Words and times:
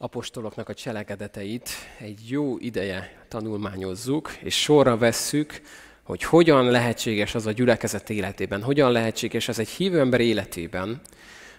apostoloknak 0.00 0.68
a 0.68 0.74
cselekedeteit 0.74 1.68
egy 1.98 2.20
jó 2.28 2.58
ideje 2.58 3.24
tanulmányozzuk, 3.28 4.30
és 4.40 4.60
sorra 4.62 4.96
vesszük, 4.96 5.60
hogy 6.02 6.22
hogyan 6.22 6.70
lehetséges 6.70 7.34
az 7.34 7.46
a 7.46 7.52
gyülekezet 7.52 8.10
életében, 8.10 8.62
hogyan 8.62 8.92
lehetséges 8.92 9.48
ez 9.48 9.58
egy 9.58 9.68
hívő 9.68 10.00
ember 10.00 10.20
életében, 10.20 11.00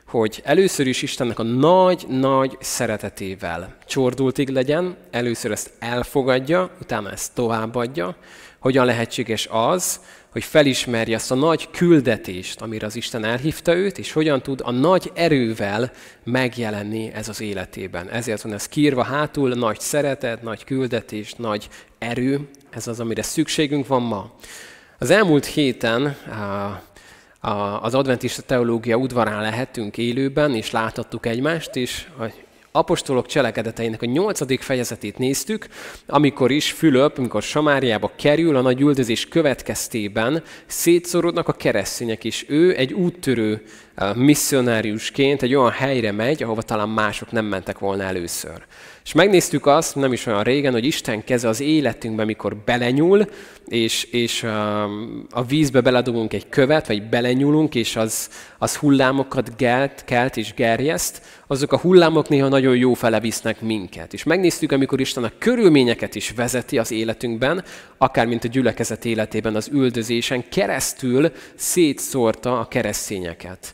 hogy 0.05 0.41
először 0.43 0.87
is 0.87 1.01
Istennek 1.01 1.39
a 1.39 1.43
nagy-nagy 1.43 2.57
szeretetével 2.59 3.77
csordultig 3.85 4.49
legyen, 4.49 4.97
először 5.11 5.51
ezt 5.51 5.71
elfogadja, 5.79 6.71
utána 6.81 7.11
ezt 7.11 7.33
továbbadja, 7.33 8.15
hogyan 8.59 8.85
lehetséges 8.85 9.47
az, 9.51 9.99
hogy 10.31 10.43
felismerje 10.43 11.15
azt 11.15 11.31
a 11.31 11.35
nagy 11.35 11.69
küldetést, 11.71 12.61
amire 12.61 12.85
az 12.85 12.95
Isten 12.95 13.23
elhívta 13.23 13.75
őt, 13.75 13.97
és 13.97 14.11
hogyan 14.11 14.41
tud 14.41 14.61
a 14.63 14.71
nagy 14.71 15.11
erővel 15.13 15.91
megjelenni 16.23 17.11
ez 17.13 17.29
az 17.29 17.41
életében. 17.41 18.09
Ezért 18.09 18.41
van 18.41 18.53
ez 18.53 18.67
kírva 18.67 19.03
hátul, 19.03 19.49
nagy 19.49 19.79
szeretet, 19.79 20.41
nagy 20.41 20.63
küldetés, 20.63 21.33
nagy 21.33 21.67
erő, 21.97 22.49
ez 22.69 22.87
az, 22.87 22.99
amire 22.99 23.21
szükségünk 23.21 23.87
van 23.87 24.01
ma. 24.01 24.31
Az 24.97 25.09
elmúlt 25.09 25.45
héten 25.45 26.17
az 27.81 27.95
adventista 27.95 28.41
teológia 28.41 28.95
udvarán 28.95 29.41
lehettünk 29.41 29.97
élőben, 29.97 30.55
és 30.55 30.71
láthattuk 30.71 31.25
egymást, 31.25 31.75
és 31.75 32.07
apostolok 32.71 33.25
cselekedeteinek 33.25 34.01
a 34.01 34.05
nyolcadik 34.05 34.61
fejezetét 34.61 35.17
néztük, 35.17 35.67
amikor 36.07 36.51
is 36.51 36.71
Fülöp, 36.71 37.17
amikor 37.17 37.41
Samáriába 37.41 38.11
kerül, 38.15 38.55
a 38.55 38.61
nagy 38.61 38.81
üldözés 38.81 39.27
következtében 39.27 40.43
szétszorodnak 40.65 41.47
a 41.47 41.53
keresztények, 41.53 42.23
és 42.23 42.45
ő 42.47 42.75
egy 42.75 42.93
úttörő 42.93 43.63
misszionáriusként 44.15 45.41
egy 45.41 45.55
olyan 45.55 45.71
helyre 45.71 46.11
megy, 46.11 46.43
ahova 46.43 46.61
talán 46.61 46.89
mások 46.89 47.31
nem 47.31 47.45
mentek 47.45 47.79
volna 47.79 48.03
először. 48.03 48.65
És 49.09 49.15
megnéztük 49.15 49.65
azt, 49.65 49.95
nem 49.95 50.13
is 50.13 50.25
olyan 50.25 50.43
régen, 50.43 50.71
hogy 50.71 50.85
Isten 50.85 51.23
keze 51.23 51.47
az 51.47 51.59
életünkben, 51.59 52.25
mikor 52.25 52.55
belenyúl, 52.55 53.29
és, 53.65 54.03
és 54.03 54.43
a 55.29 55.43
vízbe 55.47 55.81
beledugunk 55.81 56.33
egy 56.33 56.49
követ, 56.49 56.87
vagy 56.87 57.09
belenyúlunk, 57.09 57.75
és 57.75 57.95
az, 57.95 58.29
az 58.57 58.75
hullámokat 58.75 59.55
gelt, 59.57 60.03
kelt 60.05 60.37
és 60.37 60.53
gerjeszt, 60.53 61.21
azok 61.47 61.71
a 61.71 61.77
hullámok 61.77 62.29
néha 62.29 62.47
nagyon 62.47 62.75
jó 62.75 62.93
fele 62.93 63.19
visznek 63.19 63.61
minket. 63.61 64.13
És 64.13 64.23
megnéztük, 64.23 64.71
amikor 64.71 64.99
Isten 64.99 65.23
a 65.23 65.31
körülményeket 65.37 66.15
is 66.15 66.31
vezeti 66.35 66.77
az 66.77 66.91
életünkben, 66.91 67.63
akár 67.97 68.25
mint 68.25 68.43
a 68.43 68.47
gyülekezet 68.47 69.05
életében 69.05 69.55
az 69.55 69.69
üldözésen 69.71 70.49
keresztül 70.49 71.31
szétszórta 71.55 72.59
a 72.59 72.67
keresztényeket. 72.67 73.73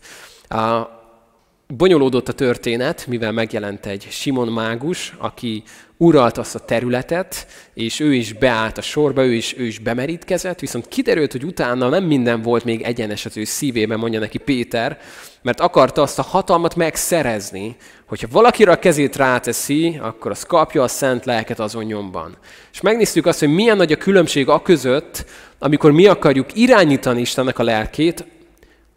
Bonyolódott 1.68 2.28
a 2.28 2.34
történet, 2.34 3.08
mivel 3.08 3.32
megjelent 3.32 3.86
egy 3.86 4.08
Simon 4.10 4.48
mágus, 4.48 5.14
aki 5.18 5.64
uralt 5.98 6.38
azt 6.38 6.56
a 6.56 6.60
területet, 6.60 7.48
és 7.74 8.00
ő 8.00 8.14
is 8.14 8.34
beállt 8.34 8.78
a 8.78 8.82
sorba, 8.82 9.26
ő 9.26 9.34
is, 9.34 9.58
ő 9.58 9.64
is 9.66 9.80
bemerítkezett, 9.80 10.60
viszont 10.60 10.88
kiderült, 10.88 11.32
hogy 11.32 11.44
utána 11.44 11.90
nem 11.90 12.04
minden 12.04 12.42
volt 12.42 12.64
még 12.64 12.82
egyenes 12.82 13.26
az 13.26 13.38
ő 13.38 13.44
szívében, 13.44 14.00
mondja 14.00 14.20
neki 14.20 14.38
Péter, 14.38 15.00
mert 15.42 15.60
akarta 15.60 16.02
azt 16.02 16.20
a 16.20 16.22
hatalmat 16.22 16.76
megszerezni, 16.76 17.76
hogyha 18.06 18.28
valakire 18.32 18.72
a 18.72 18.80
kezét 18.80 19.16
ráteszi, 19.16 20.00
akkor 20.02 20.32
az 20.32 20.44
kapja 20.44 20.84
a 20.84 20.88
szent 20.88 21.26
lelket 21.26 21.60
azon 21.60 21.84
nyomban. 21.84 22.38
És 22.74 22.82
megnéztük 22.82 23.26
azt, 23.26 23.40
hogy 23.40 23.54
milyen 23.54 23.78
nagy 23.78 23.92
a 23.92 23.98
különbség 23.98 24.50
a 24.50 24.62
között, 24.62 25.26
amikor 25.60 25.92
mi 25.92 26.06
akarjuk 26.06 26.58
irányítani 26.58 27.22
Istennek 27.22 27.60
a 27.60 27.64
lelkét, 27.64 28.26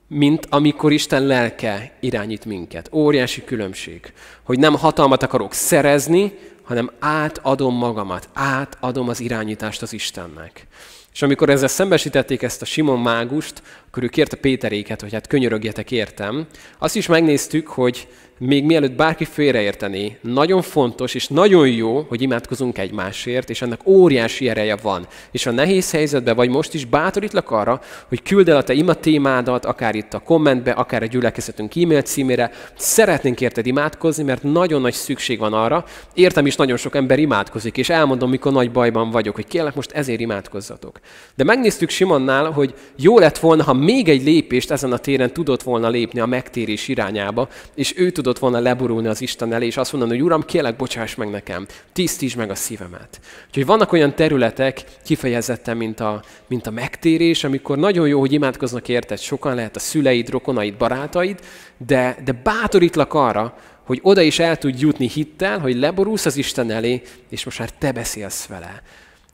mint 0.08 0.46
amikor 0.50 0.92
Isten 0.92 1.22
lelke 1.22 1.92
irányít 2.00 2.44
minket. 2.44 2.88
Óriási 2.92 3.44
különbség, 3.44 4.12
hogy 4.42 4.58
nem 4.58 4.74
hatalmat 4.74 5.22
akarok 5.22 5.52
szerezni, 5.52 6.38
hanem 6.62 6.90
átadom 6.98 7.74
magamat, 7.74 8.28
átadom 8.32 9.08
az 9.08 9.20
irányítást 9.20 9.82
az 9.82 9.92
Istennek. 9.92 10.66
És 11.12 11.22
amikor 11.22 11.50
ezzel 11.50 11.68
szembesítették 11.68 12.42
ezt 12.42 12.62
a 12.62 12.64
Simon 12.64 13.00
mágust, 13.00 13.62
akkor 13.88 14.02
ő 14.02 14.08
kérte 14.08 14.36
Péteréket, 14.36 15.00
hogy 15.00 15.12
hát 15.12 15.26
könyörögjetek 15.26 15.90
értem. 15.90 16.46
Azt 16.78 16.96
is 16.96 17.06
megnéztük, 17.06 17.68
hogy 17.68 18.08
még 18.38 18.64
mielőtt 18.64 18.92
bárki 18.92 19.24
félreértené, 19.24 20.16
nagyon 20.20 20.62
fontos 20.62 21.14
és 21.14 21.28
nagyon 21.28 21.68
jó, 21.68 22.04
hogy 22.08 22.22
imádkozunk 22.22 22.78
egymásért, 22.78 23.50
és 23.50 23.62
ennek 23.62 23.80
óriási 23.84 24.48
ereje 24.48 24.76
van. 24.82 25.06
És 25.30 25.46
a 25.46 25.50
nehéz 25.50 25.90
helyzetben 25.90 26.36
vagy 26.36 26.48
most 26.48 26.74
is 26.74 26.84
bátorítlak 26.84 27.50
arra, 27.50 27.80
hogy 28.08 28.22
küld 28.22 28.48
el 28.48 28.56
a 28.56 28.62
te 28.62 28.72
ima 28.72 28.94
témádat, 28.94 29.64
akár 29.64 29.94
itt 29.94 30.14
a 30.14 30.18
kommentbe, 30.18 30.70
akár 30.70 31.02
a 31.02 31.06
gyülekezetünk 31.06 31.76
e-mail 31.76 32.02
címére. 32.02 32.50
Szeretnénk 32.76 33.40
érted 33.40 33.66
imádkozni, 33.66 34.22
mert 34.22 34.42
nagyon 34.42 34.80
nagy 34.80 34.94
szükség 34.94 35.38
van 35.38 35.52
arra. 35.52 35.84
Értem 36.14 36.46
is, 36.46 36.56
nagyon 36.56 36.76
sok 36.76 36.94
ember 36.94 37.18
imádkozik, 37.18 37.76
és 37.76 37.88
elmondom, 37.88 38.30
mikor 38.30 38.52
nagy 38.52 38.70
bajban 38.70 39.10
vagyok, 39.10 39.34
hogy 39.34 39.46
kérlek 39.46 39.74
most 39.74 39.90
ezért 39.90 40.20
imádkozzatok. 40.20 41.00
De 41.34 41.44
megnéztük 41.44 41.90
Simonnál, 41.90 42.50
hogy 42.50 42.74
jó 42.96 43.18
lett 43.18 43.38
volna, 43.38 43.62
ha 43.62 43.72
még 43.78 44.08
egy 44.08 44.22
lépést 44.22 44.70
ezen 44.70 44.92
a 44.92 44.98
téren 44.98 45.32
tudott 45.32 45.62
volna 45.62 45.88
lépni 45.88 46.20
a 46.20 46.26
megtérés 46.26 46.88
irányába, 46.88 47.48
és 47.74 47.94
ő 47.96 48.10
tudott 48.10 48.38
volna 48.38 48.58
leborulni 48.58 49.08
az 49.08 49.20
Isten 49.20 49.52
elé, 49.52 49.66
és 49.66 49.76
azt 49.76 49.92
mondani, 49.92 50.12
hogy 50.12 50.22
Uram, 50.22 50.42
kérlek, 50.42 50.76
bocsáss 50.76 51.14
meg 51.14 51.30
nekem, 51.30 51.66
tisztíts 51.92 52.36
meg 52.36 52.50
a 52.50 52.54
szívemet. 52.54 53.20
Úgyhogy 53.46 53.66
vannak 53.66 53.92
olyan 53.92 54.14
területek, 54.14 54.84
kifejezetten, 55.04 55.76
mint 55.76 56.00
a, 56.00 56.22
mint 56.46 56.66
a 56.66 56.70
megtérés, 56.70 57.44
amikor 57.44 57.78
nagyon 57.78 58.08
jó, 58.08 58.20
hogy 58.20 58.32
imádkoznak 58.32 58.88
érted, 58.88 59.18
sokan 59.18 59.54
lehet 59.54 59.76
a 59.76 59.80
szüleid, 59.80 60.28
rokonaid, 60.28 60.74
barátaid, 60.74 61.40
de, 61.86 62.16
de 62.24 62.32
bátorítlak 62.32 63.14
arra, 63.14 63.58
hogy 63.84 64.00
oda 64.02 64.20
is 64.20 64.38
el 64.38 64.56
tud 64.56 64.80
jutni 64.80 65.08
hittel, 65.08 65.58
hogy 65.58 65.76
leborulsz 65.76 66.26
az 66.26 66.36
Isten 66.36 66.70
elé, 66.70 67.02
és 67.28 67.44
most 67.44 67.58
már 67.58 67.70
te 67.70 67.92
beszélsz 67.92 68.46
vele. 68.46 68.82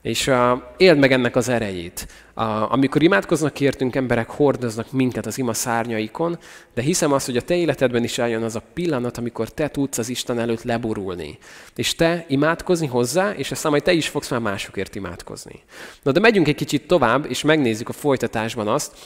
És 0.05 0.27
uh, 0.27 0.61
éld 0.77 0.97
meg 0.97 1.11
ennek 1.11 1.35
az 1.35 1.49
erejét. 1.49 2.07
Uh, 2.35 2.73
amikor 2.73 3.03
imádkoznak 3.03 3.59
értünk, 3.59 3.95
emberek 3.95 4.29
hordoznak 4.29 4.91
minket 4.91 5.25
az 5.25 5.37
ima 5.37 5.53
szárnyaikon, 5.53 6.37
de 6.73 6.81
hiszem 6.81 7.11
azt, 7.11 7.25
hogy 7.25 7.37
a 7.37 7.41
te 7.41 7.55
életedben 7.55 8.03
is 8.03 8.17
eljön 8.17 8.43
az 8.43 8.55
a 8.55 8.61
pillanat, 8.73 9.17
amikor 9.17 9.49
te 9.49 9.67
tudsz 9.67 9.97
az 9.97 10.09
Isten 10.09 10.39
előtt 10.39 10.63
leborulni. 10.63 11.37
És 11.75 11.95
te 11.95 12.25
imádkozni 12.27 12.87
hozzá, 12.87 13.31
és 13.31 13.51
aztán 13.51 13.71
majd 13.71 13.83
te 13.83 13.91
is 13.91 14.07
fogsz 14.07 14.29
már 14.29 14.39
másokért 14.39 14.95
imádkozni. 14.95 15.63
Na 16.03 16.11
de 16.11 16.19
megyünk 16.19 16.47
egy 16.47 16.55
kicsit 16.55 16.87
tovább, 16.87 17.25
és 17.29 17.41
megnézzük 17.41 17.89
a 17.89 17.93
folytatásban 17.93 18.67
azt, 18.67 18.97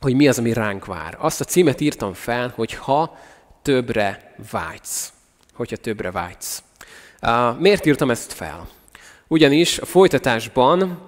hogy 0.00 0.14
mi 0.14 0.28
az, 0.28 0.38
ami 0.38 0.52
ránk 0.52 0.84
vár. 0.84 1.16
Azt 1.20 1.40
a 1.40 1.44
címet 1.44 1.80
írtam 1.80 2.12
fel, 2.12 2.52
hogy 2.56 2.74
ha 2.74 3.18
többre 3.62 4.34
vágysz. 4.50 5.12
Hogyha 5.52 5.76
többre 5.76 6.10
vágysz. 6.10 6.62
Uh, 7.22 7.58
miért 7.58 7.86
írtam 7.86 8.10
ezt 8.10 8.32
fel? 8.32 8.75
Ugyanis 9.28 9.78
a 9.78 9.84
folytatásban 9.84 11.06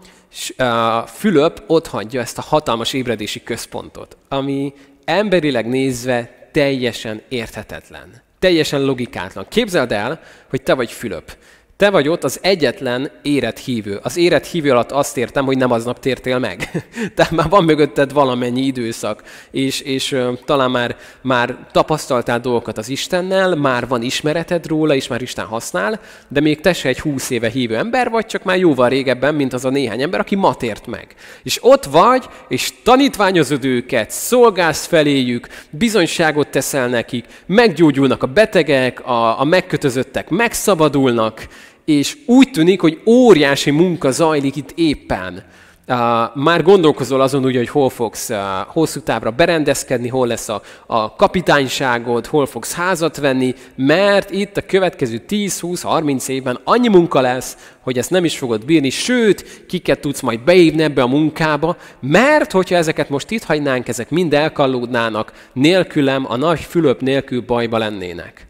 Fülöp 1.06 1.62
hagyja 1.86 2.20
ezt 2.20 2.38
a 2.38 2.42
hatalmas 2.42 2.92
ébredési 2.92 3.42
központot, 3.42 4.16
ami 4.28 4.74
emberileg 5.04 5.68
nézve 5.68 6.48
teljesen 6.52 7.22
érthetetlen, 7.28 8.22
teljesen 8.38 8.82
logikátlan. 8.82 9.46
Képzeld 9.48 9.92
el, 9.92 10.20
hogy 10.50 10.62
te 10.62 10.74
vagy 10.74 10.92
Fülöp. 10.92 11.36
Te 11.78 11.90
vagy 11.90 12.08
ott 12.08 12.24
az 12.24 12.38
egyetlen 12.42 13.10
érett 13.22 13.58
hívő. 13.58 14.00
Az 14.02 14.16
érett 14.16 14.46
hívő 14.46 14.70
alatt 14.70 14.92
azt 14.92 15.16
értem, 15.16 15.44
hogy 15.44 15.56
nem 15.56 15.70
aznap 15.70 15.98
tértél 15.98 16.38
meg. 16.38 16.70
Tehát 17.14 17.32
már 17.32 17.48
van 17.48 17.64
mögötted 17.64 18.12
valamennyi 18.12 18.62
időszak, 18.62 19.22
és, 19.50 19.80
és 19.80 20.12
uh, 20.12 20.38
talán 20.44 20.70
már, 20.70 20.96
már 21.22 21.56
tapasztaltál 21.72 22.40
dolgokat 22.40 22.78
az 22.78 22.88
Istennel, 22.88 23.54
már 23.54 23.88
van 23.88 24.02
ismereted 24.02 24.66
róla, 24.66 24.94
és 24.94 25.08
már 25.08 25.22
Isten 25.22 25.44
használ, 25.44 26.00
de 26.28 26.40
még 26.40 26.60
te 26.60 26.72
se 26.72 26.88
egy 26.88 27.00
húsz 27.00 27.30
éve 27.30 27.48
hívő 27.48 27.76
ember 27.76 28.10
vagy, 28.10 28.26
csak 28.26 28.44
már 28.44 28.58
jóval 28.58 28.88
régebben, 28.88 29.34
mint 29.34 29.52
az 29.52 29.64
a 29.64 29.70
néhány 29.70 30.02
ember, 30.02 30.20
aki 30.20 30.34
ma 30.34 30.54
tért 30.54 30.86
meg. 30.86 31.14
És 31.42 31.58
ott 31.62 31.84
vagy, 31.84 32.24
és 32.48 32.72
tanítványozod 32.82 33.64
őket, 33.64 34.10
szolgálsz 34.10 34.86
feléjük, 34.86 35.46
bizonyságot 35.70 36.48
teszel 36.48 36.88
nekik, 36.88 37.24
meggyógyulnak 37.46 38.22
a 38.22 38.26
betegek, 38.26 39.06
a, 39.06 39.40
a 39.40 39.44
megkötözöttek 39.44 40.28
megszabadulnak, 40.28 41.46
és 41.88 42.16
úgy 42.26 42.50
tűnik, 42.50 42.80
hogy 42.80 43.00
óriási 43.06 43.70
munka 43.70 44.10
zajlik 44.10 44.56
itt 44.56 44.72
éppen. 44.74 45.42
Uh, 45.86 45.96
már 46.34 46.62
gondolkozol 46.62 47.20
azon 47.20 47.44
úgy, 47.44 47.56
hogy 47.56 47.68
hol 47.68 47.88
fogsz 47.88 48.30
uh, 48.30 48.36
hosszú 48.66 49.00
távra 49.00 49.30
berendezkedni, 49.30 50.08
hol 50.08 50.26
lesz 50.26 50.48
a, 50.48 50.62
a 50.86 51.14
kapitányságod, 51.14 52.26
hol 52.26 52.46
fogsz 52.46 52.74
házat 52.74 53.16
venni, 53.16 53.54
mert 53.76 54.30
itt 54.30 54.56
a 54.56 54.66
következő 54.66 55.22
10-20-30 55.28 56.28
évben 56.28 56.60
annyi 56.64 56.88
munka 56.88 57.20
lesz, 57.20 57.56
hogy 57.80 57.98
ezt 57.98 58.10
nem 58.10 58.24
is 58.24 58.38
fogod 58.38 58.64
bírni, 58.64 58.90
sőt, 58.90 59.64
kiket 59.66 60.00
tudsz 60.00 60.20
majd 60.20 60.40
beívni 60.40 60.82
ebbe 60.82 61.02
a 61.02 61.06
munkába, 61.06 61.76
mert 62.00 62.52
hogyha 62.52 62.76
ezeket 62.76 63.08
most 63.08 63.30
itt 63.30 63.44
hagynánk, 63.44 63.88
ezek 63.88 64.10
mind 64.10 64.34
elkallódnának, 64.34 65.32
nélkülem, 65.52 66.24
a 66.28 66.36
nagy 66.36 66.60
Fülöp 66.60 67.00
nélkül 67.00 67.40
bajba 67.46 67.78
lennének. 67.78 68.47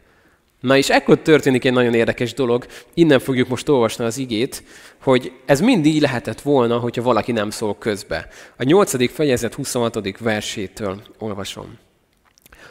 Na 0.60 0.76
és 0.76 0.88
ekkor 0.88 1.18
történik 1.18 1.64
egy 1.64 1.72
nagyon 1.72 1.94
érdekes 1.94 2.34
dolog, 2.34 2.66
innen 2.94 3.18
fogjuk 3.18 3.48
most 3.48 3.68
olvasni 3.68 4.04
az 4.04 4.18
igét, 4.18 4.62
hogy 5.02 5.32
ez 5.46 5.60
mindig 5.60 5.94
így 5.94 6.00
lehetett 6.00 6.40
volna, 6.40 6.78
hogyha 6.78 7.02
valaki 7.02 7.32
nem 7.32 7.50
szól 7.50 7.76
közbe. 7.78 8.28
A 8.56 8.62
8. 8.62 9.12
fejezet 9.12 9.54
26. 9.54 10.18
versétől 10.18 11.02
olvasom. 11.18 11.78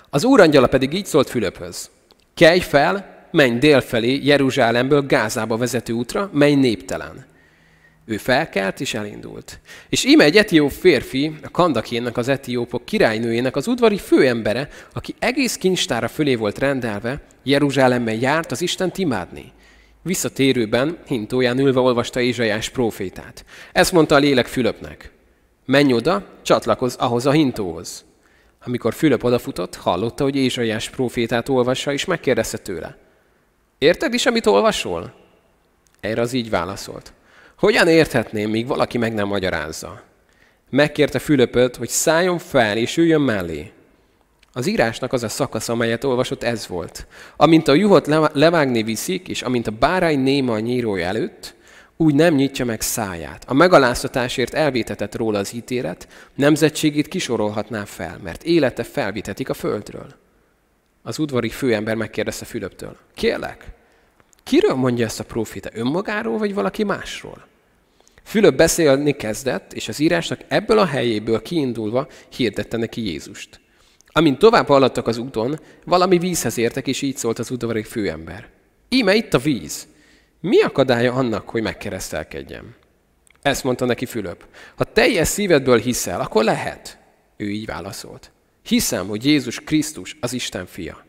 Az 0.09 0.23
úrangyala 0.23 0.67
pedig 0.67 0.93
így 0.93 1.05
szólt 1.05 1.29
Fülöphöz. 1.29 1.89
Kelj 2.33 2.59
fel, 2.59 3.27
menj 3.31 3.57
délfelé 3.57 4.19
Jeruzsálemből 4.23 5.05
Gázába 5.05 5.57
vezető 5.57 5.93
útra, 5.93 6.29
mely 6.33 6.53
néptelen. 6.53 7.25
Ő 8.09 8.17
felkelt 8.17 8.79
és 8.79 8.93
elindult. 8.93 9.59
És 9.89 10.05
íme 10.05 10.23
egy 10.23 10.37
etióp 10.37 10.71
férfi, 10.71 11.35
a 11.43 11.49
Kandakénnek 11.49 12.17
az 12.17 12.27
etiópok 12.27 12.85
királynőjének 12.85 13.55
az 13.55 13.67
udvari 13.67 13.97
főembere, 13.97 14.69
aki 14.93 15.15
egész 15.19 15.55
kincstára 15.55 16.07
fölé 16.07 16.35
volt 16.35 16.57
rendelve, 16.57 17.21
Jeruzsálemben 17.43 18.19
járt 18.19 18.51
az 18.51 18.61
Isten 18.61 18.91
imádni. 18.95 19.51
Visszatérőben, 20.01 20.97
hintóján 21.05 21.59
ülve 21.59 21.79
olvasta 21.79 22.19
Ézsajás 22.19 22.69
prófétát. 22.69 23.45
Ezt 23.71 23.91
mondta 23.91 24.15
a 24.15 24.19
lélek 24.19 24.45
Fülöpnek. 24.45 25.11
Menj 25.65 25.93
oda, 25.93 26.25
csatlakozz 26.41 26.95
ahhoz 26.95 27.25
a 27.25 27.31
hintóhoz. 27.31 28.05
Amikor 28.65 28.93
Fülöp 28.93 29.23
odafutott, 29.23 29.75
hallotta, 29.75 30.23
hogy 30.23 30.35
Ézsaiás 30.35 30.89
prófétát 30.89 31.49
olvassa, 31.49 31.93
és 31.93 32.05
megkérdezte 32.05 32.57
tőle. 32.57 32.97
Érted 33.77 34.13
is, 34.13 34.25
amit 34.25 34.45
olvasol? 34.45 35.13
Erre 35.99 36.21
az 36.21 36.33
így 36.33 36.49
válaszolt. 36.49 37.13
Hogyan 37.57 37.87
érthetném, 37.87 38.49
míg 38.49 38.67
valaki 38.67 38.97
meg 38.97 39.13
nem 39.13 39.27
magyarázza? 39.27 40.01
Megkérte 40.69 41.19
Fülöpöt, 41.19 41.75
hogy 41.75 41.89
szálljon 41.89 42.37
fel 42.37 42.77
és 42.77 42.97
üljön 42.97 43.21
mellé. 43.21 43.71
Az 44.51 44.67
írásnak 44.67 45.13
az 45.13 45.23
a 45.23 45.29
szakasz, 45.29 45.69
amelyet 45.69 46.03
olvasott, 46.03 46.43
ez 46.43 46.67
volt. 46.67 47.07
Amint 47.35 47.67
a 47.67 47.73
juhot 47.73 48.07
levágni 48.33 48.83
viszik, 48.83 49.27
és 49.27 49.41
amint 49.41 49.67
a 49.67 49.71
bárány 49.71 50.19
néma 50.19 50.53
a 50.53 50.59
nyírója 50.59 51.05
előtt, 51.05 51.55
úgy 51.95 52.15
nem 52.15 52.33
nyitja 52.33 52.65
meg 52.65 52.81
száját. 52.81 53.43
A 53.47 53.53
megaláztatásért 53.53 54.53
elvétetett 54.53 55.15
róla 55.15 55.39
az 55.39 55.53
ítélet, 55.53 56.07
nemzetségét 56.35 57.07
kisorolhatná 57.07 57.85
fel, 57.85 58.19
mert 58.23 58.43
élete 58.43 58.83
felvitetik 58.83 59.49
a 59.49 59.53
földről. 59.53 60.07
Az 61.01 61.19
udvari 61.19 61.49
főember 61.49 61.95
megkérdezte 61.95 62.45
Fülöptől, 62.45 62.97
kérlek, 63.13 63.75
kiről 64.47 64.75
mondja 64.75 65.05
ezt 65.05 65.19
a 65.19 65.23
profita, 65.23 65.69
önmagáról 65.73 66.37
vagy 66.37 66.53
valaki 66.53 66.83
másról? 66.83 67.47
Fülöp 68.23 68.55
beszélni 68.55 69.11
kezdett, 69.11 69.73
és 69.73 69.87
az 69.87 69.99
írásnak 69.99 70.39
ebből 70.47 70.79
a 70.79 70.85
helyéből 70.85 71.41
kiindulva 71.41 72.07
hirdette 72.29 72.77
neki 72.77 73.05
Jézust. 73.05 73.59
Amint 74.07 74.37
tovább 74.37 74.67
haladtak 74.67 75.07
az 75.07 75.17
úton, 75.17 75.59
valami 75.85 76.17
vízhez 76.17 76.57
értek, 76.57 76.87
és 76.87 77.01
így 77.01 77.17
szólt 77.17 77.39
az 77.39 77.51
udvari 77.51 77.83
főember. 77.83 78.49
Íme 78.89 79.15
itt 79.15 79.33
a 79.33 79.37
víz, 79.39 79.87
mi 80.39 80.61
akadálya 80.61 81.13
annak, 81.13 81.49
hogy 81.49 81.61
megkeresztelkedjem? 81.61 82.75
Ezt 83.41 83.63
mondta 83.63 83.85
neki 83.85 84.05
Fülöp. 84.05 84.45
Ha 84.75 84.83
teljes 84.83 85.27
szívedből 85.27 85.79
hiszel, 85.79 86.21
akkor 86.21 86.43
lehet. 86.43 86.97
Ő 87.37 87.49
így 87.49 87.65
válaszolt. 87.65 88.31
Hiszem, 88.63 89.07
hogy 89.07 89.25
Jézus 89.25 89.59
Krisztus 89.59 90.17
az 90.19 90.33
Isten 90.33 90.65
fia. 90.65 91.06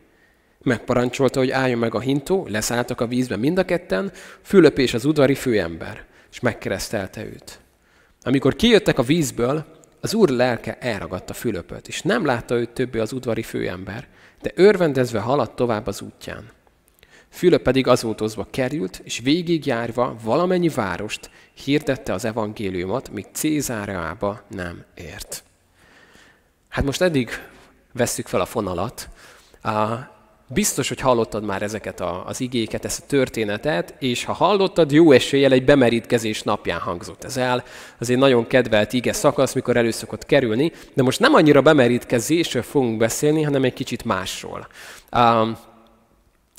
Megparancsolta, 0.63 1.39
hogy 1.39 1.51
álljon 1.51 1.79
meg 1.79 1.95
a 1.95 1.99
hintó, 1.99 2.47
leszálltak 2.49 3.01
a 3.01 3.07
vízbe 3.07 3.35
mind 3.35 3.57
a 3.57 3.65
ketten, 3.65 4.11
Fülöp 4.41 4.77
és 4.77 4.93
az 4.93 5.05
udvari 5.05 5.35
főember, 5.35 6.05
és 6.31 6.39
megkeresztelte 6.39 7.25
őt. 7.25 7.59
Amikor 8.21 8.55
kijöttek 8.55 8.99
a 8.99 9.03
vízből, 9.03 9.65
az 10.01 10.13
úr 10.13 10.29
lelke 10.29 10.77
elragadta 10.79 11.33
Fülöpöt, 11.33 11.87
és 11.87 12.01
nem 12.01 12.25
látta 12.25 12.55
őt 12.55 12.69
többé 12.69 12.99
az 12.99 13.13
udvari 13.13 13.43
főember, 13.43 14.07
de 14.41 14.51
örvendezve 14.55 15.19
haladt 15.19 15.55
tovább 15.55 15.87
az 15.87 16.01
útján. 16.01 16.51
Fülöp 17.29 17.61
pedig 17.61 17.87
azótozva 17.87 18.47
került, 18.49 19.01
és 19.03 19.19
végigjárva 19.19 20.15
valamennyi 20.23 20.69
várost 20.69 21.29
hirdette 21.53 22.13
az 22.13 22.25
evangéliumot, 22.25 23.09
míg 23.09 23.25
Cézáreába 23.31 24.41
nem 24.49 24.83
ért. 24.93 25.43
Hát 26.69 26.85
most 26.85 27.01
eddig 27.01 27.29
vesszük 27.93 28.27
fel 28.27 28.41
a 28.41 28.45
fonalat. 28.45 29.09
Biztos, 30.51 30.87
hogy 30.87 30.99
hallottad 30.99 31.43
már 31.43 31.61
ezeket 31.61 32.03
az 32.25 32.41
igéket, 32.41 32.85
ezt 32.85 33.01
a 33.03 33.07
történetet, 33.07 33.93
és 33.99 34.23
ha 34.23 34.33
hallottad, 34.33 34.91
jó 34.91 35.11
eséllyel 35.11 35.51
egy 35.51 35.65
bemerítkezés 35.65 36.41
napján 36.41 36.79
hangzott 36.79 37.23
ez 37.23 37.37
el. 37.37 37.63
Az 37.99 38.09
egy 38.09 38.17
nagyon 38.17 38.47
kedvelt 38.47 38.93
ige 38.93 39.13
szakasz, 39.13 39.53
mikor 39.53 39.77
elő 39.77 39.91
szokott 39.91 40.25
kerülni, 40.25 40.71
de 40.93 41.03
most 41.03 41.19
nem 41.19 41.33
annyira 41.33 41.61
bemerítkezésről 41.61 42.61
fogunk 42.61 42.97
beszélni, 42.97 43.41
hanem 43.41 43.63
egy 43.63 43.73
kicsit 43.73 44.05
másról. 44.05 44.67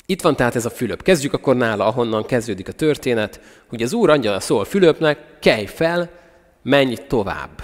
Itt 0.05 0.21
van 0.21 0.35
tehát 0.35 0.55
ez 0.55 0.65
a 0.65 0.69
Fülöp. 0.69 1.03
Kezdjük 1.03 1.33
akkor 1.33 1.55
nála, 1.55 1.85
ahonnan 1.85 2.25
kezdődik 2.25 2.67
a 2.67 2.71
történet, 2.71 3.39
hogy 3.69 3.81
az 3.81 3.93
úr 3.93 4.09
angyala 4.09 4.39
szól 4.39 4.65
Fülöpnek, 4.65 5.39
kelj 5.39 5.65
fel, 5.65 6.09
menj 6.63 6.95
tovább. 7.07 7.63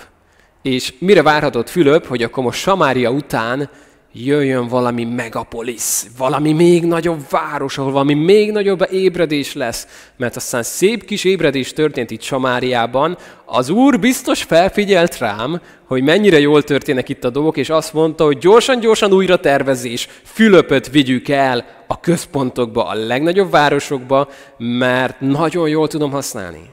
És 0.62 0.94
mire 1.00 1.22
várhatott 1.22 1.70
Fülöp, 1.70 2.06
hogy 2.06 2.24
akkor 2.24 2.44
most 2.44 2.60
Samária 2.60 3.12
után 3.12 3.70
jöjjön 4.14 4.68
valami 4.68 5.04
megapolis, 5.04 6.04
valami 6.18 6.54
még 6.54 6.86
nagyobb 6.86 7.30
város, 7.30 7.78
ahol 7.78 7.92
valami 7.92 8.14
még 8.14 8.52
nagyobb 8.52 8.88
ébredés 8.92 9.54
lesz, 9.54 9.88
mert 10.18 10.36
aztán 10.36 10.64
szép 10.64 11.06
kis 11.06 11.24
ébredés 11.24 11.74
történt 11.74 12.12
itt 12.12 12.22
Samáriában. 12.22 13.18
Az 13.46 13.70
Úr 13.70 14.00
biztos 14.00 14.44
felfigyelt 14.44 15.18
rám, 15.18 15.62
hogy 15.86 16.04
mennyire 16.04 16.40
jól 16.40 16.64
történnek 16.64 17.10
itt 17.10 17.24
a 17.24 17.30
dolgok, 17.30 17.58
és 17.58 17.70
azt 17.70 17.94
mondta, 17.94 18.26
hogy 18.26 18.38
gyorsan-gyorsan 18.38 19.14
újra 19.14 19.40
tervezés, 19.40 20.08
Fülöpöt 20.24 20.90
vigyük 20.90 21.28
el 21.28 21.66
a 21.88 22.00
központokba, 22.00 22.88
a 22.88 22.94
legnagyobb 22.94 23.52
városokba, 23.52 24.30
mert 24.58 25.20
nagyon 25.20 25.70
jól 25.70 25.88
tudom 25.88 26.12
használni. 26.12 26.70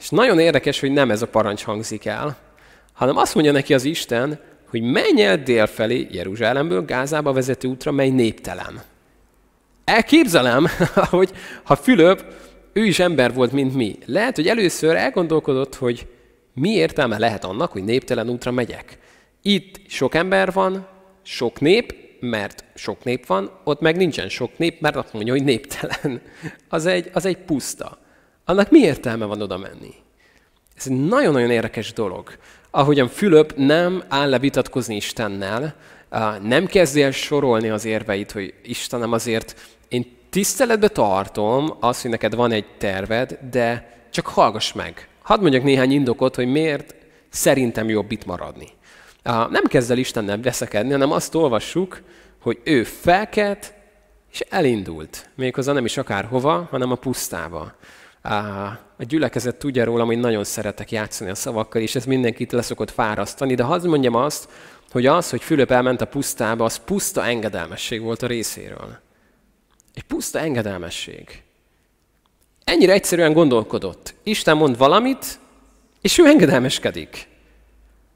És 0.00 0.08
nagyon 0.08 0.38
érdekes, 0.38 0.80
hogy 0.80 0.92
nem 0.92 1.10
ez 1.10 1.22
a 1.22 1.26
parancs 1.26 1.62
hangzik 1.62 2.06
el, 2.06 2.36
hanem 2.92 3.16
azt 3.16 3.34
mondja 3.34 3.52
neki 3.52 3.74
az 3.74 3.84
Isten, 3.84 4.40
hogy 4.72 4.82
menj 4.82 5.22
el 5.22 5.36
délfelé 5.36 6.06
Jeruzsálemből 6.10 6.84
Gázába 6.84 7.32
vezető 7.32 7.68
útra, 7.68 7.90
mely 7.90 8.08
néptelen. 8.08 8.82
Elképzelem, 9.84 10.66
hogy 11.10 11.30
ha 11.62 11.76
Fülöp, 11.76 12.24
ő 12.72 12.84
is 12.84 12.98
ember 12.98 13.34
volt, 13.34 13.52
mint 13.52 13.74
mi. 13.74 13.98
Lehet, 14.06 14.36
hogy 14.36 14.48
először 14.48 14.96
elgondolkodott, 14.96 15.74
hogy 15.74 16.06
mi 16.54 16.68
értelme 16.68 17.18
lehet 17.18 17.44
annak, 17.44 17.72
hogy 17.72 17.84
néptelen 17.84 18.28
útra 18.28 18.50
megyek. 18.50 18.98
Itt 19.42 19.80
sok 19.86 20.14
ember 20.14 20.52
van, 20.52 20.86
sok 21.22 21.60
nép, 21.60 21.94
mert 22.20 22.64
sok 22.74 23.04
nép 23.04 23.26
van, 23.26 23.50
ott 23.64 23.80
meg 23.80 23.96
nincsen 23.96 24.28
sok 24.28 24.58
nép, 24.58 24.80
mert 24.80 24.96
azt 24.96 25.12
mondja, 25.12 25.32
hogy 25.32 25.44
néptelen. 25.44 26.20
Az 26.68 26.86
egy, 26.86 27.10
az 27.12 27.24
egy 27.24 27.38
puszta. 27.38 27.98
Annak 28.44 28.70
mi 28.70 28.78
értelme 28.78 29.24
van 29.24 29.42
oda 29.42 29.58
menni? 29.58 29.94
Ez 30.76 30.86
egy 30.86 31.06
nagyon-nagyon 31.06 31.50
érdekes 31.50 31.92
dolog 31.92 32.36
ahogyan 32.74 33.08
Fülöp 33.08 33.52
nem 33.56 34.02
áll 34.08 34.28
le 34.28 34.38
vitatkozni 34.38 34.96
Istennel, 34.96 35.74
nem 36.42 36.66
kezdi 36.66 37.02
el 37.02 37.10
sorolni 37.10 37.68
az 37.68 37.84
érveit, 37.84 38.32
hogy 38.32 38.54
Istenem 38.62 39.12
azért 39.12 39.60
én 39.88 40.16
tiszteletbe 40.30 40.88
tartom 40.88 41.76
azt, 41.80 42.02
hogy 42.02 42.10
neked 42.10 42.34
van 42.34 42.52
egy 42.52 42.66
terved, 42.78 43.38
de 43.50 43.96
csak 44.10 44.26
hallgass 44.26 44.72
meg. 44.72 45.08
Hadd 45.22 45.40
mondjak 45.40 45.62
néhány 45.62 45.92
indokot, 45.92 46.34
hogy 46.34 46.46
miért 46.46 46.94
szerintem 47.28 47.88
jobb 47.88 48.12
itt 48.12 48.24
maradni. 48.24 48.68
Nem 49.24 49.64
kezd 49.64 49.90
el 49.90 49.98
Istennel 49.98 50.40
veszekedni, 50.40 50.92
hanem 50.92 51.12
azt 51.12 51.34
olvassuk, 51.34 52.02
hogy 52.40 52.60
ő 52.64 52.84
felkelt, 52.84 53.74
és 54.32 54.40
elindult. 54.40 55.28
Méghozzá 55.34 55.72
nem 55.72 55.84
is 55.84 55.96
akárhova, 55.96 56.68
hanem 56.70 56.90
a 56.90 56.94
pusztába 56.94 57.74
a 58.22 59.04
gyülekezet 59.04 59.56
tudja 59.56 59.84
rólam, 59.84 60.06
hogy 60.06 60.18
nagyon 60.18 60.44
szeretek 60.44 60.90
játszani 60.90 61.30
a 61.30 61.34
szavakkal, 61.34 61.82
és 61.82 61.94
ez 61.94 62.04
mindenkit 62.04 62.52
leszokott 62.52 62.90
fárasztani, 62.90 63.54
de 63.54 63.62
hadd 63.62 63.86
mondjam 63.86 64.14
azt, 64.14 64.48
hogy 64.90 65.06
az, 65.06 65.30
hogy 65.30 65.42
Fülöp 65.42 65.70
elment 65.70 66.00
a 66.00 66.06
pusztába, 66.06 66.64
az 66.64 66.76
puszta 66.76 67.24
engedelmesség 67.24 68.00
volt 68.00 68.22
a 68.22 68.26
részéről. 68.26 68.98
Egy 69.94 70.02
puszta 70.02 70.38
engedelmesség. 70.38 71.42
Ennyire 72.64 72.92
egyszerűen 72.92 73.32
gondolkodott. 73.32 74.14
Isten 74.22 74.56
mond 74.56 74.76
valamit, 74.76 75.38
és 76.00 76.18
ő 76.18 76.26
engedelmeskedik. 76.26 77.28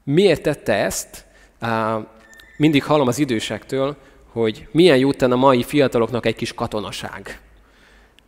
Miért 0.03 0.41
tette 0.41 0.73
ezt? 0.73 1.25
Mindig 2.57 2.83
hallom 2.83 3.07
az 3.07 3.19
idősektől, 3.19 3.95
hogy 4.31 4.67
milyen 4.71 5.11
tenne 5.11 5.33
a 5.33 5.37
mai 5.37 5.63
fiataloknak 5.63 6.25
egy 6.25 6.35
kis 6.35 6.53
katonaság 6.53 7.39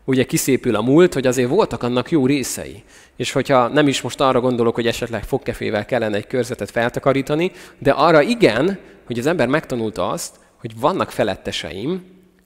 ugye 0.10 0.24
kiszépül 0.24 0.75
a 0.75 0.82
múlt, 0.82 1.13
hogy 1.13 1.28
azért 1.28 1.50
voltak 1.50 1.84
annak 1.84 2.12
jó 2.12 2.25
részei. 2.25 2.84
És 3.16 3.32
hogyha 3.32 3.68
nem 3.68 3.88
is 3.88 4.01
most 4.01 4.22
arra 4.22 4.39
gondolok, 4.42 4.75
hogy 4.75 4.88
esetleg 4.88 5.24
fogkefével 5.24 5.86
kellene 5.86 6.16
egy 6.16 6.28
körzetet 6.28 6.72
feltakarítani, 6.72 7.51
de 7.78 7.92
arra 7.92 8.22
igen, 8.22 8.80
hogy 9.06 9.20
az 9.20 9.25
ember 9.25 9.48
megtanulta 9.48 10.10
azt, 10.10 10.36
hogy 10.60 10.80
vannak 10.80 11.12
feletteseim, 11.12 12.04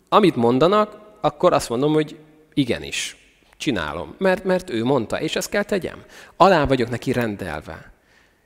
amit 0.10 0.36
mondanak, 0.36 0.98
akkor 1.22 1.54
azt 1.54 1.70
mondom, 1.70 1.94
hogy 1.94 2.16
igenis, 2.54 3.18
csinálom, 3.58 4.16
mert, 4.18 4.44
mert 4.44 4.70
ő 4.70 4.84
mondta, 4.84 5.22
és 5.22 5.36
ezt 5.36 5.50
kell 5.50 5.64
tegyem. 5.64 6.04
Alá 6.36 6.66
vagyok 6.66 6.90
neki 6.90 7.12
rendelve. 7.12 7.92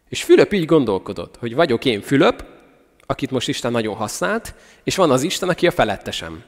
És 0.09 0.23
Fülöp 0.23 0.53
így 0.53 0.65
gondolkodott, 0.65 1.35
hogy 1.39 1.55
vagyok 1.55 1.85
én 1.85 2.01
Fülöp, 2.01 2.43
akit 3.05 3.31
most 3.31 3.47
Isten 3.47 3.71
nagyon 3.71 3.95
használt, 3.95 4.53
és 4.83 4.95
van 4.95 5.11
az 5.11 5.23
Isten, 5.23 5.49
aki 5.49 5.67
a 5.67 5.71
felettesem. 5.71 6.43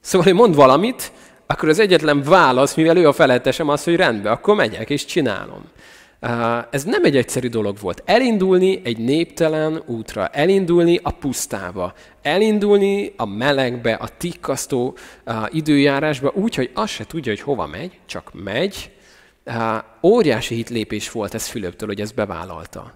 Szóval, 0.00 0.26
hogy 0.26 0.36
mond 0.36 0.54
valamit, 0.54 1.12
akkor 1.50 1.68
az 1.68 1.78
egyetlen 1.78 2.22
válasz, 2.22 2.74
mivel 2.74 2.96
ő 2.96 3.08
a 3.08 3.12
felettesem, 3.12 3.68
az, 3.68 3.84
hogy 3.84 3.96
rendben, 3.96 4.32
akkor 4.32 4.54
megyek 4.54 4.90
és 4.90 5.04
csinálom. 5.04 5.64
Ez 6.70 6.84
nem 6.84 7.04
egy 7.04 7.16
egyszerű 7.16 7.48
dolog 7.48 7.78
volt. 7.80 8.02
Elindulni 8.04 8.80
egy 8.84 8.98
néptelen 8.98 9.82
útra, 9.86 10.26
elindulni 10.26 11.00
a 11.02 11.10
pusztába, 11.10 11.92
elindulni 12.22 13.12
a 13.16 13.26
melegbe, 13.26 13.92
a 13.92 14.08
tikkasztó 14.18 14.96
időjárásba, 15.48 16.32
úgy, 16.34 16.54
hogy 16.54 16.70
azt 16.74 16.92
se 16.92 17.06
tudja, 17.06 17.32
hogy 17.32 17.40
hova 17.40 17.66
megy, 17.66 17.98
csak 18.06 18.30
megy. 18.32 18.90
Óriási 20.02 20.54
hitlépés 20.54 21.10
volt 21.10 21.34
ez 21.34 21.46
Fülöptől, 21.46 21.88
hogy 21.88 22.00
ezt 22.00 22.14
bevállalta. 22.14 22.94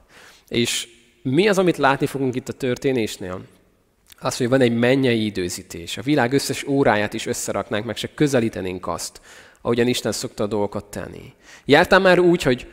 És 0.48 0.88
mi 1.22 1.48
az, 1.48 1.58
amit 1.58 1.76
látni 1.76 2.06
fogunk 2.06 2.34
itt 2.34 2.48
a 2.48 2.52
történésnél? 2.52 3.40
Az, 4.24 4.36
hogy 4.36 4.48
van 4.48 4.60
egy 4.60 4.78
mennyei 4.78 5.24
időzítés. 5.24 5.96
A 5.96 6.02
világ 6.02 6.32
összes 6.32 6.66
óráját 6.66 7.14
is 7.14 7.26
összeraknánk, 7.26 7.84
meg 7.84 7.96
se 7.96 8.08
közelítenénk 8.14 8.86
azt, 8.86 9.20
ahogyan 9.60 9.86
Isten 9.86 10.12
szokta 10.12 10.44
a 10.44 10.46
dolgokat 10.46 10.84
tenni. 10.84 11.32
Jártál 11.64 12.00
már 12.00 12.18
úgy, 12.18 12.42
hogy 12.42 12.66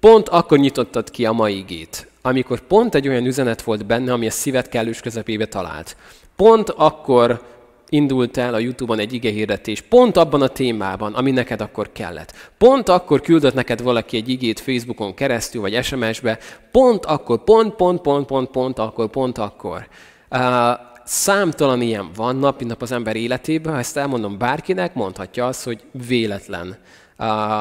pont 0.00 0.28
akkor 0.28 0.58
nyitottad 0.58 1.10
ki 1.10 1.26
a 1.26 1.32
mai 1.32 1.56
igét, 1.56 2.08
amikor 2.22 2.60
pont 2.60 2.94
egy 2.94 3.08
olyan 3.08 3.26
üzenet 3.26 3.62
volt 3.62 3.86
benne, 3.86 4.12
ami 4.12 4.26
a 4.26 4.30
szívet 4.30 4.68
kellős 4.68 5.00
közepébe 5.00 5.46
talált. 5.46 5.96
Pont 6.36 6.70
akkor 6.70 7.42
indult 7.88 8.36
el 8.36 8.54
a 8.54 8.58
Youtube-on 8.58 8.98
egy 8.98 9.12
igehirdetés, 9.12 9.80
pont 9.80 10.16
abban 10.16 10.42
a 10.42 10.48
témában, 10.48 11.14
ami 11.14 11.30
neked 11.30 11.60
akkor 11.60 11.92
kellett. 11.92 12.50
Pont 12.58 12.88
akkor 12.88 13.20
küldött 13.20 13.54
neked 13.54 13.82
valaki 13.82 14.16
egy 14.16 14.28
igét 14.28 14.60
Facebookon 14.60 15.14
keresztül, 15.14 15.60
vagy 15.60 15.84
SMS-be, 15.84 16.38
pont 16.72 17.04
akkor, 17.04 17.44
pont, 17.44 17.74
pont, 17.74 18.00
pont, 18.00 18.26
pont, 18.26 18.50
pont 18.50 18.78
akkor, 18.78 19.10
pont 19.10 19.38
akkor. 19.38 19.88
Számtalan 21.10 21.80
ilyen 21.80 22.10
van 22.14 22.36
nap, 22.36 22.62
nap 22.62 22.82
az 22.82 22.92
ember 22.92 23.16
életében, 23.16 23.72
ha 23.72 23.78
ezt 23.78 23.96
elmondom 23.96 24.38
bárkinek, 24.38 24.94
mondhatja 24.94 25.46
azt, 25.46 25.64
hogy 25.64 25.80
véletlen. 26.08 26.76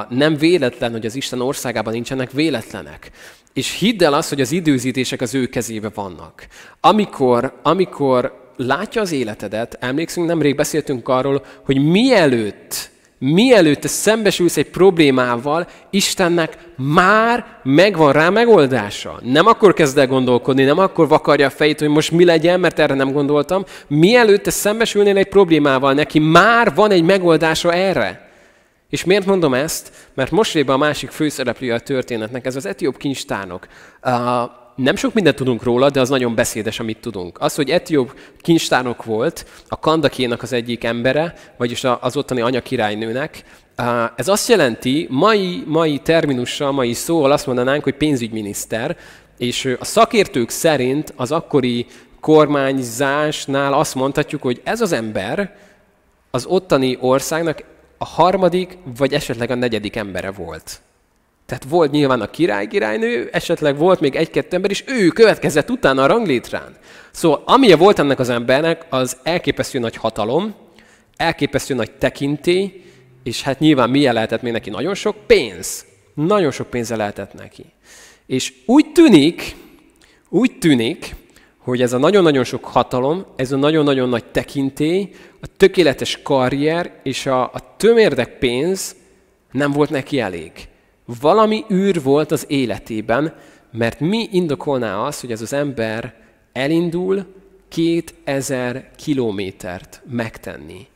Nem 0.10 0.38
véletlen, 0.38 0.92
hogy 0.92 1.06
az 1.06 1.16
Isten 1.16 1.42
országában 1.42 1.94
nincsenek 1.94 2.32
véletlenek. 2.32 3.12
És 3.54 3.78
hidd 3.80 4.04
el 4.04 4.14
azt, 4.14 4.30
hogy 4.30 4.42
az 4.42 4.52
időzítések 4.52 5.22
az 5.22 5.34
ő 5.34 5.46
kezébe 5.46 5.90
vannak. 5.94 6.48
Amikor, 6.80 7.60
amikor 7.64 8.52
látja 8.56 9.02
az 9.02 9.12
életedet, 9.12 9.78
emlékszünk, 9.80 10.28
nemrég 10.28 10.56
beszéltünk 10.56 11.08
arról, 11.08 11.46
hogy 11.66 11.82
mielőtt, 11.82 12.90
mielőtt 13.20 13.80
te 13.80 13.88
szembesülsz 13.88 14.58
egy 14.58 14.70
problémával, 14.70 15.68
Istennek 15.90 16.58
már 16.76 17.46
megvan 17.64 18.12
rá 18.12 18.30
megoldása. 18.30 19.20
Nem 19.24 19.48
akkor 19.48 19.74
kezd 19.74 19.98
el 19.98 20.08
gondolkodni, 20.08 20.64
nem 20.64 20.80
akkor 20.80 21.08
vakarja 21.08 21.46
a 21.46 21.50
fejét, 21.50 21.80
hogy 21.80 21.90
most 21.90 22.12
mi 22.12 22.26
legyen, 22.26 22.60
mert 22.60 22.80
erre 22.80 22.94
nem 22.94 23.12
gondoltam. 23.12 23.64
Mielőtt 23.88 24.44
te 24.44 24.52
szembesülnél 24.52 25.18
egy 25.18 25.30
problémával, 25.30 25.94
neki 25.94 26.20
már 26.20 26.76
van 26.76 26.92
egy 26.92 27.04
megoldása 27.04 27.74
erre. 27.74 28.26
És 28.90 29.04
miért 29.04 29.26
mondom 29.26 29.54
ezt? 29.54 29.92
Mert 30.14 30.32
most 30.32 30.70
a 30.70 30.78
másik 30.78 31.10
főszereplője 31.10 31.74
a 31.74 31.80
történetnek, 31.80 32.46
ez 32.46 32.56
az 32.56 32.66
etióp 32.66 32.98
kincstárnok. 32.98 33.68
Uh, 34.04 34.12
nem 34.78 34.96
sok 34.96 35.14
mindent 35.14 35.36
tudunk 35.36 35.64
róla, 35.64 35.90
de 35.90 36.00
az 36.00 36.10
nagyon 36.10 36.36
beszédes, 36.36 36.80
amit 36.80 36.98
tudunk. 36.98 37.38
Az, 37.42 37.56
hogy 37.56 37.70
etióp 37.70 38.20
kincstárnok 38.42 39.04
volt, 39.04 39.46
a 39.68 39.80
Kandakénak 39.80 40.42
az 40.42 40.54
egyik 40.54 40.84
embere, 40.84 41.34
vagyis 41.58 41.84
az 42.00 42.18
ottani 42.18 42.42
anyakirálynőnek, 42.42 43.44
ez 44.16 44.28
azt 44.28 44.50
jelenti, 44.50 45.08
mai, 45.10 45.64
mai 45.66 46.00
terminussal, 46.00 46.72
mai 46.72 46.94
szóval 46.94 47.32
azt 47.32 47.46
mondanánk, 47.46 47.84
hogy 47.84 47.96
pénzügyminiszter, 47.96 48.98
és 49.38 49.76
a 49.80 49.86
szakértők 49.86 50.50
szerint 50.50 51.14
az 51.16 51.32
akkori 51.32 51.86
kormányzásnál 52.20 53.74
azt 53.74 53.96
mondhatjuk, 53.96 54.42
hogy 54.42 54.62
ez 54.64 54.82
az 54.82 54.92
ember 54.92 55.56
az 56.32 56.46
ottani 56.46 56.98
országnak 57.02 57.64
a 57.98 58.06
harmadik, 58.06 58.78
vagy 58.98 59.14
esetleg 59.14 59.52
a 59.52 59.56
negyedik 59.56 59.96
embere 59.96 60.32
volt. 60.32 60.82
Tehát 61.48 61.64
volt 61.70 61.92
nyilván 61.92 62.22
a 62.22 62.30
király-királynő, 62.30 63.30
esetleg 63.32 63.78
volt 63.78 64.00
még 64.00 64.16
egy-kettő 64.16 64.56
ember, 64.56 64.72
és 64.72 64.84
ő 64.88 65.08
következett 65.08 65.70
utána 65.70 66.04
a 66.04 66.08
ranglétrán. 66.08 66.76
Szóval 67.12 67.44
amilyen 67.46 67.78
volt 67.78 68.00
ennek 68.00 68.20
az 68.20 68.30
embernek, 68.30 68.86
az 68.90 69.18
elképesztő 69.24 69.80
nagy 69.80 69.96
hatalom, 69.96 70.56
elképesztő 71.16 71.74
nagy 71.74 71.92
tekintély, 71.92 72.84
és 73.24 73.42
hát 73.42 73.60
nyilván 73.60 73.90
milyen 73.90 74.14
lehetett 74.14 74.42
még 74.42 74.52
neki? 74.52 74.70
Nagyon 74.70 74.94
sok 74.94 75.16
pénz. 75.28 75.86
Nagyon 76.14 76.52
sok 76.52 76.70
pénze 76.70 76.96
lehetett 76.96 77.34
neki. 77.34 77.66
És 78.26 78.54
úgy 78.66 78.92
tűnik, 78.92 79.56
úgy 80.30 80.58
tűnik, 80.58 81.16
hogy 81.58 81.82
ez 81.82 81.94
a 81.94 81.98
nagyon-nagyon 81.98 82.44
sok 82.44 82.66
hatalom, 82.66 83.26
ez 83.36 83.52
a 83.52 83.58
nagyon-nagyon 83.58 84.10
nagy 84.10 84.26
tekintély, 84.26 85.10
a 85.42 85.48
tökéletes 85.58 86.22
karrier 86.22 87.00
és 87.04 87.26
a, 87.26 87.44
a 87.44 87.76
tömérdek 87.78 88.38
pénz 88.38 88.96
nem 89.52 89.72
volt 89.72 89.90
neki 89.90 90.20
elég. 90.20 90.52
Valami 91.22 91.66
űr 91.72 92.04
volt 92.04 92.32
az 92.32 92.46
életében, 92.48 93.36
mert 93.72 94.00
mi 94.00 94.28
indokolná 94.32 94.98
az, 94.98 95.20
hogy 95.20 95.32
ez 95.32 95.42
az 95.42 95.54
ember 95.54 96.16
elindul 96.54 97.26
2000 97.68 98.92
kilométert 98.96 100.02
megtenni. 100.10 100.88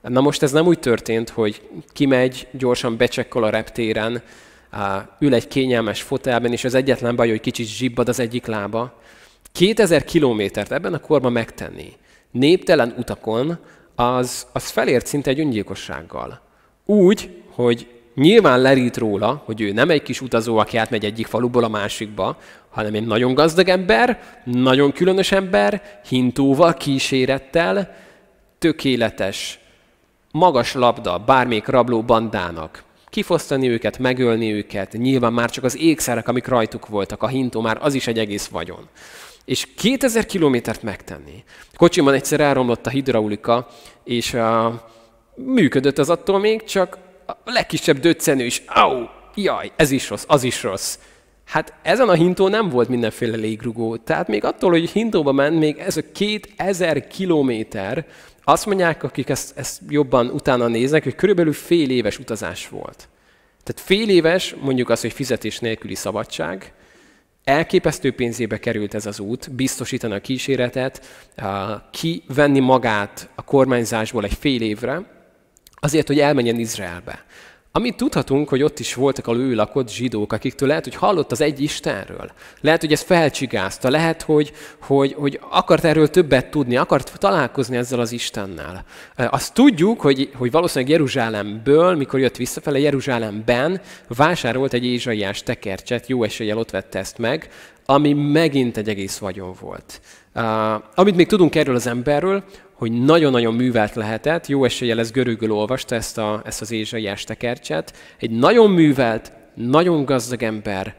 Na 0.00 0.20
most 0.20 0.42
ez 0.42 0.52
nem 0.52 0.66
úgy 0.66 0.78
történt, 0.78 1.28
hogy 1.28 1.68
kimegy, 1.92 2.48
gyorsan 2.52 2.96
becsekkol 2.96 3.44
a 3.44 3.50
reptéren, 3.50 4.22
ül 5.18 5.34
egy 5.34 5.48
kényelmes 5.48 6.02
fotelben, 6.02 6.52
és 6.52 6.64
az 6.64 6.74
egyetlen 6.74 7.16
baj, 7.16 7.28
hogy 7.28 7.40
kicsit 7.40 7.66
zsibbad 7.66 8.08
az 8.08 8.20
egyik 8.20 8.46
lába. 8.46 9.00
2000 9.52 10.04
kilométert 10.04 10.72
ebben 10.72 10.94
a 10.94 10.98
korban 10.98 11.32
megtenni, 11.32 11.92
néptelen 12.30 12.94
utakon, 12.98 13.58
az, 13.94 14.46
az 14.52 14.68
felért 14.68 15.06
szinte 15.06 15.30
egy 15.30 15.40
öngyilkossággal. 15.40 16.40
Úgy, 16.84 17.42
hogy 17.50 17.99
nyilván 18.20 18.60
lerít 18.60 18.96
róla, 18.96 19.42
hogy 19.44 19.60
ő 19.60 19.72
nem 19.72 19.90
egy 19.90 20.02
kis 20.02 20.20
utazó, 20.20 20.56
aki 20.58 20.76
átmegy 20.76 21.04
egyik 21.04 21.26
faluból 21.26 21.64
a 21.64 21.68
másikba, 21.68 22.38
hanem 22.70 22.94
egy 22.94 23.06
nagyon 23.06 23.34
gazdag 23.34 23.68
ember, 23.68 24.20
nagyon 24.44 24.92
különös 24.92 25.32
ember, 25.32 26.00
hintóval, 26.08 26.74
kísérettel, 26.74 27.96
tökéletes, 28.58 29.58
magas 30.30 30.74
labda 30.74 31.18
bármelyik 31.18 31.66
rabló 31.66 32.02
bandának. 32.02 32.82
Kifosztani 33.08 33.68
őket, 33.68 33.98
megölni 33.98 34.52
őket, 34.52 34.92
nyilván 34.92 35.32
már 35.32 35.50
csak 35.50 35.64
az 35.64 35.78
ékszerek, 35.78 36.28
amik 36.28 36.46
rajtuk 36.46 36.88
voltak, 36.88 37.22
a 37.22 37.28
hintó 37.28 37.60
már 37.60 37.78
az 37.80 37.94
is 37.94 38.06
egy 38.06 38.18
egész 38.18 38.46
vagyon. 38.46 38.88
És 39.44 39.66
2000 39.76 40.26
kilométert 40.26 40.82
megtenni. 40.82 41.44
Kocsiban 41.76 42.14
egyszer 42.14 42.40
elromlott 42.40 42.86
a 42.86 42.90
hidraulika, 42.90 43.66
és 44.04 44.32
uh, 44.32 44.74
működött 45.34 45.98
az 45.98 46.10
attól 46.10 46.38
még, 46.38 46.64
csak 46.64 47.08
a 47.30 47.50
legkisebb 47.50 47.98
döccenő 47.98 48.44
is, 48.44 48.62
au, 48.66 49.06
jaj, 49.34 49.72
ez 49.76 49.90
is 49.90 50.08
rossz, 50.08 50.24
az 50.26 50.42
is 50.42 50.62
rossz. 50.62 50.98
Hát 51.44 51.74
ezen 51.82 52.08
a 52.08 52.12
hintó 52.12 52.48
nem 52.48 52.68
volt 52.68 52.88
mindenféle 52.88 53.36
légrugó. 53.36 53.96
Tehát 53.96 54.28
még 54.28 54.44
attól, 54.44 54.70
hogy 54.70 54.90
hintóba 54.90 55.32
ment, 55.32 55.58
még 55.58 55.78
ez 55.78 55.96
a 55.96 56.02
két 56.12 56.52
ezer 56.56 57.06
kilométer, 57.06 58.06
azt 58.44 58.66
mondják, 58.66 59.02
akik 59.02 59.28
ezt, 59.28 59.58
ezt 59.58 59.80
jobban 59.88 60.26
utána 60.26 60.66
néznek, 60.66 61.02
hogy 61.02 61.14
körülbelül 61.14 61.52
fél 61.52 61.90
éves 61.90 62.18
utazás 62.18 62.68
volt. 62.68 63.08
Tehát 63.64 63.82
fél 63.84 64.08
éves, 64.08 64.54
mondjuk 64.60 64.88
az, 64.88 65.00
hogy 65.00 65.12
fizetés 65.12 65.58
nélküli 65.58 65.94
szabadság, 65.94 66.72
elképesztő 67.44 68.12
pénzébe 68.12 68.58
került 68.58 68.94
ez 68.94 69.06
az 69.06 69.18
út, 69.18 69.52
biztosítani 69.52 70.14
a 70.14 70.20
kíséretet, 70.20 71.06
kivenni 71.90 72.60
magát 72.60 73.28
a 73.34 73.44
kormányzásból 73.44 74.24
egy 74.24 74.36
fél 74.40 74.62
évre, 74.62 75.19
azért, 75.80 76.06
hogy 76.06 76.18
elmenjen 76.18 76.58
Izraelbe. 76.58 77.24
Amit 77.72 77.96
tudhatunk, 77.96 78.48
hogy 78.48 78.62
ott 78.62 78.78
is 78.78 78.94
voltak 78.94 79.26
a 79.26 79.34
ő 79.34 79.54
lakott 79.54 79.90
zsidók, 79.90 80.32
akiktől 80.32 80.68
lehet, 80.68 80.84
hogy 80.84 80.94
hallott 80.94 81.32
az 81.32 81.40
egy 81.40 81.60
Istenről. 81.60 82.30
Lehet, 82.60 82.80
hogy 82.80 82.92
ez 82.92 83.00
felcsigázta, 83.00 83.90
lehet, 83.90 84.22
hogy, 84.22 84.52
hogy, 84.80 85.14
hogy 85.18 85.40
akart 85.50 85.84
erről 85.84 86.08
többet 86.08 86.50
tudni, 86.50 86.76
akart 86.76 87.18
találkozni 87.18 87.76
ezzel 87.76 88.00
az 88.00 88.12
Istennel. 88.12 88.84
Azt 89.16 89.54
tudjuk, 89.54 90.00
hogy, 90.00 90.30
hogy 90.34 90.50
valószínűleg 90.50 90.92
Jeruzsálemből, 90.92 91.94
mikor 91.94 92.20
jött 92.20 92.36
visszafele 92.36 92.78
Jeruzsálemben, 92.78 93.80
vásárolt 94.08 94.72
egy 94.72 94.84
ézsaiás 94.84 95.42
tekercset, 95.42 96.06
jó 96.06 96.22
eséllyel 96.22 96.58
ott 96.58 96.70
vette 96.70 96.98
ezt 96.98 97.18
meg, 97.18 97.48
ami 97.86 98.12
megint 98.12 98.76
egy 98.76 98.88
egész 98.88 99.18
vagyon 99.18 99.54
volt. 99.60 100.00
Uh, 100.34 100.42
amit 100.94 101.16
még 101.16 101.26
tudunk 101.26 101.54
erről 101.54 101.74
az 101.74 101.86
emberről, 101.86 102.44
hogy 102.80 102.92
nagyon-nagyon 102.92 103.54
művelt 103.54 103.94
lehetett, 103.94 104.46
jó 104.46 104.64
eséllyel 104.64 104.98
ez 104.98 105.10
görögül 105.10 105.52
olvasta 105.52 105.94
ezt, 105.94 106.18
a, 106.18 106.42
ezt 106.44 106.60
az 106.60 106.70
ézsaiás 106.70 107.24
tekercset, 107.24 107.96
egy 108.18 108.30
nagyon 108.30 108.70
művelt, 108.70 109.32
nagyon 109.54 110.04
gazdag 110.04 110.42
ember, 110.42 110.96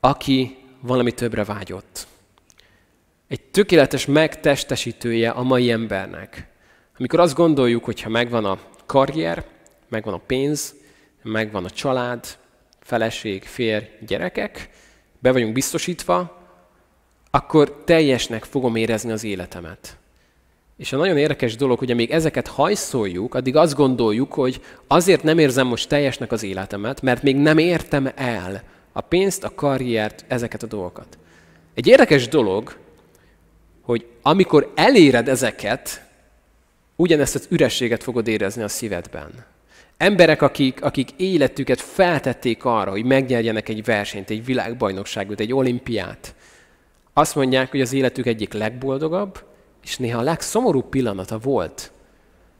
aki 0.00 0.56
valami 0.80 1.12
többre 1.12 1.44
vágyott. 1.44 2.06
Egy 3.28 3.40
tökéletes 3.40 4.06
megtestesítője 4.06 5.30
a 5.30 5.42
mai 5.42 5.70
embernek. 5.70 6.46
Amikor 6.98 7.20
azt 7.20 7.34
gondoljuk, 7.34 7.84
hogy 7.84 8.00
ha 8.00 8.08
megvan 8.08 8.44
a 8.44 8.58
karrier, 8.86 9.44
megvan 9.88 10.14
a 10.14 10.22
pénz, 10.26 10.74
megvan 11.22 11.64
a 11.64 11.70
család, 11.70 12.24
feleség, 12.80 13.42
férj, 13.42 13.84
gyerekek, 14.06 14.70
be 15.18 15.32
vagyunk 15.32 15.52
biztosítva, 15.52 16.46
akkor 17.30 17.82
teljesnek 17.84 18.44
fogom 18.44 18.76
érezni 18.76 19.12
az 19.12 19.24
életemet. 19.24 19.98
És 20.80 20.92
a 20.92 20.96
nagyon 20.96 21.16
érdekes 21.16 21.56
dolog, 21.56 21.78
hogy 21.78 21.90
amíg 21.90 22.10
ezeket 22.10 22.46
hajszoljuk, 22.46 23.34
addig 23.34 23.56
azt 23.56 23.74
gondoljuk, 23.74 24.32
hogy 24.32 24.60
azért 24.86 25.22
nem 25.22 25.38
érzem 25.38 25.66
most 25.66 25.88
teljesnek 25.88 26.32
az 26.32 26.42
életemet, 26.42 27.02
mert 27.02 27.22
még 27.22 27.36
nem 27.36 27.58
értem 27.58 28.10
el 28.14 28.62
A 28.92 29.00
pénzt, 29.00 29.44
a 29.44 29.54
karriert, 29.54 30.24
ezeket 30.28 30.62
a 30.62 30.66
dolgokat. 30.66 31.18
Egy 31.74 31.86
érdekes 31.86 32.28
dolog, 32.28 32.76
hogy 33.82 34.06
amikor 34.22 34.72
eléred 34.74 35.28
ezeket, 35.28 36.04
ugyanezt 36.96 37.34
az 37.34 37.46
ürességet 37.50 38.02
fogod 38.02 38.28
érezni 38.28 38.62
a 38.62 38.68
szívedben. 38.68 39.30
Emberek, 39.96 40.42
akik, 40.42 40.82
akik 40.84 41.10
életüket 41.16 41.80
feltették 41.80 42.64
arra, 42.64 42.90
hogy 42.90 43.04
megnyerjenek 43.04 43.68
egy 43.68 43.84
versenyt, 43.84 44.30
egy 44.30 44.44
világbajnokságot, 44.44 45.40
egy 45.40 45.52
olimpiát, 45.52 46.34
azt 47.12 47.34
mondják, 47.34 47.70
hogy 47.70 47.80
az 47.80 47.92
életük 47.92 48.26
egyik 48.26 48.52
legboldogabb, 48.52 49.48
és 49.82 49.96
néha 49.96 50.18
a 50.18 50.22
legszomorúbb 50.22 50.88
pillanata 50.88 51.38
volt, 51.38 51.92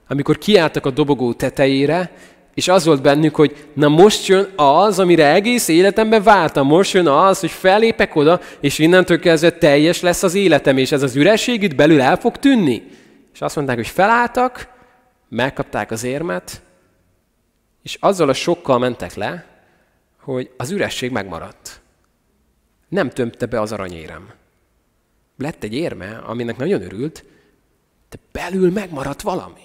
amikor 0.08 0.38
kiálltak 0.38 0.86
a 0.86 0.90
dobogó 0.90 1.32
tetejére, 1.32 2.12
és 2.54 2.68
az 2.68 2.84
volt 2.84 3.02
bennük, 3.02 3.34
hogy 3.34 3.68
na 3.74 3.88
most 3.88 4.26
jön 4.26 4.48
az, 4.56 4.98
amire 4.98 5.32
egész 5.32 5.68
életemben 5.68 6.22
vártam, 6.22 6.66
most 6.66 6.92
jön 6.92 7.06
az, 7.06 7.40
hogy 7.40 7.50
fellépek 7.50 8.14
oda, 8.14 8.40
és 8.60 8.78
innentől 8.78 9.18
kezdve 9.18 9.50
teljes 9.50 10.00
lesz 10.00 10.22
az 10.22 10.34
életem, 10.34 10.78
és 10.78 10.92
ez 10.92 11.02
az 11.02 11.16
üresség 11.16 11.62
itt 11.62 11.74
belül 11.74 12.00
el 12.00 12.16
fog 12.16 12.36
tűnni. 12.36 12.82
És 13.32 13.40
azt 13.40 13.56
mondták, 13.56 13.76
hogy 13.76 13.86
felálltak, 13.86 14.68
megkapták 15.28 15.90
az 15.90 16.04
érmet, 16.04 16.62
és 17.82 17.96
azzal 18.00 18.28
a 18.28 18.32
sokkal 18.32 18.78
mentek 18.78 19.14
le, 19.14 19.44
hogy 20.20 20.50
az 20.56 20.70
üresség 20.70 21.10
megmaradt. 21.10 21.80
Nem 22.88 23.10
tömte 23.10 23.46
be 23.46 23.60
az 23.60 23.72
aranyérem. 23.72 24.28
Lett 25.40 25.62
egy 25.62 25.74
érme, 25.74 26.22
aminek 26.26 26.56
nagyon 26.56 26.82
örült, 26.82 27.24
de 28.10 28.16
belül 28.32 28.70
megmaradt 28.70 29.22
valami. 29.22 29.60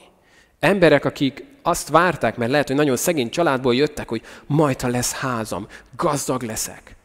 Emberek, 0.60 1.06
akik 1.06 1.44
azt 1.62 1.90
várták, 1.90 2.38
mert 2.38 2.52
lehet, 2.52 2.68
hogy 2.68 2.76
nagyon 2.76 2.96
szegény 2.96 3.30
családból 3.30 3.76
jöttek, 3.76 4.10
hogy 4.10 4.22
majd, 4.46 4.82
ha 4.82 4.88
lesz 4.88 5.12
házam, 5.12 5.68
gazdag 5.96 6.42
leszek. 6.42 6.96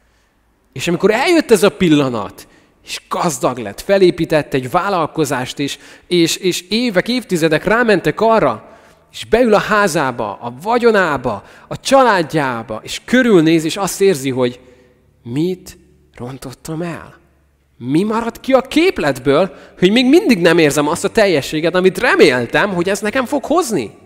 És 0.73 0.87
amikor 0.87 1.11
eljött 1.11 1.51
ez 1.51 1.63
a 1.63 1.69
pillanat, 1.69 2.47
és 2.83 3.01
gazdag 3.09 3.57
lett, 3.57 3.81
felépített 3.81 4.53
egy 4.53 4.69
vállalkozást, 4.69 5.59
és, 5.59 5.77
és, 6.07 6.35
és 6.35 6.61
évek, 6.61 7.07
évtizedek 7.07 7.63
rámentek 7.63 8.21
arra, 8.21 8.77
és 9.11 9.25
beül 9.25 9.53
a 9.53 9.59
házába, 9.59 10.37
a 10.41 10.53
vagyonába, 10.61 11.43
a 11.67 11.79
családjába, 11.79 12.79
és 12.83 13.01
körülnéz, 13.05 13.63
és 13.63 13.77
azt 13.77 14.01
érzi, 14.01 14.29
hogy 14.29 14.59
mit 15.23 15.77
rontottam 16.15 16.81
el? 16.81 17.20
Mi 17.83 18.03
maradt 18.03 18.39
ki 18.39 18.53
a 18.53 18.61
képletből, 18.61 19.55
hogy 19.79 19.91
még 19.91 20.05
mindig 20.05 20.41
nem 20.41 20.57
érzem 20.57 20.87
azt 20.87 21.03
a 21.03 21.09
teljességet, 21.09 21.75
amit 21.75 21.97
reméltem, 21.97 22.73
hogy 22.73 22.89
ez 22.89 22.99
nekem 22.99 23.25
fog 23.25 23.45
hozni? 23.45 23.97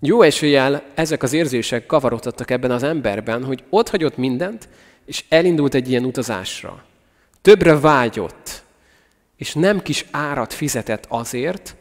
Jó 0.00 0.22
eséllyel 0.22 0.82
ezek 0.94 1.22
az 1.22 1.32
érzések 1.32 1.86
kavarodtak 1.86 2.50
ebben 2.50 2.70
az 2.70 2.82
emberben, 2.82 3.44
hogy 3.44 3.64
ott 3.70 3.88
hagyott 3.88 4.16
mindent, 4.16 4.68
és 5.06 5.24
elindult 5.28 5.74
egy 5.74 5.88
ilyen 5.88 6.04
utazásra. 6.04 6.84
Többre 7.42 7.78
vágyott, 7.78 8.62
és 9.36 9.54
nem 9.54 9.82
kis 9.82 10.06
árat 10.10 10.52
fizetett 10.52 11.04
azért, 11.08 11.76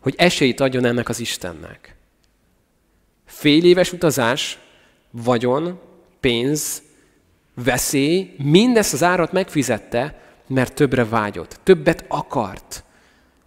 hogy 0.00 0.14
esélyt 0.16 0.60
adjon 0.60 0.84
ennek 0.84 1.08
az 1.08 1.20
Istennek. 1.20 1.96
Fél 3.26 3.64
éves 3.64 3.92
utazás, 3.92 4.58
vagyon, 5.10 5.80
pénz, 6.20 6.82
veszély, 7.64 8.34
mindezt 8.38 8.92
az 8.92 9.02
árat 9.02 9.32
megfizette, 9.32 10.20
mert 10.46 10.74
többre 10.74 11.04
vágyott, 11.04 11.60
többet 11.62 12.04
akart. 12.08 12.84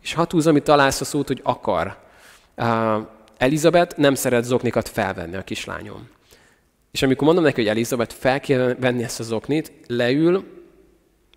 És 0.01 0.13
hatúz, 0.13 0.47
amit 0.47 0.63
találsz 0.63 1.01
a 1.01 1.05
szót, 1.05 1.27
hogy 1.27 1.39
akar. 1.43 1.97
Uh, 2.57 3.07
Elizabeth 3.37 3.97
nem 3.97 4.15
szeret 4.15 4.43
zoknikat 4.43 4.89
felvenni 4.89 5.35
a 5.35 5.43
kislányom. 5.43 6.09
És 6.91 7.01
amikor 7.01 7.25
mondom 7.25 7.43
neki, 7.43 7.61
hogy 7.61 7.69
Elizabeth 7.69 8.15
fel 8.15 8.39
kell 8.39 8.75
venni 8.79 9.03
ezt 9.03 9.19
a 9.19 9.23
zoknit, 9.23 9.71
leül, 9.87 10.43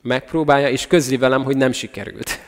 megpróbálja, 0.03 0.69
és 0.69 0.87
közli 0.87 1.17
velem, 1.17 1.45
hogy 1.45 1.57
nem 1.57 1.73
sikerült. 1.73 2.39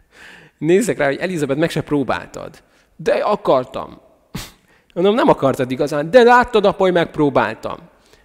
Nézzek 0.58 0.98
rá, 0.98 1.06
hogy 1.06 1.18
Elizabeth 1.18 1.60
meg 1.60 1.70
se 1.70 1.80
próbáltad. 1.80 2.62
De 2.96 3.12
akartam. 3.12 4.00
Mondom, 4.94 5.14
nem 5.14 5.28
akartad 5.28 5.70
igazán, 5.70 6.10
de 6.10 6.22
láttad, 6.22 6.64
apa, 6.64 6.82
hogy 6.82 6.92
megpróbáltam. 6.92 7.78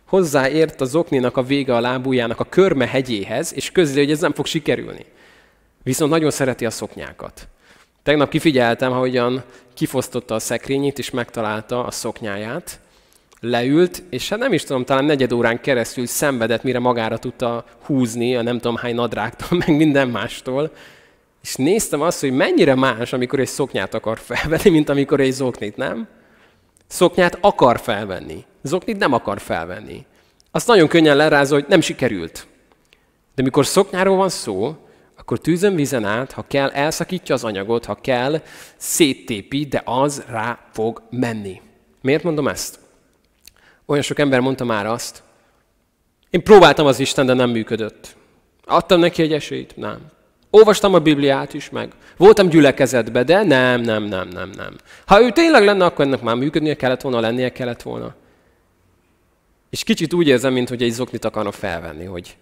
Hozzáért 0.10 0.82
az 0.82 0.96
okninak 0.96 1.38
a 1.38 1.44
vége 1.44 1.76
a 1.76 1.80
lábújának 1.80 2.40
a 2.40 2.44
körme 2.44 2.88
hegyéhez, 2.88 3.54
és 3.56 3.72
közli, 3.72 4.00
hogy 4.00 4.12
ez 4.12 4.20
nem 4.20 4.34
fog 4.34 4.46
sikerülni. 4.46 5.06
Viszont 5.84 6.12
nagyon 6.12 6.32
szereti 6.32 6.66
a 6.66 6.70
szoknyákat. 6.70 7.48
Tegnap 8.04 8.30
kifigyeltem, 8.30 8.92
ahogyan 8.92 9.44
kifosztotta 9.74 10.36
a 10.36 10.40
szekrényét, 10.40 11.00
és 11.00 11.10
megtalálta 11.10 11.86
a 11.86 11.92
szoknyáját, 11.92 12.80
leült, 13.40 14.04
és 14.10 14.30
hát 14.30 14.40
nem 14.40 14.54
is 14.54 14.64
tudom, 14.64 14.86
talán 14.86 15.06
negyed 15.06 15.32
órán 15.32 15.62
keresztül 15.62 16.06
szenvedett, 16.06 16.64
mire 16.64 16.80
magára 16.80 17.18
tudta 17.18 17.66
húzni 17.86 18.36
a 18.36 18.42
nem 18.42 18.60
tudom 18.60 18.76
hány 18.76 18.96
nadrágtól, 18.96 19.58
meg 19.66 19.76
minden 19.76 20.08
mástól. 20.08 20.72
És 21.44 21.56
néztem 21.56 22.02
azt, 22.02 22.20
hogy 22.20 22.32
mennyire 22.32 22.76
más, 22.76 23.14
amikor 23.14 23.40
egy 23.40 23.48
szoknyát 23.48 23.94
akar 23.94 24.20
felvenni, 24.20 24.70
mint 24.70 24.90
amikor 24.90 25.20
egy 25.20 25.32
zoknit, 25.32 25.78
nem? 25.78 26.08
Szoknyát 26.88 27.38
akar 27.42 27.80
felvenni, 27.80 28.46
zoknit 28.62 28.98
nem 28.98 29.14
akar 29.14 29.40
felvenni. 29.40 30.06
Azt 30.52 30.68
nagyon 30.68 30.88
könnyen 30.88 31.16
lerázol, 31.16 31.60
hogy 31.60 31.70
nem 31.70 31.82
sikerült. 31.82 32.48
De 33.36 33.44
mikor 33.44 33.66
szoknyáról 33.66 34.16
van 34.16 34.30
szó, 34.30 34.76
akkor 35.18 35.40
tűzön 35.40 35.76
vízen 35.76 36.06
át, 36.06 36.32
ha 36.32 36.46
kell, 36.48 36.70
elszakítja 36.70 37.36
az 37.36 37.44
anyagot, 37.44 37.86
ha 37.86 37.96
kell, 37.96 38.42
széttépi, 38.78 39.66
de 39.66 39.82
az 39.86 40.24
rá 40.28 40.60
fog 40.72 41.02
menni. 41.10 41.62
Miért 42.02 42.24
mondom 42.24 42.48
ezt? 42.48 42.80
Olyan 43.86 44.04
sok 44.04 44.20
ember 44.20 44.40
mondta 44.40 44.66
már 44.66 44.86
azt, 44.86 45.24
én 46.30 46.44
próbáltam 46.44 46.86
az 46.86 47.00
Isten, 47.00 47.26
de 47.26 47.34
nem 47.34 47.50
működött. 47.50 48.16
Adtam 48.66 49.00
neki 49.00 49.22
egy 49.22 49.34
esélyt? 49.34 49.78
Nem. 49.78 49.98
Olvastam 50.50 50.94
a 50.94 51.00
Bibliát 51.00 51.54
is 51.54 51.70
meg. 51.70 51.92
Voltam 52.18 52.50
gyülekezetbe, 52.50 53.24
de 53.24 53.44
nem, 53.44 53.82
nem, 53.82 54.04
nem, 54.04 54.28
nem, 54.28 54.50
nem. 54.50 54.76
Ha 55.06 55.22
ő 55.22 55.32
tényleg 55.32 55.64
lenne, 55.64 55.86
akkor 55.86 56.06
ennek 56.06 56.22
már 56.22 56.36
működnie 56.36 56.76
kellett 56.76 57.02
volna, 57.02 57.20
lennie 57.20 57.52
kellett 57.52 57.82
volna. 57.82 58.16
És 59.70 59.84
kicsit 59.84 60.14
úgy 60.14 60.28
érzem, 60.28 60.54
mint 60.54 60.70
hogy 60.70 60.84
egy 60.84 60.92
zoknit 60.92 61.26
akarna 61.26 61.52
felvenni, 61.52 62.06
hogy 62.06 62.38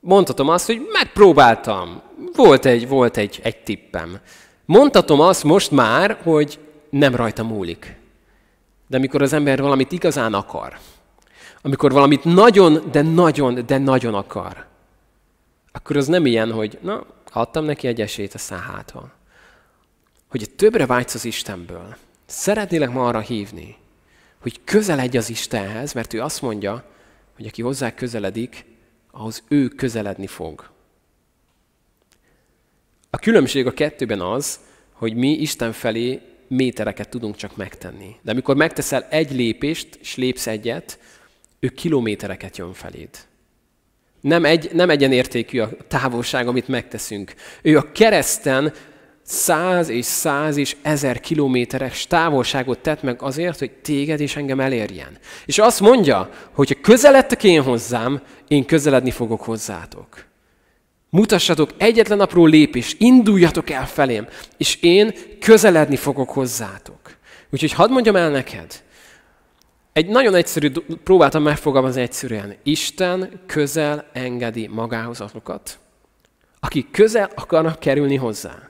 mondhatom 0.00 0.48
azt, 0.48 0.66
hogy 0.66 0.80
megpróbáltam. 0.92 2.02
Volt 2.34 2.64
egy, 2.64 2.88
volt 2.88 3.16
egy, 3.16 3.40
egy 3.42 3.56
tippem. 3.56 4.20
Mondhatom 4.64 5.20
azt 5.20 5.44
most 5.44 5.70
már, 5.70 6.18
hogy 6.22 6.58
nem 6.90 7.14
rajta 7.14 7.44
múlik. 7.44 7.96
De 8.86 8.96
amikor 8.96 9.22
az 9.22 9.32
ember 9.32 9.60
valamit 9.60 9.92
igazán 9.92 10.34
akar, 10.34 10.78
amikor 11.62 11.92
valamit 11.92 12.24
nagyon, 12.24 12.88
de 12.90 13.02
nagyon, 13.02 13.66
de 13.66 13.78
nagyon 13.78 14.14
akar, 14.14 14.66
akkor 15.72 15.96
az 15.96 16.06
nem 16.06 16.26
ilyen, 16.26 16.52
hogy 16.52 16.78
na, 16.82 17.06
adtam 17.32 17.64
neki 17.64 17.86
egy 17.86 18.00
esélyt 18.00 18.34
a 18.34 18.38
száhától. 18.38 19.12
Hogy 20.30 20.50
többre 20.56 20.86
vágysz 20.86 21.14
az 21.14 21.24
Istenből. 21.24 21.96
Szeretnélek 22.26 22.90
ma 22.90 23.06
arra 23.06 23.20
hívni, 23.20 23.76
hogy 24.40 24.60
közeledj 24.64 25.16
az 25.16 25.30
Istenhez, 25.30 25.92
mert 25.92 26.12
ő 26.12 26.22
azt 26.22 26.42
mondja, 26.42 26.84
hogy 27.36 27.46
aki 27.46 27.62
hozzá 27.62 27.94
közeledik, 27.94 28.64
ahhoz 29.10 29.42
ő 29.48 29.68
közeledni 29.68 30.26
fog. 30.26 30.70
A 33.10 33.18
különbség 33.18 33.66
a 33.66 33.72
kettőben 33.72 34.20
az, 34.20 34.60
hogy 34.92 35.14
mi 35.14 35.30
Isten 35.30 35.72
felé 35.72 36.20
métereket 36.48 37.08
tudunk 37.08 37.36
csak 37.36 37.56
megtenni. 37.56 38.16
De 38.22 38.30
amikor 38.30 38.56
megteszel 38.56 39.06
egy 39.10 39.32
lépést, 39.32 39.98
és 40.00 40.16
lépsz 40.16 40.46
egyet, 40.46 40.98
ő 41.60 41.68
kilométereket 41.68 42.56
jön 42.56 42.72
feléd. 42.72 43.08
Nem, 44.20 44.44
egy, 44.44 44.70
nem 44.72 44.90
egyenértékű 44.90 45.60
a 45.60 45.70
távolság, 45.88 46.48
amit 46.48 46.68
megteszünk. 46.68 47.34
Ő 47.62 47.76
a 47.76 47.92
kereszten 47.92 48.72
száz 49.28 49.88
és 49.88 50.04
száz 50.04 50.56
és 50.56 50.76
ezer 50.82 51.20
kilométeres 51.20 52.06
távolságot 52.06 52.78
tett 52.78 53.02
meg 53.02 53.22
azért, 53.22 53.58
hogy 53.58 53.70
téged 53.70 54.20
és 54.20 54.36
engem 54.36 54.60
elérjen. 54.60 55.18
És 55.46 55.58
azt 55.58 55.80
mondja, 55.80 56.30
hogy 56.52 56.68
ha 56.68 56.80
közeledtek 56.82 57.44
én 57.44 57.62
hozzám, 57.62 58.22
én 58.48 58.64
közeledni 58.64 59.10
fogok 59.10 59.42
hozzátok. 59.42 60.24
Mutassatok 61.10 61.70
egyetlen 61.76 62.20
apró 62.20 62.46
lépés, 62.46 62.96
induljatok 62.98 63.70
el 63.70 63.86
felém, 63.86 64.26
és 64.56 64.78
én 64.80 65.14
közeledni 65.40 65.96
fogok 65.96 66.30
hozzátok. 66.30 67.16
Úgyhogy 67.50 67.72
hadd 67.72 67.90
mondjam 67.90 68.16
el 68.16 68.30
neked, 68.30 68.82
egy 69.92 70.08
nagyon 70.08 70.34
egyszerű, 70.34 70.70
próbáltam 71.04 71.42
megfogalmazni 71.42 72.00
egyszerűen. 72.00 72.54
Isten 72.62 73.40
közel 73.46 74.08
engedi 74.12 74.66
magához 74.66 75.20
azokat, 75.20 75.78
akik 76.60 76.90
közel 76.90 77.30
akarnak 77.34 77.78
kerülni 77.78 78.16
hozzá. 78.16 78.67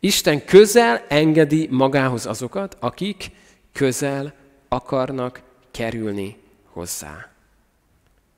Isten 0.00 0.44
közel 0.44 1.04
engedi 1.08 1.68
magához 1.70 2.26
azokat, 2.26 2.76
akik 2.80 3.30
közel 3.72 4.34
akarnak 4.68 5.40
kerülni 5.70 6.36
hozzá. 6.72 7.30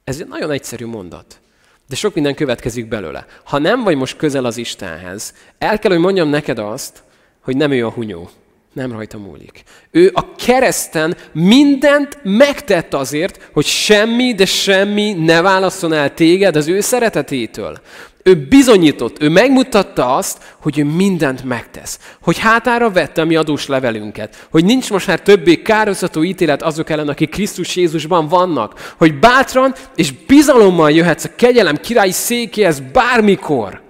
Ez 0.05 0.21
egy 0.21 0.29
nagyon 0.29 0.51
egyszerű 0.51 0.87
mondat. 0.87 1.41
De 1.89 1.97
sok 1.97 2.15
minden 2.15 2.35
következik 2.35 2.89
belőle. 2.89 3.27
Ha 3.45 3.59
nem 3.59 3.83
vagy 3.83 3.97
most 3.97 4.17
közel 4.17 4.45
az 4.45 4.57
Istenhez, 4.57 5.35
el 5.59 5.79
kell, 5.79 5.91
hogy 5.91 6.01
mondjam 6.01 6.29
neked 6.29 6.59
azt, 6.59 7.03
hogy 7.41 7.57
nem 7.57 7.71
ő 7.71 7.87
a 7.87 7.91
hunyó. 7.91 8.31
Nem 8.73 8.93
rajta 8.93 9.19
múlik. 9.19 9.63
Ő 9.91 10.11
a 10.15 10.35
kereszten 10.35 11.17
mindent 11.33 12.19
megtett 12.23 12.95
azért, 12.95 13.51
hogy 13.53 13.65
semmi, 13.65 14.35
de 14.35 14.47
semmi 14.47 15.13
ne 15.13 15.41
válasszon 15.41 15.93
el 15.93 16.15
téged 16.15 16.57
az 16.57 16.69
ő 16.69 16.81
szeretetétől. 16.81 17.81
Ő 18.29 18.47
bizonyított, 18.49 19.23
ő 19.23 19.29
megmutatta 19.29 20.15
azt, 20.15 20.39
hogy 20.61 20.79
ő 20.79 20.85
mindent 20.85 21.45
megtesz. 21.45 21.99
Hogy 22.23 22.39
hátára 22.39 22.91
vette 22.91 23.21
a 23.21 23.25
mi 23.25 23.37
adós 23.37 23.67
levelünket. 23.67 24.47
Hogy 24.51 24.65
nincs 24.65 24.91
most 24.91 25.07
már 25.07 25.21
többé 25.21 25.63
kározató 25.63 26.23
ítélet 26.23 26.63
azok 26.63 26.91
ellen, 26.91 27.09
akik 27.09 27.31
Krisztus 27.31 27.77
Jézusban 27.77 28.29
vannak. 28.29 28.95
Hogy 28.99 29.19
bátran 29.19 29.75
és 29.95 30.13
bizalommal 30.13 30.91
jöhetsz 30.91 31.25
a 31.25 31.35
kegyelem 31.37 31.77
királyi 31.77 32.11
székéhez 32.11 32.83
bármikor. 32.93 33.83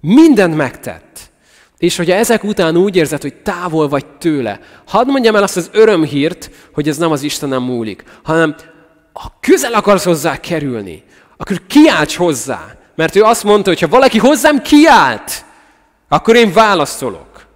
Mindent 0.00 0.56
megtett. 0.56 1.30
És 1.78 1.96
hogyha 1.96 2.14
ezek 2.14 2.44
után 2.44 2.76
úgy 2.76 2.96
érzed, 2.96 3.22
hogy 3.22 3.34
távol 3.34 3.88
vagy 3.88 4.06
tőle, 4.06 4.60
hadd 4.86 5.06
mondjam 5.06 5.36
el 5.36 5.42
azt 5.42 5.56
az 5.56 5.70
örömhírt, 5.72 6.50
hogy 6.72 6.88
ez 6.88 6.96
nem 6.96 7.10
az 7.10 7.22
Istenem 7.22 7.62
múlik, 7.62 8.04
hanem 8.22 8.54
ha 9.12 9.38
közel 9.40 9.74
akarsz 9.74 10.04
hozzá 10.04 10.40
kerülni, 10.40 11.02
akkor 11.36 11.60
kiálts 11.66 12.16
hozzá. 12.16 12.78
Mert 13.00 13.16
ő 13.16 13.22
azt 13.22 13.44
mondta, 13.44 13.68
hogy 13.68 13.80
ha 13.80 13.88
valaki 13.88 14.18
hozzám 14.18 14.62
kiált, 14.62 15.44
akkor 16.08 16.36
én 16.36 16.52
válaszolok. 16.52 17.46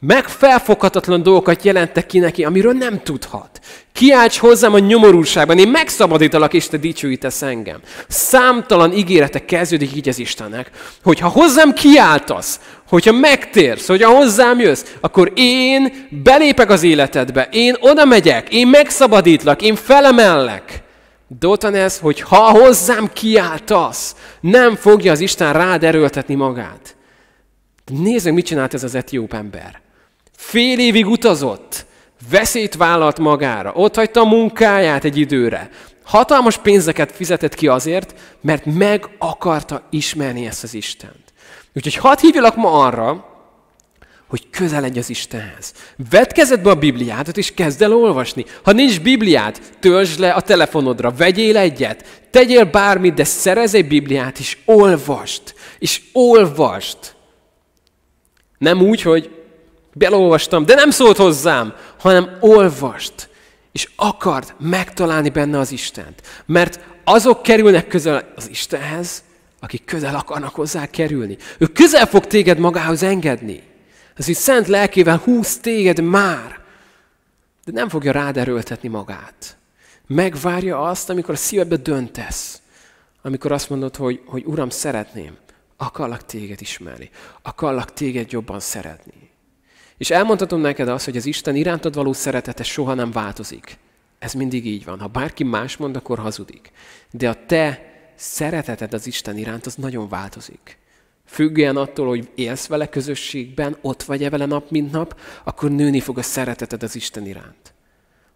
Meg 0.00 0.28
felfoghatatlan 0.28 1.22
dolgokat 1.22 1.64
jelentek 1.64 2.06
ki 2.06 2.18
neki, 2.18 2.44
amiről 2.44 2.72
nem 2.72 3.02
tudhat. 3.02 3.60
Kiálts 3.92 4.38
hozzám 4.38 4.74
a 4.74 4.78
nyomorúságban, 4.78 5.58
én 5.58 5.68
megszabadítalak, 5.68 6.52
és 6.52 6.68
te 6.68 6.76
dicsőítesz 6.76 7.42
engem. 7.42 7.80
Számtalan 8.08 8.92
ígérete 8.92 9.44
kezdődik 9.44 9.96
így 9.96 10.08
az 10.08 10.18
Istennek, 10.18 10.70
hogy 11.02 11.18
ha 11.18 11.28
hozzám 11.28 11.72
kiáltasz, 11.72 12.60
hogyha 12.88 13.12
megtérsz, 13.12 13.86
hogyha 13.86 14.16
hozzám 14.16 14.60
jössz, 14.60 14.84
akkor 15.00 15.32
én 15.34 16.06
belépek 16.22 16.70
az 16.70 16.82
életedbe, 16.82 17.48
én 17.52 17.76
oda 17.80 18.04
megyek, 18.04 18.48
én 18.48 18.68
megszabadítlak, 18.68 19.62
én 19.62 19.74
felemellek. 19.74 20.84
De 21.28 21.46
ott 21.46 21.62
van 21.62 21.74
ez, 21.74 21.98
hogy 21.98 22.20
ha 22.20 22.50
hozzám 22.50 23.12
kiáltasz, 23.12 24.16
nem 24.40 24.74
fogja 24.74 25.12
az 25.12 25.20
Isten 25.20 25.52
rád 25.52 25.84
erőltetni 25.84 26.34
magát. 26.34 26.96
Nézzük, 27.84 28.34
mit 28.34 28.46
csinált 28.46 28.74
ez 28.74 28.84
az 28.84 28.94
etióp 28.94 29.32
ember. 29.32 29.80
Fél 30.36 30.78
évig 30.78 31.06
utazott, 31.06 31.86
veszélyt 32.30 32.74
vállalt 32.74 33.18
magára, 33.18 33.72
ott 33.72 33.94
hagyta 33.94 34.20
a 34.20 34.24
munkáját 34.24 35.04
egy 35.04 35.16
időre. 35.16 35.70
Hatalmas 36.04 36.58
pénzeket 36.58 37.12
fizetett 37.12 37.54
ki 37.54 37.68
azért, 37.68 38.14
mert 38.40 38.64
meg 38.64 39.08
akarta 39.18 39.82
ismerni 39.90 40.46
ezt 40.46 40.62
az 40.62 40.74
Istent. 40.74 41.32
Úgyhogy 41.74 41.94
hadd 41.94 42.20
hívjalak 42.20 42.56
ma 42.56 42.70
arra, 42.72 43.35
hogy 44.28 44.50
közeledj 44.50 44.98
az 44.98 45.10
Istenhez. 45.10 45.72
Vedd 46.10 46.32
kezedbe 46.32 46.70
a 46.70 46.74
Bibliádat, 46.74 47.36
és 47.36 47.54
kezd 47.54 47.82
el 47.82 47.92
olvasni. 47.92 48.44
Ha 48.62 48.72
nincs 48.72 49.00
Bibliát, 49.00 49.60
töltsd 49.80 50.20
le 50.20 50.30
a 50.30 50.40
telefonodra, 50.40 51.10
vegyél 51.10 51.56
egyet, 51.56 52.28
tegyél 52.30 52.64
bármit, 52.64 53.14
de 53.14 53.24
szerez 53.24 53.74
egy 53.74 53.88
Bibliát, 53.88 54.38
és 54.38 54.58
olvast. 54.64 55.54
És 55.78 56.02
olvast. 56.12 57.14
Nem 58.58 58.82
úgy, 58.82 59.02
hogy 59.02 59.30
belolvastam, 59.92 60.64
de 60.64 60.74
nem 60.74 60.90
szólt 60.90 61.16
hozzám, 61.16 61.74
hanem 61.98 62.36
olvast, 62.40 63.28
és 63.72 63.88
akard 63.96 64.54
megtalálni 64.58 65.28
benne 65.28 65.58
az 65.58 65.72
Istent. 65.72 66.22
Mert 66.46 66.80
azok 67.04 67.42
kerülnek 67.42 67.86
közel 67.86 68.32
az 68.36 68.48
Istenhez, 68.50 69.22
akik 69.60 69.84
közel 69.84 70.14
akarnak 70.14 70.54
hozzá 70.54 70.86
kerülni. 70.86 71.36
Ő 71.58 71.66
közel 71.66 72.06
fog 72.06 72.26
téged 72.26 72.58
magához 72.58 73.02
engedni. 73.02 73.62
Az, 74.16 74.24
hogy 74.26 74.34
szent 74.34 74.66
lelkével 74.66 75.16
húz 75.16 75.58
téged 75.58 76.00
már, 76.00 76.60
de 77.64 77.72
nem 77.72 77.88
fogja 77.88 78.12
rád 78.12 78.36
erőltetni 78.36 78.88
magát. 78.88 79.56
Megvárja 80.06 80.82
azt, 80.82 81.10
amikor 81.10 81.34
a 81.34 81.36
szívedbe 81.36 81.76
döntesz. 81.76 82.60
Amikor 83.22 83.52
azt 83.52 83.70
mondod, 83.70 83.96
hogy, 83.96 84.22
hogy 84.26 84.44
Uram, 84.44 84.70
szeretném, 84.70 85.36
akarlak 85.76 86.24
téged 86.24 86.60
ismerni, 86.60 87.10
akarlak 87.42 87.92
téged 87.92 88.32
jobban 88.32 88.60
szeretni. 88.60 89.30
És 89.96 90.10
elmondhatom 90.10 90.60
neked 90.60 90.88
azt, 90.88 91.04
hogy 91.04 91.16
az 91.16 91.26
Isten 91.26 91.56
irántad 91.56 91.94
való 91.94 92.12
szeretete 92.12 92.62
soha 92.62 92.94
nem 92.94 93.10
változik. 93.10 93.78
Ez 94.18 94.32
mindig 94.32 94.66
így 94.66 94.84
van. 94.84 95.00
Ha 95.00 95.06
bárki 95.06 95.44
más 95.44 95.76
mond, 95.76 95.96
akkor 95.96 96.18
hazudik. 96.18 96.70
De 97.10 97.28
a 97.28 97.46
te 97.46 97.94
szereteted 98.14 98.94
az 98.94 99.06
Isten 99.06 99.36
iránt, 99.36 99.66
az 99.66 99.74
nagyon 99.74 100.08
változik. 100.08 100.78
Függően 101.26 101.76
attól, 101.76 102.06
hogy 102.06 102.28
élsz 102.34 102.66
vele 102.66 102.88
közösségben, 102.88 103.76
ott 103.80 104.02
vagy-e 104.02 104.30
vele 104.30 104.46
nap, 104.46 104.70
mint 104.70 104.92
nap, 104.92 105.20
akkor 105.44 105.70
nőni 105.70 106.00
fog 106.00 106.18
a 106.18 106.22
szereteted 106.22 106.82
az 106.82 106.96
Isten 106.96 107.26
iránt. 107.26 107.74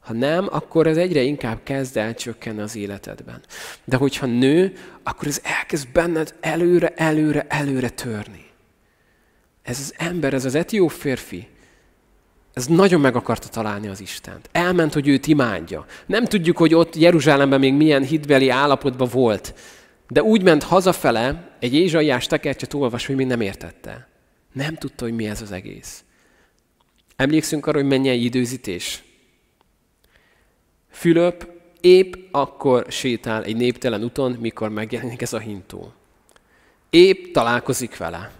Ha 0.00 0.12
nem, 0.12 0.48
akkor 0.50 0.86
ez 0.86 0.96
egyre 0.96 1.22
inkább 1.22 1.58
kezd 1.62 1.96
el 1.96 2.14
csökkenni 2.14 2.60
az 2.60 2.76
életedben. 2.76 3.40
De 3.84 3.96
hogyha 3.96 4.26
nő, 4.26 4.72
akkor 5.02 5.28
ez 5.28 5.40
elkezd 5.44 5.88
benned 5.92 6.34
előre, 6.40 6.92
előre, 6.96 7.46
előre 7.48 7.88
törni. 7.88 8.44
Ez 9.62 9.78
az 9.78 9.94
ember, 9.96 10.34
ez 10.34 10.44
az 10.44 10.54
etió 10.54 10.88
férfi, 10.88 11.48
ez 12.52 12.66
nagyon 12.66 13.00
meg 13.00 13.16
akarta 13.16 13.48
találni 13.48 13.88
az 13.88 14.00
Istent. 14.00 14.48
Elment, 14.52 14.92
hogy 14.92 15.08
őt 15.08 15.26
imádja. 15.26 15.84
Nem 16.06 16.24
tudjuk, 16.24 16.56
hogy 16.56 16.74
ott 16.74 16.96
Jeruzsálemben 16.96 17.60
még 17.60 17.74
milyen 17.74 18.02
hitbeli 18.02 18.48
állapotban 18.48 19.08
volt. 19.12 19.54
De 20.08 20.22
úgy 20.22 20.42
ment 20.42 20.62
hazafele, 20.62 21.49
egy 21.60 21.74
ézsaiás 21.74 22.26
tekercset 22.26 22.74
olvas, 22.74 23.06
hogy 23.06 23.16
még 23.16 23.26
nem 23.26 23.40
értette. 23.40 24.08
Nem 24.52 24.74
tudta, 24.74 25.04
hogy 25.04 25.14
mi 25.14 25.26
ez 25.26 25.42
az 25.42 25.52
egész. 25.52 26.04
Emlékszünk 27.16 27.66
arra, 27.66 27.78
hogy 27.78 27.88
mennyi 27.88 28.10
időzítés? 28.10 29.02
Fülöp 30.90 31.48
épp 31.80 32.14
akkor 32.30 32.86
sétál 32.88 33.44
egy 33.44 33.56
néptelen 33.56 34.04
úton, 34.04 34.32
mikor 34.32 34.68
megjelenik 34.68 35.22
ez 35.22 35.32
a 35.32 35.38
hintó. 35.38 35.92
Épp 36.90 37.32
találkozik 37.32 37.96
vele. 37.96 38.30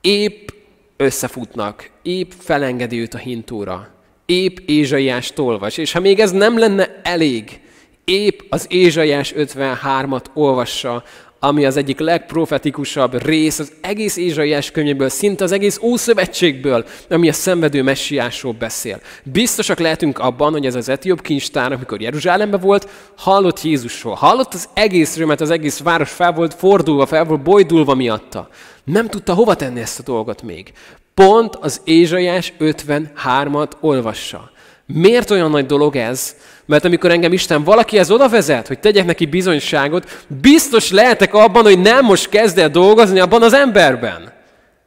Épp 0.00 0.48
összefutnak, 0.96 1.90
épp 2.02 2.30
felengedi 2.30 3.00
őt 3.00 3.14
a 3.14 3.18
hintóra. 3.18 3.88
Épp 4.26 4.56
Ézsaiás 4.66 5.32
olvas. 5.36 5.76
És 5.76 5.92
ha 5.92 6.00
még 6.00 6.20
ez 6.20 6.30
nem 6.30 6.58
lenne 6.58 7.00
elég, 7.02 7.60
épp 8.04 8.40
az 8.48 8.66
Ézsaiás 8.68 9.32
53-at 9.36 10.24
olvassa, 10.34 11.02
ami 11.38 11.64
az 11.64 11.76
egyik 11.76 11.98
legprofetikusabb 11.98 13.22
rész 13.24 13.58
az 13.58 13.72
egész 13.80 14.16
Ézsaiás 14.16 14.70
könyvéből, 14.70 15.08
szinte 15.08 15.44
az 15.44 15.52
egész 15.52 15.78
Ószövetségből, 15.82 16.84
ami 17.10 17.28
a 17.28 17.32
szenvedő 17.32 17.82
messiásról 17.82 18.52
beszél. 18.52 19.00
Biztosak 19.22 19.78
lehetünk 19.78 20.18
abban, 20.18 20.52
hogy 20.52 20.66
ez 20.66 20.74
az 20.74 20.88
etióp 20.88 21.20
kincstár, 21.20 21.72
amikor 21.72 22.00
Jeruzsálemben 22.00 22.60
volt, 22.60 22.88
hallott 23.16 23.62
Jézusról. 23.62 24.14
Hallott 24.14 24.54
az 24.54 24.68
egészről, 24.74 25.26
mert 25.26 25.40
az 25.40 25.50
egész 25.50 25.78
város 25.78 26.10
fel 26.10 26.32
volt 26.32 26.54
fordulva, 26.54 27.06
fel 27.06 27.24
volt 27.24 27.42
bojdulva 27.42 27.94
miatta. 27.94 28.48
Nem 28.84 29.08
tudta 29.08 29.34
hova 29.34 29.54
tenni 29.54 29.80
ezt 29.80 29.98
a 29.98 30.02
dolgot 30.02 30.42
még. 30.42 30.72
Pont 31.14 31.56
az 31.56 31.80
Ézsaiás 31.84 32.52
53-at 32.58 33.70
olvassa. 33.80 34.50
Miért 34.86 35.30
olyan 35.30 35.50
nagy 35.50 35.66
dolog 35.66 35.96
ez? 35.96 36.36
Mert 36.66 36.84
amikor 36.84 37.10
engem 37.10 37.32
Isten 37.32 37.64
valakihez 37.64 38.10
oda 38.10 38.28
vezet, 38.28 38.66
hogy 38.66 38.78
tegyek 38.78 39.04
neki 39.04 39.26
bizonyságot, 39.26 40.24
biztos 40.40 40.90
lehetek 40.90 41.34
abban, 41.34 41.62
hogy 41.62 41.80
nem 41.80 42.04
most 42.04 42.28
kezd 42.28 42.58
el 42.58 42.70
dolgozni 42.70 43.20
abban 43.20 43.42
az 43.42 43.52
emberben. 43.52 44.32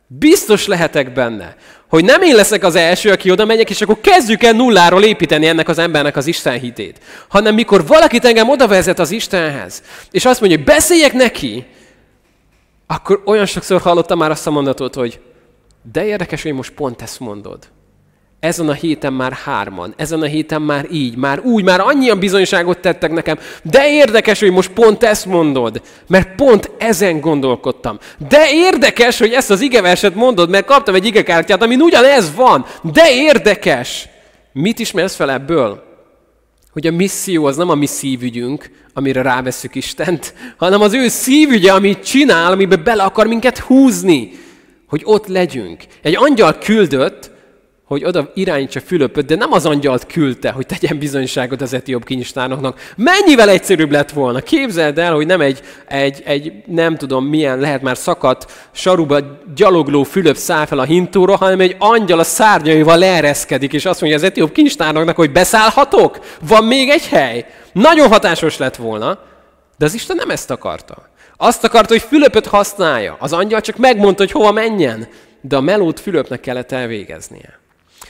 Biztos 0.07 0.67
lehetek 0.67 1.13
benne, 1.13 1.55
hogy 1.89 2.03
nem 2.03 2.21
én 2.21 2.35
leszek 2.35 2.63
az 2.63 2.75
első, 2.75 3.11
aki 3.11 3.31
oda 3.31 3.45
megyek, 3.45 3.69
és 3.69 3.81
akkor 3.81 3.99
kezdjük 4.01 4.43
el 4.43 4.51
nulláról 4.51 5.03
építeni 5.03 5.47
ennek 5.47 5.67
az 5.69 5.77
embernek 5.77 6.15
az 6.15 6.27
Isten 6.27 6.59
hitét. 6.59 6.99
Hanem 7.27 7.53
mikor 7.53 7.87
valakit 7.87 8.25
engem 8.25 8.49
oda 8.49 8.67
vezet 8.67 8.99
az 8.99 9.11
Istenhez, 9.11 9.83
és 10.11 10.25
azt 10.25 10.39
mondja, 10.39 10.57
hogy 10.57 10.67
beszéljek 10.67 11.13
neki, 11.13 11.65
akkor 12.87 13.21
olyan 13.25 13.45
sokszor 13.45 13.81
hallottam 13.81 14.17
már 14.17 14.31
azt 14.31 14.47
a 14.47 14.51
mondatot, 14.51 14.95
hogy 14.95 15.19
de 15.91 16.05
érdekes, 16.05 16.43
hogy 16.43 16.53
most 16.53 16.73
pont 16.73 17.01
ezt 17.01 17.19
mondod. 17.19 17.67
Ezen 18.39 18.69
a 18.69 18.73
héten 18.73 19.13
már 19.13 19.31
hárman, 19.31 19.93
ezen 19.97 20.21
a 20.21 20.25
héten 20.25 20.61
már 20.61 20.87
így, 20.91 21.15
már 21.15 21.39
úgy, 21.39 21.63
már 21.63 21.79
annyian 21.79 22.19
bizonyságot 22.19 22.79
tettek 22.79 23.11
nekem. 23.11 23.39
De 23.63 23.89
érdekes, 23.89 24.39
hogy 24.39 24.51
most 24.51 24.71
pont 24.71 25.03
ezt 25.03 25.25
mondod, 25.25 25.81
mert 26.07 26.35
pont 26.35 26.71
ezen 26.77 27.19
gondolkodtam. 27.19 27.99
De 28.29 28.51
érdekes, 28.51 29.19
hogy 29.19 29.31
ezt 29.31 29.51
az 29.51 29.61
igeverset 29.61 30.15
mondod, 30.15 30.49
mert 30.49 30.65
kaptam 30.65 30.95
egy 30.95 31.05
igekártyát, 31.05 31.61
amin 31.61 31.81
ugyanez 31.81 32.35
van. 32.35 32.65
De 32.93 33.11
érdekes! 33.11 34.07
Mit 34.53 34.79
ismersz 34.79 35.15
fel 35.15 35.31
ebből? 35.31 35.83
Hogy 36.71 36.87
a 36.87 36.91
misszió 36.91 37.45
az 37.45 37.57
nem 37.57 37.69
a 37.69 37.75
mi 37.75 37.85
szívügyünk, 37.85 38.71
amire 38.93 39.21
ráveszük 39.21 39.75
Istent, 39.75 40.33
hanem 40.57 40.81
az 40.81 40.93
ő 40.93 41.07
szívügye, 41.07 41.71
amit 41.71 42.05
csinál, 42.05 42.51
amiben 42.51 42.83
bele 42.83 43.03
akar 43.03 43.27
minket 43.27 43.57
húzni, 43.57 44.31
hogy 44.87 45.01
ott 45.03 45.27
legyünk. 45.27 45.83
Egy 46.01 46.15
angyal 46.15 46.57
küldött, 46.57 47.35
hogy 47.87 48.03
oda 48.03 48.31
irányítsa 48.33 48.79
Fülöpöt, 48.79 49.25
de 49.25 49.35
nem 49.35 49.51
az 49.51 49.65
angyalt 49.65 50.05
küldte, 50.05 50.51
hogy 50.51 50.65
tegyen 50.65 50.97
bizonyságot 50.97 51.61
az 51.61 51.73
etióp 51.73 52.05
kincstárnoknak. 52.05 52.91
Mennyivel 52.95 53.49
egyszerűbb 53.49 53.91
lett 53.91 54.11
volna. 54.11 54.39
Képzeld 54.39 54.97
el, 54.97 55.13
hogy 55.13 55.25
nem 55.25 55.41
egy, 55.41 55.61
egy, 55.87 56.21
egy 56.25 56.53
nem 56.65 56.95
tudom 56.95 57.25
milyen, 57.25 57.59
lehet 57.59 57.81
már 57.81 57.97
szakadt 57.97 58.69
saruba 58.71 59.19
gyalogló 59.55 60.03
Fülöp 60.03 60.35
száll 60.35 60.65
fel 60.65 60.79
a 60.79 60.83
hintóra, 60.83 61.35
hanem 61.35 61.59
egy 61.59 61.75
angyal 61.79 62.19
a 62.19 62.23
szárnyaival 62.23 62.97
leereszkedik, 62.97 63.73
és 63.73 63.85
azt 63.85 64.01
mondja 64.01 64.19
az 64.19 64.25
etióp 64.25 64.51
kincstárnoknak, 64.51 65.15
hogy 65.15 65.31
beszállhatok? 65.31 66.19
Van 66.47 66.63
még 66.63 66.89
egy 66.89 67.07
hely? 67.07 67.45
Nagyon 67.73 68.07
hatásos 68.07 68.57
lett 68.57 68.75
volna, 68.75 69.19
de 69.77 69.85
az 69.85 69.93
Isten 69.93 70.15
nem 70.15 70.29
ezt 70.29 70.51
akarta. 70.51 71.09
Azt 71.37 71.63
akarta, 71.63 71.93
hogy 71.93 72.03
Fülöpöt 72.07 72.47
használja. 72.47 73.15
Az 73.19 73.33
angyal 73.33 73.61
csak 73.61 73.77
megmondta, 73.77 74.23
hogy 74.23 74.31
hova 74.31 74.51
menjen, 74.51 75.07
de 75.41 75.55
a 75.55 75.61
melót 75.61 75.99
Fülöpnek 75.99 76.39
kellett 76.39 76.71
elvégeznie. 76.71 77.59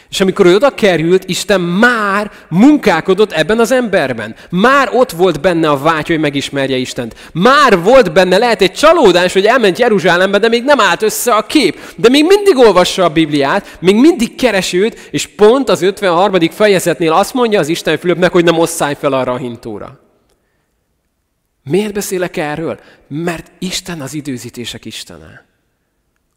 És 0.09 0.21
amikor 0.21 0.45
ő 0.45 0.55
oda 0.55 0.69
került, 0.69 1.29
Isten 1.29 1.61
már 1.61 2.31
munkálkodott 2.49 3.31
ebben 3.31 3.59
az 3.59 3.71
emberben. 3.71 4.35
Már 4.49 4.89
ott 4.93 5.11
volt 5.11 5.41
benne 5.41 5.69
a 5.69 5.77
vágy, 5.77 6.07
hogy 6.07 6.19
megismerje 6.19 6.77
Istent. 6.77 7.15
Már 7.33 7.81
volt 7.81 8.13
benne, 8.13 8.37
lehet 8.37 8.61
egy 8.61 8.73
csalódás, 8.73 9.33
hogy 9.33 9.45
elment 9.45 9.79
Jeruzsálembe, 9.79 10.37
de 10.37 10.47
még 10.47 10.63
nem 10.63 10.79
állt 10.79 11.01
össze 11.01 11.33
a 11.33 11.45
kép. 11.45 11.79
De 11.95 12.09
még 12.09 12.25
mindig 12.25 12.57
olvassa 12.57 13.03
a 13.03 13.09
Bibliát, 13.09 13.77
még 13.79 13.95
mindig 13.95 14.35
keresőt, 14.35 15.07
és 15.11 15.27
pont 15.27 15.69
az 15.69 15.81
53. 15.81 16.49
fejezetnél 16.49 17.11
azt 17.11 17.33
mondja 17.33 17.59
az 17.59 17.67
Isten 17.67 17.97
Fülöpnek, 17.97 18.31
hogy 18.31 18.43
nem 18.43 18.59
osszálj 18.59 18.95
fel 18.99 19.13
arra 19.13 19.31
a 19.31 19.37
hintóra. 19.37 19.99
Miért 21.63 21.93
beszélek 21.93 22.37
erről? 22.37 22.79
Mert 23.07 23.51
Isten 23.59 24.01
az 24.01 24.13
időzítések 24.13 24.85
Istene 24.85 25.46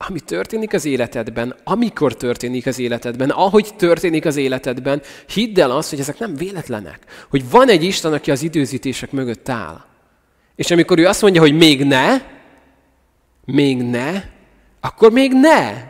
ami 0.06 0.20
történik 0.20 0.72
az 0.72 0.84
életedben, 0.84 1.56
amikor 1.64 2.14
történik 2.14 2.66
az 2.66 2.78
életedben, 2.78 3.30
ahogy 3.30 3.74
történik 3.76 4.24
az 4.24 4.36
életedben, 4.36 5.02
hidd 5.32 5.60
el 5.60 5.70
azt, 5.70 5.90
hogy 5.90 6.00
ezek 6.00 6.18
nem 6.18 6.34
véletlenek. 6.34 6.98
Hogy 7.30 7.50
van 7.50 7.68
egy 7.68 7.84
Isten, 7.84 8.12
aki 8.12 8.30
az 8.30 8.42
időzítések 8.42 9.10
mögött 9.10 9.48
áll. 9.48 9.80
És 10.56 10.70
amikor 10.70 10.98
ő 10.98 11.06
azt 11.06 11.22
mondja, 11.22 11.40
hogy 11.40 11.56
még 11.56 11.84
ne, 11.84 12.22
még 13.44 13.82
ne, 13.82 14.22
akkor 14.80 15.12
még 15.12 15.32
ne. 15.32 15.88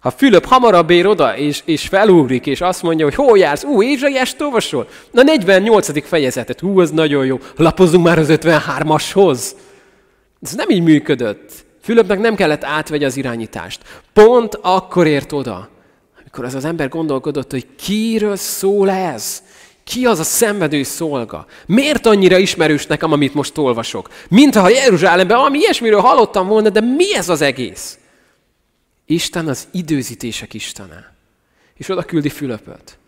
Ha 0.00 0.10
Fülöp 0.10 0.44
hamarabb 0.44 0.90
ér 0.90 1.06
oda, 1.06 1.36
és, 1.36 1.62
és 1.64 1.86
felugrik, 1.88 2.46
és 2.46 2.60
azt 2.60 2.82
mondja, 2.82 3.04
hogy 3.04 3.14
hol 3.14 3.38
jársz? 3.38 3.64
Ú, 3.64 3.82
Ézsaiást 3.82 4.40
olvasol? 4.40 4.88
Na 5.10 5.22
48. 5.22 6.06
fejezetet, 6.06 6.60
hú, 6.60 6.80
az 6.80 6.90
nagyon 6.90 7.26
jó. 7.26 7.38
Lapozunk 7.56 8.04
már 8.04 8.18
az 8.18 8.28
53-ashoz. 8.30 9.50
Ez 10.42 10.52
nem 10.52 10.70
így 10.70 10.82
működött. 10.82 11.68
Fülöpnek 11.82 12.18
nem 12.18 12.34
kellett 12.34 12.64
átvegye 12.64 13.06
az 13.06 13.16
irányítást. 13.16 14.02
Pont 14.12 14.58
akkor 14.62 15.06
ért 15.06 15.32
oda, 15.32 15.68
amikor 16.20 16.44
az 16.44 16.54
az 16.54 16.64
ember 16.64 16.88
gondolkodott, 16.88 17.50
hogy 17.50 17.66
kiről 17.76 18.36
szól 18.36 18.90
ez? 18.90 19.42
Ki 19.84 20.06
az 20.06 20.18
a 20.18 20.24
szenvedő 20.24 20.82
szolga? 20.82 21.46
Miért 21.66 22.06
annyira 22.06 22.38
ismerős 22.38 22.86
nekem, 22.86 23.12
amit 23.12 23.34
most 23.34 23.58
olvasok? 23.58 24.08
Mint 24.28 24.54
ha 24.54 24.68
Jeruzsálemben 24.68 25.38
ami 25.38 25.58
ilyesmiről 25.58 26.00
hallottam 26.00 26.46
volna, 26.46 26.68
de 26.68 26.80
mi 26.80 27.14
ez 27.14 27.28
az 27.28 27.40
egész? 27.40 27.98
Isten 29.06 29.48
az 29.48 29.68
időzítések 29.70 30.54
Istene. 30.54 31.14
És 31.74 31.88
oda 31.88 32.02
küldi 32.02 32.28
Fülöpöt. 32.28 32.98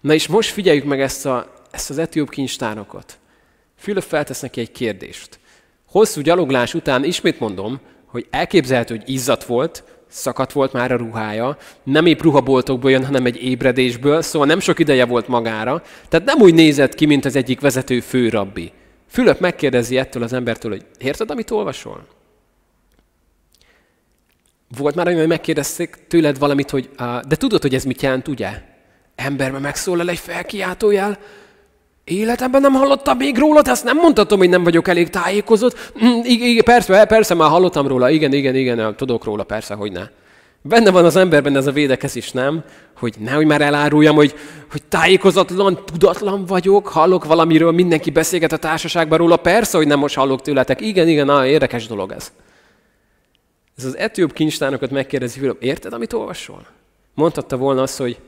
Na 0.00 0.14
és 0.14 0.26
most 0.26 0.50
figyeljük 0.50 0.84
meg 0.84 1.00
ezt, 1.00 1.26
a, 1.26 1.54
ezt 1.70 1.90
az 1.90 1.98
etióp 1.98 2.30
kincstárokot. 2.30 3.18
Fülöp 3.78 4.02
feltesz 4.02 4.40
neki 4.40 4.60
egy 4.60 4.72
kérdést. 4.72 5.38
Hosszú 5.86 6.20
gyaloglás 6.20 6.74
után, 6.74 7.04
ismét 7.04 7.40
mondom, 7.40 7.80
hogy 8.10 8.26
elképzelhető, 8.30 8.96
hogy 8.96 9.08
izzat 9.08 9.44
volt, 9.44 9.84
szakadt 10.08 10.52
volt 10.52 10.72
már 10.72 10.92
a 10.92 10.96
ruhája, 10.96 11.56
nem 11.82 12.06
épp 12.06 12.20
ruhaboltokból 12.20 12.90
jön, 12.90 13.04
hanem 13.04 13.26
egy 13.26 13.42
ébredésből, 13.42 14.22
szóval 14.22 14.46
nem 14.46 14.60
sok 14.60 14.78
ideje 14.78 15.04
volt 15.04 15.28
magára, 15.28 15.82
tehát 16.08 16.26
nem 16.26 16.40
úgy 16.40 16.54
nézett 16.54 16.94
ki, 16.94 17.06
mint 17.06 17.24
az 17.24 17.36
egyik 17.36 17.60
vezető 17.60 18.00
főrabbi. 18.00 18.72
Fülöp 19.08 19.40
megkérdezi 19.40 19.98
ettől 19.98 20.22
az 20.22 20.32
embertől, 20.32 20.70
hogy 20.70 20.84
érted, 20.98 21.30
amit 21.30 21.50
olvasol? 21.50 22.06
Volt 24.76 24.94
már 24.94 25.06
olyan, 25.06 25.18
hogy 25.18 25.28
megkérdezték 25.28 25.96
tőled 26.08 26.38
valamit, 26.38 26.70
hogy 26.70 26.90
de 27.28 27.36
tudod, 27.36 27.62
hogy 27.62 27.74
ez 27.74 27.84
mit 27.84 28.02
jelent, 28.02 28.28
ugye? 28.28 28.62
Emberben 29.14 29.60
megszólal 29.60 30.08
egy 30.08 30.18
felkiáltójel, 30.18 31.18
Életemben 32.10 32.60
nem 32.60 32.72
hallottam 32.72 33.16
még 33.16 33.38
róla, 33.38 33.60
ezt 33.64 33.84
nem 33.84 33.96
mondhatom, 33.96 34.38
hogy 34.38 34.48
nem 34.48 34.64
vagyok 34.64 34.88
elég 34.88 35.08
tájékozott. 35.10 35.92
Mm, 36.04 36.20
igen, 36.22 36.64
persze, 36.64 37.04
persze, 37.04 37.34
már 37.34 37.50
hallottam 37.50 37.86
róla, 37.86 38.10
igen, 38.10 38.32
igen, 38.32 38.54
igen, 38.54 38.96
tudok 38.96 39.24
róla, 39.24 39.44
persze, 39.44 39.74
hogy 39.74 39.92
ne. 39.92 40.08
Benne 40.62 40.90
van 40.90 41.04
az 41.04 41.16
emberben 41.16 41.56
ez 41.56 41.66
a 41.66 41.72
védekezés, 41.72 42.30
nem? 42.30 42.64
Hogy 42.98 43.14
nehogy 43.18 43.46
már 43.46 43.60
eláruljam, 43.60 44.14
hogy, 44.14 44.34
hogy 44.70 44.82
tájékozatlan, 44.82 45.84
tudatlan 45.84 46.44
vagyok, 46.44 46.88
hallok 46.88 47.24
valamiről, 47.24 47.72
mindenki 47.72 48.10
beszélget 48.10 48.52
a 48.52 48.56
társaságban 48.56 49.18
róla, 49.18 49.36
persze, 49.36 49.76
hogy 49.76 49.86
nem 49.86 49.98
most 49.98 50.14
hallok 50.14 50.42
tőletek. 50.42 50.80
Igen, 50.80 51.08
igen, 51.08 51.26
na, 51.26 51.46
érdekes 51.46 51.86
dolog 51.86 52.12
ez. 52.12 52.32
Ez 53.76 53.84
az 53.84 53.96
etióp 53.96 54.32
kincstánokat 54.32 54.90
megkérdezi, 54.90 55.40
hogy 55.40 55.56
érted, 55.60 55.92
amit 55.92 56.12
olvasol? 56.12 56.66
Mondhatta 57.14 57.56
volna 57.56 57.82
azt, 57.82 57.98
hogy 57.98 58.18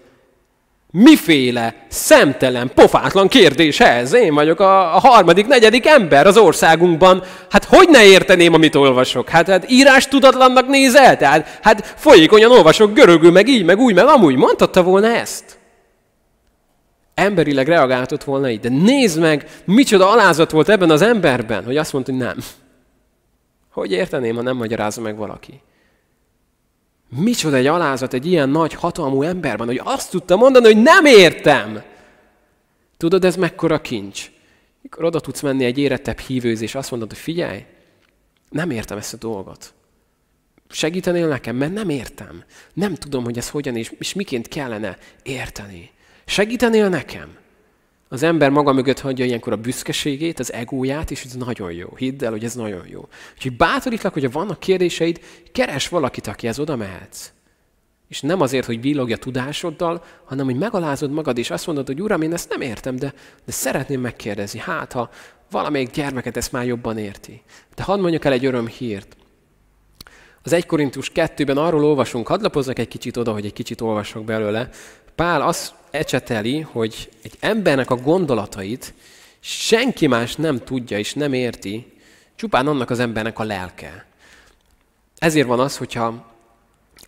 Miféle 0.94 1.74
szemtelen, 1.88 2.70
pofátlan 2.74 3.28
kérdés 3.28 3.80
ez? 3.80 4.12
Én 4.12 4.34
vagyok 4.34 4.60
a, 4.60 4.82
harmadik, 4.84 5.46
negyedik 5.46 5.86
ember 5.86 6.26
az 6.26 6.36
országunkban. 6.36 7.22
Hát 7.50 7.64
hogy 7.64 7.88
ne 7.88 8.04
érteném, 8.04 8.54
amit 8.54 8.74
olvasok? 8.74 9.28
Hát, 9.28 9.48
hát 9.48 9.70
írás 9.70 10.08
tudatlannak 10.08 10.66
nézel? 10.66 11.16
Tehát, 11.16 11.58
hát 11.62 11.94
folyékonyan 11.96 12.50
olvasok 12.50 12.94
görögül, 12.94 13.30
meg 13.30 13.48
így, 13.48 13.64
meg 13.64 13.78
úgy, 13.78 13.94
meg 13.94 14.06
amúgy. 14.06 14.36
Mondhatta 14.36 14.82
volna 14.82 15.06
ezt? 15.06 15.58
Emberileg 17.14 17.68
reagáltott 17.68 18.24
volna 18.24 18.50
így. 18.50 18.60
De 18.60 18.68
nézd 18.68 19.20
meg, 19.20 19.46
micsoda 19.64 20.10
alázat 20.10 20.50
volt 20.50 20.68
ebben 20.68 20.90
az 20.90 21.02
emberben, 21.02 21.64
hogy 21.64 21.76
azt 21.76 21.92
mondta, 21.92 22.12
hogy 22.12 22.20
nem. 22.20 22.36
Hogy 23.72 23.92
érteném, 23.92 24.36
ha 24.36 24.42
nem 24.42 24.56
magyarázza 24.56 25.00
meg 25.00 25.16
valaki? 25.16 25.60
Micsoda 27.16 27.56
egy 27.56 27.66
alázat 27.66 28.14
egy 28.14 28.26
ilyen 28.26 28.48
nagy 28.48 28.74
hatalmú 28.74 29.22
emberben, 29.22 29.66
hogy 29.66 29.80
azt 29.84 30.10
tudta 30.10 30.36
mondani, 30.36 30.64
hogy 30.64 30.82
nem 30.82 31.04
értem. 31.04 31.82
Tudod, 32.96 33.24
ez 33.24 33.36
mekkora 33.36 33.80
kincs? 33.80 34.30
Mikor 34.82 35.04
oda 35.04 35.20
tudsz 35.20 35.40
menni 35.40 35.64
egy 35.64 35.78
érettebb 35.78 36.18
hívőz, 36.18 36.60
és 36.60 36.74
azt 36.74 36.90
mondod, 36.90 37.08
hogy 37.08 37.18
figyelj, 37.18 37.64
nem 38.50 38.70
értem 38.70 38.98
ezt 38.98 39.14
a 39.14 39.16
dolgot. 39.16 39.74
Segítenél 40.68 41.28
nekem, 41.28 41.56
mert 41.56 41.72
nem 41.72 41.88
értem. 41.88 42.44
Nem 42.74 42.94
tudom, 42.94 43.24
hogy 43.24 43.38
ez 43.38 43.50
hogyan 43.50 43.76
és, 43.76 43.92
és 43.98 44.12
miként 44.12 44.48
kellene 44.48 44.98
érteni. 45.22 45.90
Segítenél 46.24 46.88
nekem? 46.88 47.36
Az 48.12 48.22
ember 48.22 48.50
maga 48.50 48.72
mögött 48.72 49.00
hagyja 49.00 49.24
ilyenkor 49.24 49.52
a 49.52 49.56
büszkeségét, 49.56 50.38
az 50.38 50.52
egóját, 50.52 51.10
és 51.10 51.24
ez 51.24 51.32
nagyon 51.32 51.72
jó. 51.72 51.88
Hidd 51.96 52.24
el, 52.24 52.30
hogy 52.30 52.44
ez 52.44 52.54
nagyon 52.54 52.86
jó. 52.86 53.08
Úgyhogy 53.34 53.56
bátorítlak, 53.56 54.12
hogyha 54.12 54.30
vannak 54.30 54.60
kérdéseid, 54.60 55.20
keres 55.52 55.88
valakit, 55.88 56.26
akihez 56.26 56.58
oda 56.58 56.76
mehetsz. 56.76 57.32
És 58.08 58.20
nem 58.20 58.40
azért, 58.40 58.66
hogy 58.66 58.80
villogja 58.80 59.16
tudásoddal, 59.16 60.04
hanem 60.24 60.44
hogy 60.44 60.56
megalázod 60.56 61.10
magad, 61.10 61.38
és 61.38 61.50
azt 61.50 61.66
mondod, 61.66 61.86
hogy 61.86 62.02
Uram, 62.02 62.22
én 62.22 62.32
ezt 62.32 62.48
nem 62.48 62.60
értem, 62.60 62.96
de, 62.96 63.14
de 63.44 63.52
szeretném 63.52 64.00
megkérdezni. 64.00 64.58
Hát, 64.58 64.92
ha 64.92 65.10
valamelyik 65.50 65.90
gyermeket 65.90 66.36
ezt 66.36 66.52
már 66.52 66.66
jobban 66.66 66.98
érti. 66.98 67.42
De 67.74 67.82
hadd 67.82 68.00
mondjak 68.00 68.24
el 68.24 68.32
egy 68.32 68.44
öröm 68.44 68.66
hírt. 68.66 69.16
Az 70.42 70.52
1 70.52 70.66
Korintus 70.66 71.10
2-ben 71.14 71.56
arról 71.56 71.84
olvasunk, 71.84 72.26
hadd 72.26 72.58
egy 72.68 72.88
kicsit 72.88 73.16
oda, 73.16 73.32
hogy 73.32 73.44
egy 73.44 73.52
kicsit 73.52 73.80
olvasok 73.80 74.24
belőle. 74.24 74.68
Pál 75.14 75.42
azt 75.42 75.74
ecseteli, 75.90 76.60
hogy 76.60 77.10
egy 77.22 77.36
embernek 77.40 77.90
a 77.90 77.96
gondolatait 77.96 78.94
senki 79.40 80.06
más 80.06 80.36
nem 80.36 80.58
tudja 80.58 80.98
és 80.98 81.14
nem 81.14 81.32
érti, 81.32 81.92
csupán 82.34 82.66
annak 82.66 82.90
az 82.90 82.98
embernek 82.98 83.38
a 83.38 83.44
lelke. 83.44 84.06
Ezért 85.18 85.46
van 85.46 85.60
az, 85.60 85.76
hogyha 85.76 86.32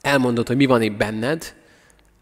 elmondod, 0.01 0.47
hogy 0.47 0.57
mi 0.57 0.67
van 0.67 0.83
itt 0.83 0.97
benned, 0.97 1.55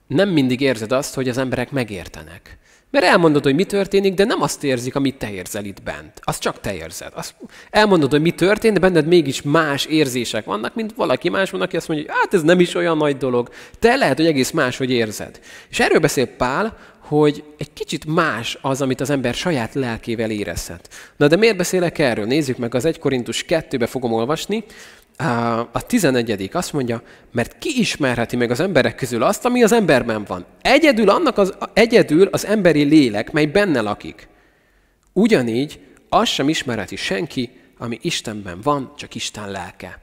nem 0.07 0.29
mindig 0.29 0.61
érzed 0.61 0.93
azt, 0.93 1.15
hogy 1.15 1.29
az 1.29 1.39
emberek 1.39 1.71
megértenek. 1.71 2.59
Mert 2.93 3.05
elmondod, 3.05 3.43
hogy 3.43 3.55
mi 3.55 3.65
történik, 3.65 4.15
de 4.15 4.25
nem 4.25 4.43
azt 4.43 4.65
érzik, 4.65 4.95
amit 4.95 5.19
te 5.19 5.31
érzel 5.31 5.65
itt 5.65 5.83
bent. 5.83 6.21
Azt 6.23 6.41
csak 6.41 6.61
te 6.61 6.75
érzed. 6.75 7.13
Azt 7.15 7.35
elmondod, 7.71 8.11
hogy 8.11 8.21
mi 8.21 8.31
történt, 8.31 8.75
de 8.75 8.81
benned 8.81 9.07
mégis 9.07 9.43
más 9.43 9.85
érzések 9.85 10.45
vannak, 10.45 10.75
mint 10.75 10.93
valaki 10.95 11.29
más 11.29 11.51
van, 11.51 11.61
aki 11.61 11.77
azt 11.77 11.89
mondja, 11.89 12.07
hogy 12.07 12.17
hát 12.21 12.35
ez 12.35 12.43
nem 12.43 12.61
is 12.61 12.75
olyan 12.75 12.97
nagy 12.97 13.17
dolog. 13.17 13.49
Te 13.79 13.97
lehet, 13.97 14.17
hogy 14.17 14.27
egész 14.27 14.51
más, 14.51 14.77
hogy 14.77 14.91
érzed. 14.91 15.41
És 15.71 15.81
erről 15.81 15.99
beszél 15.99 16.27
Pál, 16.27 16.77
hogy 16.99 17.45
egy 17.59 17.73
kicsit 17.73 18.05
más 18.07 18.59
az, 18.61 18.83
amit 18.83 19.01
az 19.01 19.11
ember 19.11 19.35
saját 19.35 19.75
lelkével 19.75 20.31
érezhet. 20.31 20.89
Na 21.17 21.27
de 21.29 21.37
miért 21.37 21.57
beszélek 21.57 21.99
erről? 21.99 22.25
Nézzük 22.25 22.57
meg, 22.57 22.75
az 22.75 22.85
1 22.85 22.99
Korintus 22.99 23.45
2-be 23.49 23.87
fogom 23.87 24.13
olvasni, 24.13 24.65
a 25.73 25.87
11. 25.87 26.51
azt 26.53 26.73
mondja, 26.73 27.03
mert 27.33 27.59
ki 27.59 27.81
ismerheti 27.81 28.37
meg 28.37 28.51
az 28.51 28.61
emberek 28.61 28.95
közül 28.95 29.23
azt, 29.23 29.45
ami 29.45 29.63
az 29.63 29.73
emberben 29.73 30.25
van. 30.25 30.45
Egyedül, 30.63 31.09
annak 31.09 31.39
az, 31.39 31.55
egyedül 31.73 32.27
az 32.27 32.47
emberi 32.47 32.83
lélek, 32.83 33.33
mely 33.33 33.47
benne 33.47 33.81
lakik. 33.81 34.29
Ugyanígy 35.13 35.81
azt 36.09 36.33
sem 36.33 36.49
ismerheti 36.49 36.97
senki, 36.97 37.51
ami 37.79 37.99
Istenben 38.03 38.61
van, 38.63 38.93
csak 38.97 39.15
Isten 39.15 39.51
lelke. 39.51 39.99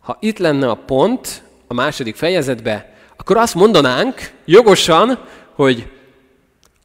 Ha 0.00 0.16
itt 0.20 0.38
lenne 0.38 0.70
a 0.70 0.74
pont 0.74 1.42
a 1.66 1.74
második 1.74 2.16
fejezetbe, 2.16 2.92
akkor 3.16 3.36
azt 3.36 3.54
mondanánk 3.54 4.32
jogosan, 4.44 5.18
hogy 5.54 5.90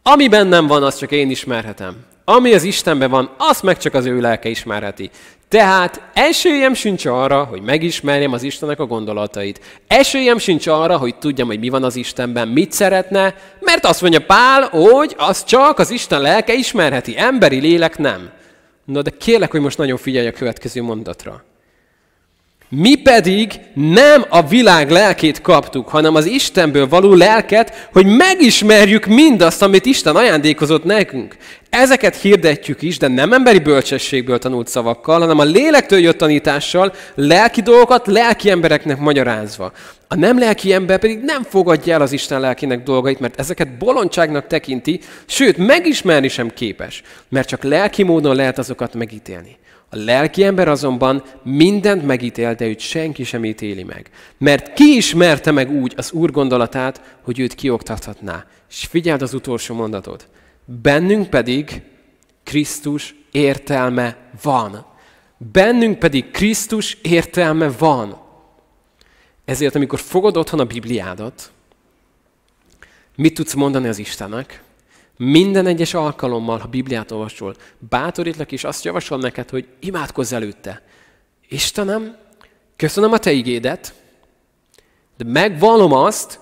ami 0.04 0.28
bennem 0.28 0.68
van, 0.68 0.84
azt 0.84 1.00
csak 1.00 1.12
én 1.12 1.30
ismerhetem. 1.30 2.06
Ami 2.24 2.54
az 2.54 2.64
Istenben 2.64 3.10
van, 3.10 3.34
azt 3.38 3.64
meg 3.64 3.78
csak 3.78 3.94
az 3.94 4.06
ő 4.06 4.20
lelke 4.20 4.50
ismerheti. 4.50 5.10
Tehát 5.50 6.02
esélyem 6.14 6.74
sincs 6.74 7.06
arra, 7.06 7.44
hogy 7.44 7.62
megismerjem 7.62 8.34
az 8.34 8.44
Istennek 8.44 8.80
a 8.80 8.86
gondolatait. 8.86 9.60
Esélyem 9.88 10.38
sincs 10.38 10.68
arra, 10.68 10.98
hogy 10.98 11.16
tudjam, 11.16 11.48
hogy 11.48 11.60
mi 11.60 11.70
van 11.70 11.84
az 11.84 11.96
Istenben, 11.96 12.48
mit 12.48 12.72
szeretne, 12.72 13.36
mert 13.60 13.86
azt 13.86 14.02
mondja 14.02 14.26
Pál, 14.26 14.62
hogy 14.62 15.16
az 15.18 15.44
csak 15.44 15.80
az 15.80 15.92
Isten 15.92 16.22
lelke 16.22 16.54
ismerheti, 16.54 17.18
emberi 17.18 17.60
lélek 17.60 17.98
nem. 17.98 18.30
Na 18.86 19.02
de 19.02 19.10
kérlek, 19.10 19.52
hogy 19.52 19.62
most 19.62 19.78
nagyon 19.78 19.98
figyelj 19.98 20.28
a 20.28 20.32
következő 20.32 20.82
mondatra. 20.82 21.44
Mi 22.70 22.96
pedig 22.96 23.60
nem 23.74 24.26
a 24.30 24.48
világ 24.48 24.92
lelkét 24.92 25.42
kaptuk, 25.42 25.88
hanem 25.88 26.16
az 26.16 26.26
Istenből 26.26 26.88
való 26.88 27.14
lelket, 27.14 27.88
hogy 27.94 28.06
megismerjük 28.06 29.06
mindazt, 29.06 29.62
amit 29.62 29.86
Isten 29.86 30.16
ajándékozott 30.16 30.84
nekünk. 30.84 31.36
Ezeket 31.70 32.16
hirdetjük 32.16 32.82
is, 32.82 32.98
de 32.98 33.08
nem 33.08 33.34
emberi 33.34 33.60
bölcsességből 33.60 34.38
tanult 34.40 34.68
szavakkal, 34.68 35.20
hanem 35.20 35.40
a 35.40 35.44
lélektől 35.44 36.00
jött 36.00 36.18
tanítással, 36.18 36.94
lelki 37.16 37.62
dolgokat 37.62 38.08
lelki 38.08 38.50
embereknek 38.50 38.98
magyarázva. 38.98 39.72
A 40.08 40.16
nem 40.16 40.40
lelki 40.40 40.74
ember 40.74 41.00
pedig 41.00 41.20
nem 41.24 41.44
fogadja 41.44 41.94
el 41.94 42.02
az 42.02 42.12
Isten 42.12 42.40
lelkének 42.40 42.84
dolgait, 42.84 43.20
mert 43.20 43.40
ezeket 43.40 43.78
bolondságnak 43.78 44.48
tekinti, 44.48 45.00
sőt, 45.26 45.58
megismerni 45.58 46.28
sem 46.28 46.54
képes, 46.54 47.02
mert 47.30 47.48
csak 47.48 47.64
lelki 47.64 48.04
módon 48.04 48.36
lehet 48.36 48.58
azokat 48.58 48.94
megítélni. 48.94 49.58
A 49.90 49.96
lelki 49.96 50.44
ember 50.44 50.68
azonban 50.68 51.24
mindent 51.44 52.06
megítél, 52.06 52.54
de 52.54 52.66
őt 52.66 52.80
senki 52.80 53.24
sem 53.24 53.46
ítéli 53.46 53.84
meg. 53.84 54.10
Mert 54.38 54.74
ki 54.74 54.96
ismerte 54.96 55.52
meg 55.52 55.72
úgy 55.72 55.94
az 55.98 56.12
Úr 56.12 56.32
gondolatát, 56.32 57.18
hogy 57.22 57.40
őt 57.40 57.56
kioktathatná. 57.56 58.46
És 58.70 58.86
figyeld 58.86 59.22
az 59.22 59.34
utolsó 59.34 59.76
mondatot. 59.76 60.28
Bennünk 60.66 61.30
pedig 61.30 61.82
Krisztus 62.44 63.16
értelme 63.32 64.18
van. 64.42 64.86
Bennünk 65.52 66.00
pedig 66.00 66.32
Krisztus 66.32 66.98
értelme 67.02 67.70
van. 67.70 68.18
Ezért, 69.46 69.76
amikor 69.76 70.00
fogod 70.00 70.38
otthon 70.38 70.60
a 70.60 70.66
Bibliádat, 70.66 71.52
mit 73.16 73.34
tudsz 73.34 73.54
mondani 73.54 73.88
az 73.88 74.00
Istennek? 74.00 74.64
Minden 75.18 75.66
egyes 75.66 75.94
alkalommal, 75.94 76.58
ha 76.58 76.68
Bibliát 76.68 77.12
olvasol, 77.12 77.56
bátorítlak 77.90 78.52
és 78.52 78.64
azt 78.64 78.84
javaslom 78.84 79.20
neked, 79.20 79.50
hogy 79.50 79.68
imádkozz 79.80 80.34
előtte. 80.34 80.82
Istenem, 81.48 82.16
köszönöm 82.76 83.12
a 83.12 83.18
te 83.18 83.32
igédet, 83.32 83.94
de 85.18 85.24
megvallom 85.28 85.94
azt, 85.94 86.40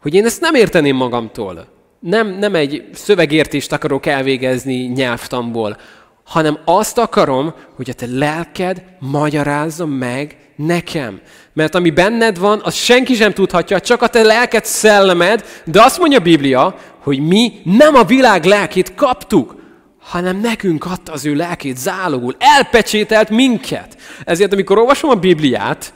hogy 0.00 0.14
én 0.14 0.24
ezt 0.24 0.40
nem 0.40 0.54
érteném 0.54 0.96
magamtól. 0.96 1.68
Nem, 1.98 2.28
nem 2.28 2.54
egy 2.54 2.88
szövegértést 2.92 3.72
akarok 3.72 4.06
elvégezni 4.06 4.74
nyelvtamból, 4.74 5.76
hanem 6.24 6.58
azt 6.64 6.98
akarom, 6.98 7.54
hogy 7.76 7.90
a 7.90 7.92
te 7.92 8.06
lelked 8.06 8.84
magyarázza 8.98 9.86
meg 9.86 10.36
nekem. 10.56 11.20
Mert 11.52 11.74
ami 11.74 11.90
benned 11.90 12.38
van, 12.38 12.60
az 12.64 12.74
senki 12.74 13.14
sem 13.14 13.32
tudhatja, 13.32 13.80
csak 13.80 14.02
a 14.02 14.06
te 14.06 14.22
lelked 14.22 14.64
szellemed, 14.64 15.44
de 15.64 15.82
azt 15.82 15.98
mondja 15.98 16.18
a 16.18 16.22
Biblia, 16.22 16.76
hogy 17.00 17.18
mi 17.18 17.60
nem 17.64 17.94
a 17.94 18.04
világ 18.04 18.44
lelkét 18.44 18.94
kaptuk, 18.94 19.56
hanem 20.00 20.40
nekünk 20.40 20.84
adta 20.84 21.12
az 21.12 21.24
ő 21.24 21.34
lelkét 21.34 21.76
zálogul, 21.76 22.36
elpecsételt 22.38 23.30
minket. 23.30 23.96
Ezért, 24.24 24.52
amikor 24.52 24.78
olvasom 24.78 25.10
a 25.10 25.14
Bibliát, 25.14 25.92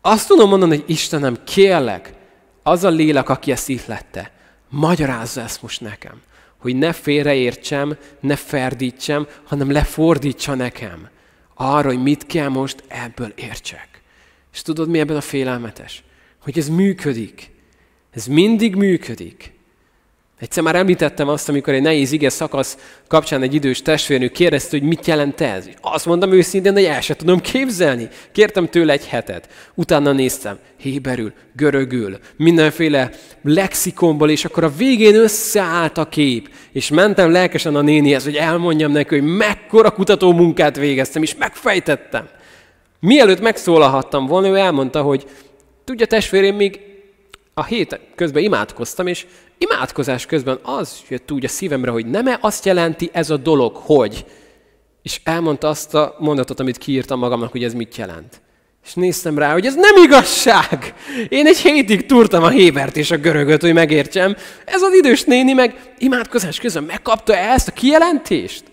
azt 0.00 0.28
tudom 0.28 0.48
mondani, 0.48 0.76
hogy 0.76 0.84
Istenem, 0.86 1.38
kérlek, 1.44 2.12
az 2.62 2.84
a 2.84 2.88
lélek, 2.88 3.28
aki 3.28 3.50
ezt 3.50 3.68
ihlette, 3.68 4.30
magyarázza 4.68 5.40
ezt 5.40 5.62
most 5.62 5.80
nekem. 5.80 6.20
Hogy 6.58 6.76
ne 6.76 6.92
félreértsem, 6.92 7.96
ne 8.20 8.36
ferdítsem, 8.36 9.26
hanem 9.44 9.70
lefordítsa 9.70 10.54
nekem. 10.54 11.08
Arra, 11.54 11.88
hogy 11.88 12.02
mit 12.02 12.26
kell 12.26 12.48
most 12.48 12.84
ebből 12.88 13.32
értsek. 13.34 13.88
És 14.52 14.62
tudod, 14.62 14.88
mi 14.88 14.98
ebben 14.98 15.16
a 15.16 15.20
félelmetes? 15.20 16.02
Hogy 16.42 16.58
ez 16.58 16.68
működik. 16.68 17.50
Ez 18.10 18.26
mindig 18.26 18.74
működik. 18.74 19.52
Egyszer 20.42 20.62
már 20.62 20.76
említettem 20.76 21.28
azt, 21.28 21.48
amikor 21.48 21.74
egy 21.74 21.82
nehéz 21.82 22.12
ige 22.12 22.28
szakasz 22.28 22.78
kapcsán 23.08 23.42
egy 23.42 23.54
idős 23.54 23.82
testvérnő 23.82 24.28
kérdezte, 24.28 24.78
hogy 24.78 24.88
mit 24.88 25.06
jelent 25.06 25.40
ez. 25.40 25.68
Azt 25.80 26.06
mondtam 26.06 26.32
őszintén, 26.32 26.72
hogy 26.72 26.84
el 26.84 27.00
sem 27.00 27.16
tudom 27.16 27.40
képzelni. 27.40 28.08
Kértem 28.32 28.68
tőle 28.68 28.92
egy 28.92 29.06
hetet. 29.06 29.48
Utána 29.74 30.12
néztem, 30.12 30.58
héberül, 30.76 31.32
görögül, 31.56 32.18
mindenféle 32.36 33.10
lexikonból, 33.42 34.30
és 34.30 34.44
akkor 34.44 34.64
a 34.64 34.72
végén 34.76 35.14
összeállt 35.14 35.98
a 35.98 36.08
kép. 36.08 36.50
És 36.72 36.90
mentem 36.90 37.30
lelkesen 37.30 37.76
a 37.76 37.80
nénihez, 37.80 38.24
hogy 38.24 38.36
elmondjam 38.36 38.92
neki, 38.92 39.18
hogy 39.18 39.36
mekkora 39.36 39.90
kutató 39.90 40.32
munkát 40.32 40.76
végeztem, 40.76 41.22
és 41.22 41.34
megfejtettem. 41.34 42.28
Mielőtt 43.00 43.40
megszólalhattam 43.40 44.26
volna, 44.26 44.48
ő 44.48 44.54
elmondta, 44.54 45.02
hogy 45.02 45.26
tudja 45.84 46.06
testvérem, 46.06 46.54
még 46.54 46.80
a 47.54 47.64
hét 47.64 48.00
közben 48.14 48.42
imádkoztam, 48.42 49.06
és 49.06 49.26
imádkozás 49.58 50.26
közben 50.26 50.58
az 50.62 51.02
jött 51.08 51.32
úgy 51.32 51.44
a 51.44 51.48
szívemre, 51.48 51.90
hogy 51.90 52.06
nem-e 52.06 52.38
azt 52.40 52.64
jelenti 52.64 53.10
ez 53.12 53.30
a 53.30 53.36
dolog, 53.36 53.76
hogy... 53.76 54.24
És 55.02 55.20
elmondta 55.24 55.68
azt 55.68 55.94
a 55.94 56.16
mondatot, 56.18 56.60
amit 56.60 56.78
kiírtam 56.78 57.18
magamnak, 57.18 57.50
hogy 57.50 57.64
ez 57.64 57.74
mit 57.74 57.96
jelent. 57.96 58.40
És 58.84 58.94
néztem 58.94 59.38
rá, 59.38 59.52
hogy 59.52 59.66
ez 59.66 59.74
nem 59.74 60.04
igazság. 60.04 60.94
Én 61.28 61.46
egy 61.46 61.58
hétig 61.58 62.06
turtam 62.06 62.42
a 62.42 62.48
Hébert 62.48 62.96
és 62.96 63.10
a 63.10 63.16
görögöt, 63.16 63.60
hogy 63.60 63.72
megértsem. 63.72 64.36
Ez 64.64 64.82
az 64.82 64.94
idős 64.94 65.24
néni 65.24 65.52
meg 65.52 65.94
imádkozás 65.98 66.58
közben 66.58 66.82
megkapta 66.82 67.36
ezt 67.36 67.68
a 67.68 67.72
kijelentést. 67.72 68.64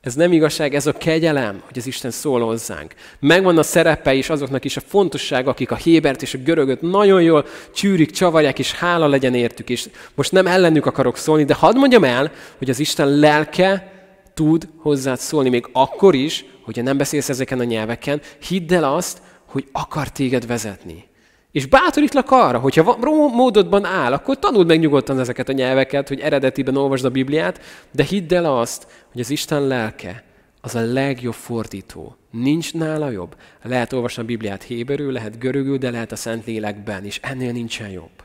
Ez 0.00 0.14
nem 0.14 0.32
igazság, 0.32 0.74
ez 0.74 0.86
a 0.86 0.92
kegyelem, 0.92 1.62
hogy 1.66 1.78
az 1.78 1.86
Isten 1.86 2.10
szól 2.10 2.40
hozzánk. 2.40 2.94
Megvan 3.20 3.58
a 3.58 3.62
szerepe 3.62 4.14
is 4.14 4.30
azoknak 4.30 4.64
is 4.64 4.76
a 4.76 4.80
fontosság, 4.80 5.48
akik 5.48 5.70
a 5.70 5.76
Hébert 5.76 6.22
és 6.22 6.34
a 6.34 6.38
görögöt 6.38 6.80
nagyon 6.80 7.22
jól 7.22 7.46
csűrik, 7.74 8.10
csavarják, 8.10 8.58
és 8.58 8.72
hála 8.72 9.06
legyen 9.06 9.34
értük. 9.34 9.70
És 9.70 9.88
most 10.14 10.32
nem 10.32 10.46
ellenük 10.46 10.86
akarok 10.86 11.16
szólni, 11.16 11.44
de 11.44 11.54
hadd 11.54 11.76
mondjam 11.76 12.04
el, 12.04 12.32
hogy 12.58 12.70
az 12.70 12.78
Isten 12.78 13.08
lelke 13.08 13.92
tud 14.34 14.68
hozzád 14.76 15.18
szólni, 15.18 15.48
még 15.48 15.68
akkor 15.72 16.14
is, 16.14 16.44
hogyha 16.62 16.82
nem 16.82 16.96
beszélsz 16.96 17.28
ezeken 17.28 17.60
a 17.60 17.64
nyelveken, 17.64 18.20
hidd 18.48 18.74
el 18.74 18.94
azt, 18.94 19.18
hogy 19.46 19.68
akar 19.72 20.08
téged 20.08 20.46
vezetni. 20.46 21.04
És 21.52 21.66
bátorítlak 21.66 22.30
arra, 22.30 22.58
hogyha 22.58 22.96
módodban 23.32 23.84
áll, 23.84 24.12
akkor 24.12 24.38
tanuld 24.38 24.66
meg 24.66 24.78
nyugodtan 24.78 25.20
ezeket 25.20 25.48
a 25.48 25.52
nyelveket, 25.52 26.08
hogy 26.08 26.20
eredetiben 26.20 26.76
olvasd 26.76 27.04
a 27.04 27.10
Bibliát, 27.10 27.60
de 27.90 28.02
hidd 28.02 28.34
el 28.34 28.44
azt, 28.44 28.86
hogy 29.12 29.20
az 29.20 29.30
Isten 29.30 29.66
lelke 29.66 30.24
az 30.60 30.74
a 30.74 30.80
legjobb 30.80 31.34
fordító. 31.34 32.16
Nincs 32.30 32.74
nála 32.74 33.10
jobb. 33.10 33.36
Lehet 33.62 33.92
olvasni 33.92 34.22
a 34.22 34.26
Bibliát 34.26 34.62
héberül, 34.62 35.12
lehet 35.12 35.38
görögül, 35.38 35.78
de 35.78 35.90
lehet 35.90 36.12
a 36.12 36.16
Szent 36.16 36.46
Lélekben 36.46 37.04
is. 37.04 37.20
Ennél 37.22 37.52
nincsen 37.52 37.88
jobb. 37.88 38.24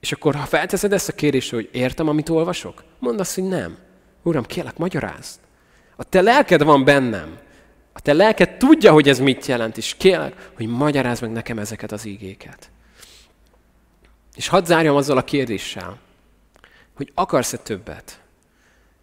És 0.00 0.12
akkor, 0.12 0.34
ha 0.34 0.44
felteszed 0.44 0.92
ezt 0.92 1.08
a 1.08 1.12
kérdést, 1.12 1.50
hogy 1.50 1.68
értem, 1.72 2.08
amit 2.08 2.28
olvasok, 2.28 2.84
mondd 2.98 3.18
azt, 3.18 3.34
hogy 3.34 3.44
nem. 3.44 3.76
Uram, 4.22 4.44
kérlek, 4.44 4.76
magyarázd. 4.76 5.40
A 5.96 6.04
te 6.04 6.20
lelked 6.20 6.62
van 6.62 6.84
bennem. 6.84 7.38
A 7.92 8.00
te 8.00 8.12
lelked 8.12 8.56
tudja, 8.56 8.92
hogy 8.92 9.08
ez 9.08 9.18
mit 9.18 9.46
jelent, 9.46 9.76
és 9.76 9.94
kérlek, 9.98 10.50
hogy 10.56 10.66
magyarázd 10.66 11.22
meg 11.22 11.32
nekem 11.32 11.58
ezeket 11.58 11.92
az 11.92 12.04
ígéket. 12.04 12.70
És 14.34 14.48
hadd 14.48 14.64
zárjam 14.64 14.96
azzal 14.96 15.16
a 15.16 15.24
kérdéssel, 15.24 15.98
hogy 16.94 17.10
akarsz-e 17.14 17.56
többet? 17.56 18.20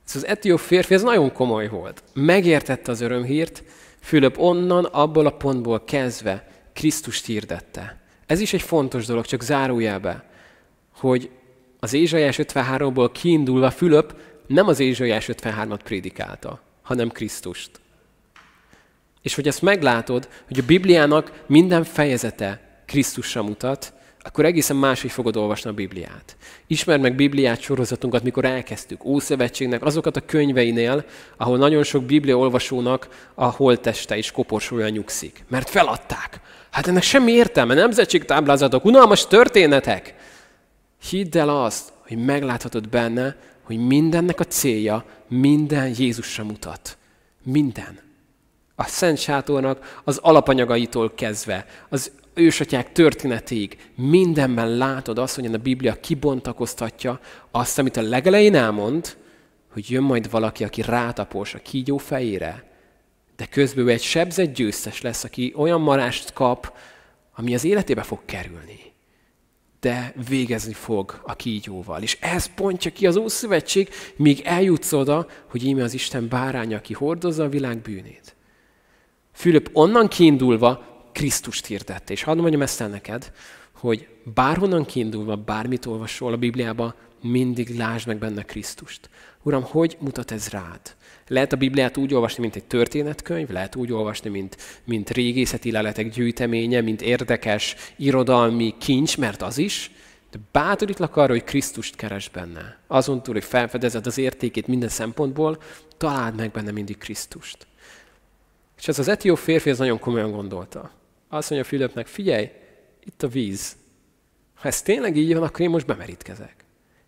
Ez 0.07 0.15
az 0.15 0.25
etióp 0.25 0.59
férfi, 0.59 0.93
ez 0.93 1.01
nagyon 1.01 1.33
komoly 1.33 1.67
volt. 1.67 2.03
Megértette 2.13 2.91
az 2.91 3.01
örömhírt, 3.01 3.63
Fülöp 3.99 4.37
onnan, 4.37 4.85
abból 4.85 5.25
a 5.25 5.37
pontból 5.37 5.83
kezdve 5.83 6.47
Krisztust 6.73 7.25
hirdette. 7.25 7.99
Ez 8.25 8.39
is 8.39 8.53
egy 8.53 8.61
fontos 8.61 9.05
dolog, 9.05 9.25
csak 9.25 9.41
zárójelbe, 9.41 10.23
hogy 10.97 11.29
az 11.79 11.93
Ézsaiás 11.93 12.39
53-ból 12.41 13.09
kiindulva 13.13 13.71
Fülöp 13.71 14.15
nem 14.47 14.67
az 14.67 14.79
Ézsaiás 14.79 15.29
53-at 15.31 15.79
prédikálta, 15.83 16.61
hanem 16.81 17.09
Krisztust. 17.09 17.71
És 19.21 19.35
hogy 19.35 19.47
ezt 19.47 19.61
meglátod, 19.61 20.29
hogy 20.47 20.59
a 20.59 20.65
Bibliának 20.65 21.43
minden 21.47 21.83
fejezete 21.83 22.81
Krisztusra 22.85 23.43
mutat, 23.43 23.93
akkor 24.21 24.45
egészen 24.45 24.75
máshogy 24.75 25.11
fogod 25.11 25.35
olvasni 25.35 25.69
a 25.69 25.73
Bibliát. 25.73 26.37
Ismerd 26.67 27.01
meg 27.01 27.15
Bibliát 27.15 27.61
sorozatunkat, 27.61 28.23
mikor 28.23 28.45
elkezdtük. 28.45 29.05
Ószövetségnek 29.05 29.83
azokat 29.83 30.17
a 30.17 30.25
könyveinél, 30.25 31.05
ahol 31.37 31.57
nagyon 31.57 31.83
sok 31.83 32.03
Biblia 32.03 32.37
olvasónak 32.37 33.29
a 33.35 33.45
holteste 33.45 34.17
és 34.17 34.31
koporsója 34.31 34.89
nyugszik. 34.89 35.43
Mert 35.47 35.69
feladták. 35.69 36.41
Hát 36.69 36.87
ennek 36.87 37.03
semmi 37.03 37.31
értelme, 37.31 37.73
nemzetségtáblázatok, 37.73 38.85
unalmas 38.85 39.27
történetek. 39.27 40.15
Hidd 41.09 41.37
el 41.37 41.49
azt, 41.49 41.93
hogy 42.07 42.17
megláthatod 42.17 42.89
benne, 42.89 43.35
hogy 43.63 43.77
mindennek 43.77 44.39
a 44.39 44.43
célja 44.43 45.05
minden 45.27 45.93
Jézusra 45.97 46.43
mutat. 46.43 46.97
Minden 47.43 48.08
a 48.79 48.83
Szent 48.83 49.17
Sátornak 49.17 50.01
az 50.03 50.17
alapanyagaitól 50.17 51.11
kezdve, 51.15 51.65
az 51.89 52.11
ősatyák 52.33 52.91
történetéig 52.91 53.77
mindenben 53.95 54.77
látod 54.77 55.17
azt, 55.17 55.35
hogy 55.35 55.53
a 55.53 55.57
Biblia 55.57 55.99
kibontakoztatja 55.99 57.19
azt, 57.51 57.79
amit 57.79 57.97
a 57.97 58.01
legelején 58.01 58.55
elmond, 58.55 59.17
hogy 59.71 59.89
jön 59.89 60.03
majd 60.03 60.29
valaki, 60.29 60.63
aki 60.63 60.81
rátapos 60.81 61.53
a 61.53 61.59
kígyó 61.59 61.97
fejére, 61.97 62.63
de 63.35 63.45
közben 63.45 63.85
ő 63.85 63.89
egy 63.89 64.01
sebzett 64.01 64.53
győztes 64.53 65.01
lesz, 65.01 65.23
aki 65.23 65.53
olyan 65.55 65.81
marást 65.81 66.33
kap, 66.33 66.77
ami 67.35 67.53
az 67.53 67.63
életébe 67.63 68.01
fog 68.01 68.19
kerülni. 68.25 68.79
De 69.79 70.13
végezni 70.29 70.73
fog 70.73 71.21
a 71.25 71.35
kígyóval. 71.35 72.01
És 72.01 72.17
ez 72.21 72.45
pontja 72.45 72.91
ki 72.91 73.07
az 73.07 73.15
Ószövetség, 73.15 73.89
míg 74.15 74.41
eljutsz 74.43 74.93
oda, 74.93 75.27
hogy 75.49 75.65
íme 75.65 75.83
az 75.83 75.93
Isten 75.93 76.27
báránya, 76.27 76.77
aki 76.77 76.93
hordozza 76.93 77.43
a 77.43 77.49
világ 77.49 77.77
bűnét. 77.77 78.37
Fülöp 79.39 79.69
onnan 79.73 80.07
kiindulva 80.07 80.85
Krisztust 81.11 81.65
hirdette. 81.65 82.13
És 82.13 82.23
hadd 82.23 82.37
mondjam 82.37 82.61
ezt 82.61 82.81
el 82.81 82.87
neked, 82.87 83.31
hogy 83.73 84.07
bárhonnan 84.33 84.85
kiindulva, 84.85 85.35
bármit 85.35 85.85
olvasol 85.85 86.33
a 86.33 86.37
Bibliába, 86.37 86.95
mindig 87.21 87.77
lásd 87.77 88.07
meg 88.07 88.17
benne 88.17 88.41
Krisztust. 88.41 89.09
Uram, 89.43 89.63
hogy 89.63 89.97
mutat 89.99 90.31
ez 90.31 90.47
rád? 90.49 90.79
Lehet 91.27 91.53
a 91.53 91.57
Bibliát 91.57 91.97
úgy 91.97 92.13
olvasni, 92.13 92.41
mint 92.41 92.55
egy 92.55 92.63
történetkönyv, 92.63 93.49
lehet 93.49 93.75
úgy 93.75 93.91
olvasni, 93.91 94.29
mint, 94.29 94.57
mint 94.83 95.09
régészeti 95.09 95.71
leletek 95.71 96.09
gyűjteménye, 96.09 96.81
mint 96.81 97.01
érdekes 97.01 97.75
irodalmi 97.97 98.73
kincs, 98.79 99.17
mert 99.17 99.41
az 99.41 99.57
is, 99.57 99.91
de 100.31 100.37
bátorítlak 100.51 101.15
arra, 101.15 101.31
hogy 101.31 101.43
Krisztust 101.43 101.95
keres 101.95 102.29
benne. 102.29 102.79
Azon 102.87 103.23
túl, 103.23 103.33
hogy 103.33 103.43
felfedezed 103.43 104.05
az 104.05 104.17
értékét 104.17 104.67
minden 104.67 104.89
szempontból, 104.89 105.57
találd 105.97 106.35
meg 106.35 106.51
benne 106.51 106.71
mindig 106.71 106.97
Krisztust. 106.97 107.68
És 108.79 108.87
ez 108.87 108.99
az 108.99 109.07
etió 109.07 109.35
férfi 109.35 109.69
ez 109.69 109.77
nagyon 109.77 109.99
komolyan 109.99 110.31
gondolta. 110.31 110.91
Azt 111.29 111.49
mondja 111.49 111.69
Fülöpnek, 111.69 112.07
figyelj, 112.07 112.51
itt 113.05 113.23
a 113.23 113.27
víz. 113.27 113.75
Ha 114.55 114.67
ez 114.67 114.81
tényleg 114.81 115.17
így 115.17 115.33
van, 115.33 115.43
akkor 115.43 115.61
én 115.61 115.69
most 115.69 115.85
bemerítkezek. 115.85 116.55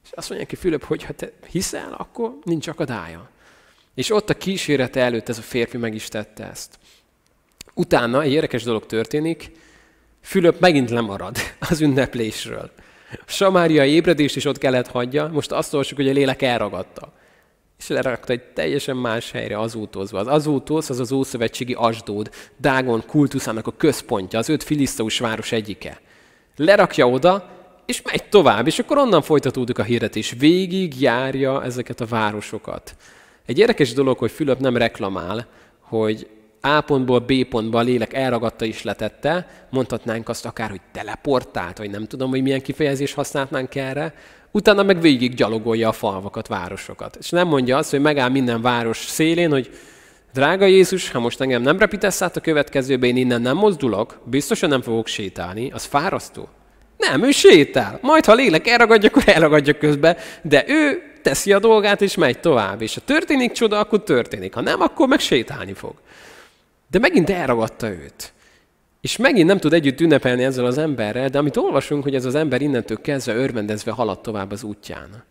És 0.03 0.09
azt 0.11 0.30
mondja 0.30 0.47
ki 0.47 0.55
Fülöp, 0.55 0.84
hogy 0.84 1.03
ha 1.03 1.13
te 1.13 1.32
hiszel, 1.49 1.93
akkor 1.97 2.38
nincs 2.43 2.67
akadálya. 2.67 3.30
És 3.93 4.11
ott 4.11 4.30
a 4.30 4.38
kísérete 4.38 5.01
előtt 5.01 5.30
ez 5.30 5.38
a 5.38 5.41
férfi 5.41 5.78
meg 5.78 5.95
is 5.95 6.07
tette 6.07 6.49
ezt. 6.49 6.80
Utána 7.74 8.22
egy 8.22 8.32
érdekes 8.32 8.63
dolog 8.63 8.86
történik, 8.86 9.51
Fülöp 10.22 10.59
megint 10.59 10.89
lemarad 10.89 11.38
az 11.69 11.82
ünneplésről. 11.82 12.72
Samária 13.26 13.86
ébredést 13.86 14.36
is 14.36 14.45
ott 14.45 14.57
kellett 14.57 14.88
hagyja, 14.88 15.28
most 15.28 15.51
azt 15.51 15.74
olvassuk, 15.74 15.97
hogy 15.97 16.09
a 16.09 16.13
lélek 16.13 16.41
elragadta. 16.41 17.13
És 17.82 17.88
lerakta 17.88 18.34
egy 18.34 18.44
teljesen 18.44 18.98
más 18.98 19.32
helyre 19.32 19.60
azótózva. 19.60 20.20
Az 20.20 20.28
azótóz 20.28 20.90
az 20.90 21.00
az 21.00 21.12
Ószövetségi 21.12 21.74
Asdód, 21.74 22.30
Dágon 22.58 23.04
kultuszának 23.08 23.68
a 23.68 23.74
központja, 23.78 24.40
az 24.40 24.50
öt 24.50 24.64
filiszteus 24.64 25.20
város 25.20 25.52
egyike. 25.52 26.00
Lerakja 26.56 27.10
oda, 27.10 27.50
és 27.86 28.02
megy 28.02 28.24
tovább, 28.24 28.68
és 28.68 28.80
akkor 28.80 28.98
onnan 28.98 29.22
folytatódik 29.22 29.80
a 29.80 29.84
hirdetés. 29.84 30.36
Végig 30.38 31.02
járja 31.02 31.64
ezeket 31.64 32.02
a 32.02 32.06
városokat. 32.06 32.96
Egy 33.46 33.60
érdekes 33.60 33.94
dolog, 33.94 34.18
hogy 34.18 34.32
Fülöp 34.32 34.60
nem 34.60 34.78
reklamál, 34.78 35.48
hogy 35.80 36.28
A 36.62 36.82
pontból 36.82 37.20
B 37.20 37.44
pontba 37.44 37.80
a 37.80 37.82
lélek 37.82 38.14
elragadta 38.14 38.66
is 38.66 38.84
letette, 38.84 39.66
mondhatnánk 39.70 40.30
azt 40.30 40.46
akár, 40.46 40.70
hogy 40.70 40.82
teleportált, 40.92 41.78
vagy 41.78 41.90
nem 41.90 42.06
tudom, 42.06 42.30
hogy 42.30 42.42
milyen 42.42 42.62
kifejezés 42.62 43.14
használnánk 43.14 43.76
erre, 43.76 44.14
utána 44.52 44.84
meg 44.84 45.02
végig 45.02 45.34
gyalogolja 45.34 45.88
a 45.88 45.91
falvakat, 45.91 46.47
városokat. 46.47 47.16
És 47.20 47.30
nem 47.30 47.47
mondja 47.47 47.78
azt, 47.78 47.89
hogy 47.89 48.02
megáll 48.02 48.30
minden 48.30 48.62
város 48.62 48.97
szélén, 48.97 49.52
hogy 49.52 49.70
drága 50.34 50.66
Jézus, 50.66 51.12
ha 51.12 51.20
most 51.20 51.41
engem 51.41 51.62
nem 51.62 51.80
repítesz 51.80 52.22
át 52.22 52.38
a 52.38 52.41
következőbe, 52.41 53.08
én 53.08 53.18
innen 53.18 53.41
nem 53.41 53.58
mozdulok, 53.58 54.20
biztosan 54.24 54.70
nem 54.70 54.82
fogok 54.82 55.08
sétálni, 55.08 55.72
az 55.72 55.84
fárasztó. 55.84 56.47
Nem, 56.97 57.24
ő 57.24 57.32
sétál. 57.32 57.99
Majd, 58.02 58.26
ha 58.26 58.34
lélek 58.34 58.68
elragadja, 58.68 59.10
akkor 59.10 59.24
elragadja 59.26 59.74
közben, 59.74 60.18
de 60.41 60.64
ő 60.68 61.02
teszi 61.22 61.54
a 61.54 61.60
dolgát, 61.60 62.02
és 62.02 62.16
megy 62.16 62.39
tovább. 62.39 62.82
És 62.82 62.93
ha 62.93 63.02
történik 63.06 63.52
csoda, 63.52 63.80
akkor 63.80 64.04
történik. 64.04 64.54
Ha 64.54 64.62
nem, 64.62 64.82
akkor 64.82 65.08
meg 65.08 65.20
sétálni 65.20 65.74
fog. 65.74 65.93
De 66.91 66.99
megint 66.99 67.30
elragadta 67.30 67.88
őt. 67.88 68.34
És 69.02 69.18
megint 69.18 69.47
nem 69.47 69.58
tud 69.58 69.74
együtt 69.74 69.99
ünnepelni 69.99 70.43
ezzel 70.43 70.66
az 70.66 70.78
emberrel, 70.78 71.30
de 71.30 71.38
amit 71.38 71.58
olvasunk, 71.58 72.04
hogy 72.04 72.16
ez 72.16 72.26
az 72.26 72.36
ember 72.36 72.62
innentől 72.62 73.02
kezdve 73.02 73.36
örvendezve 73.36 73.91
halad 73.91 74.22
tovább 74.22 74.52
az 74.52 74.64
útján. 74.64 75.24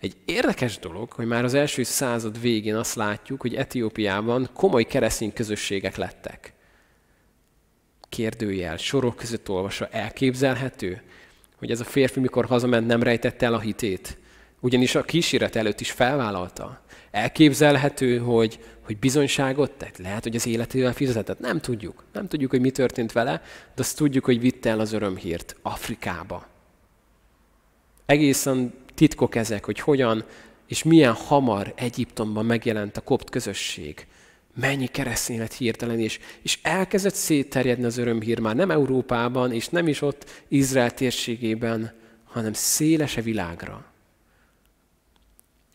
Egy 0.00 0.16
érdekes 0.24 0.78
dolog, 0.78 1.12
hogy 1.12 1.26
már 1.26 1.44
az 1.44 1.54
első 1.54 1.82
század 1.82 2.40
végén 2.40 2.74
azt 2.74 2.94
látjuk, 2.94 3.40
hogy 3.40 3.54
Etiópiában 3.54 4.48
komoly 4.54 4.84
keresztény 4.84 5.32
közösségek 5.32 5.96
lettek. 5.96 6.52
Kérdőjel, 8.08 8.76
sorok 8.76 9.16
között 9.16 9.48
olvasva 9.48 9.86
elképzelhető, 9.86 11.02
hogy 11.56 11.70
ez 11.70 11.80
a 11.80 11.84
férfi, 11.84 12.20
mikor 12.20 12.44
hazament, 12.44 12.86
nem 12.86 13.02
rejtette 13.02 13.46
el 13.46 13.54
a 13.54 13.60
hitét. 13.60 14.18
Ugyanis 14.60 14.94
a 14.94 15.02
kísérlet 15.02 15.56
előtt 15.56 15.80
is 15.80 15.90
felvállalta. 15.90 16.80
Elképzelhető, 17.10 18.18
hogy, 18.18 18.58
hogy 18.80 18.98
bizonyságot 18.98 19.70
tett, 19.70 19.98
lehet, 19.98 20.22
hogy 20.22 20.36
az 20.36 20.46
életével 20.46 20.92
fizetett, 20.92 21.38
nem 21.38 21.60
tudjuk. 21.60 22.04
Nem 22.12 22.28
tudjuk, 22.28 22.50
hogy 22.50 22.60
mi 22.60 22.70
történt 22.70 23.12
vele, 23.12 23.42
de 23.74 23.82
azt 23.82 23.96
tudjuk, 23.96 24.24
hogy 24.24 24.40
vitte 24.40 24.70
el 24.70 24.80
az 24.80 24.92
örömhírt 24.92 25.56
Afrikába. 25.62 26.46
Egészen 28.06 28.74
titkok 28.94 29.34
ezek, 29.34 29.64
hogy 29.64 29.80
hogyan 29.80 30.24
és 30.68 30.82
milyen 30.82 31.12
hamar 31.12 31.72
Egyiptomban 31.76 32.46
megjelent 32.46 32.96
a 32.96 33.00
kopt 33.00 33.30
közösség. 33.30 34.06
Mennyi 34.54 34.86
keresztény 34.86 35.38
lett 35.38 35.52
hirtelen, 35.52 35.98
és, 35.98 36.18
és 36.42 36.58
elkezdett 36.62 37.14
szétterjedni 37.14 37.84
az 37.84 37.96
örömhír 37.96 38.38
már 38.38 38.56
nem 38.56 38.70
Európában, 38.70 39.52
és 39.52 39.68
nem 39.68 39.88
is 39.88 40.02
ott 40.02 40.44
Izrael 40.48 40.90
térségében, 40.90 41.92
hanem 42.24 42.52
szélese 42.52 43.20
világra. 43.20 43.84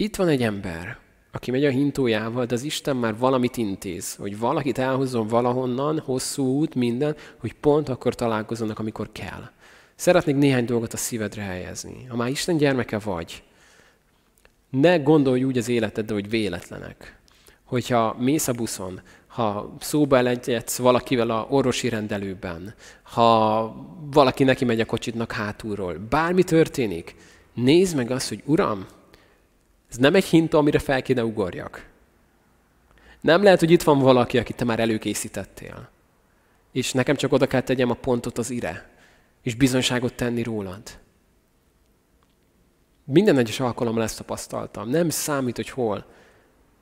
Itt 0.04 0.16
van 0.16 0.28
egy 0.28 0.44
ember, 0.44 0.98
aki 1.32 1.52
megy 1.52 1.66
a 1.66 1.70
hintójával, 1.70 2.46
de 2.46 2.54
az 2.54 2.64
Isten 2.64 2.96
már 2.96 3.18
valamit 3.18 3.58
intéz, 3.58 4.16
hogy 4.16 4.40
valakit 4.40 4.78
elhozzon 4.78 5.28
valahonnan, 5.28 6.00
hosszú 6.00 6.46
út, 6.46 6.76
minden, 6.76 7.16
hogy 7.38 7.54
pont 7.54 7.90
akkor 7.90 8.16
találkozzanak, 8.16 8.80
amikor 8.80 9.10
kell. 9.12 9.50
Szeretnék 9.96 10.36
néhány 10.36 10.66
dolgot 10.66 10.94
a 10.94 10.98
szívedre 10.98 11.42
helyezni. 11.42 12.06
Ha 12.10 12.16
már 12.16 12.30
Isten 12.30 12.58
gyermeke 12.58 13.00
vagy, 13.00 13.44
ne 14.70 14.98
gondolj 14.98 15.44
úgy 15.44 15.58
az 15.58 15.70
életedre, 15.70 16.14
hogy 16.14 16.30
véletlenek. 16.30 17.20
Hogyha 17.64 18.16
mész 18.20 18.48
a 18.48 18.54
buszon, 18.54 19.02
ha 19.28 19.76
szóba 19.80 20.18
elegyedsz 20.18 20.78
valakivel 20.78 21.30
a 21.30 21.48
orvosi 21.50 21.90
rendelőben, 21.90 22.74
ha 23.04 23.76
valaki 24.12 24.44
neki 24.44 24.66
megy 24.66 24.80
a 24.80 24.86
kocsitnak 24.86 25.32
hátulról, 25.32 25.98
bármi 26.10 26.44
történik, 26.44 27.16
nézd 27.54 27.96
meg 27.96 28.12
azt, 28.12 28.30
hogy 28.30 28.42
Uram, 28.46 28.86
ez 29.94 30.00
nem 30.00 30.16
egy 30.16 30.26
hinta, 30.26 30.58
amire 30.58 30.80
fel 30.80 31.02
kéne 31.02 31.24
ugorjak. 31.24 31.86
Nem 33.22 33.44
lehet, 33.44 33.60
hogy 33.60 33.72
itt 33.72 33.84
van 33.84 34.00
valaki, 34.00 34.38
akit 34.38 34.56
te 34.56 34.64
már 34.64 34.80
előkészítettél. 34.80 35.90
És 36.72 36.92
nekem 36.92 37.16
csak 37.16 37.32
oda 37.32 37.48
kell 37.48 37.62
tegyem 37.62 37.90
a 37.90 37.94
pontot 37.94 38.38
az 38.38 38.50
ire, 38.50 38.90
és 39.42 39.56
bizonyságot 39.56 40.14
tenni 40.14 40.44
rólad. 40.44 40.82
Minden 43.06 43.38
egyes 43.38 43.60
alkalommal 43.60 44.04
ezt 44.04 44.18
tapasztaltam. 44.18 44.90
Nem 44.90 45.10
számít, 45.10 45.56
hogy 45.56 45.70
hol. 45.70 46.06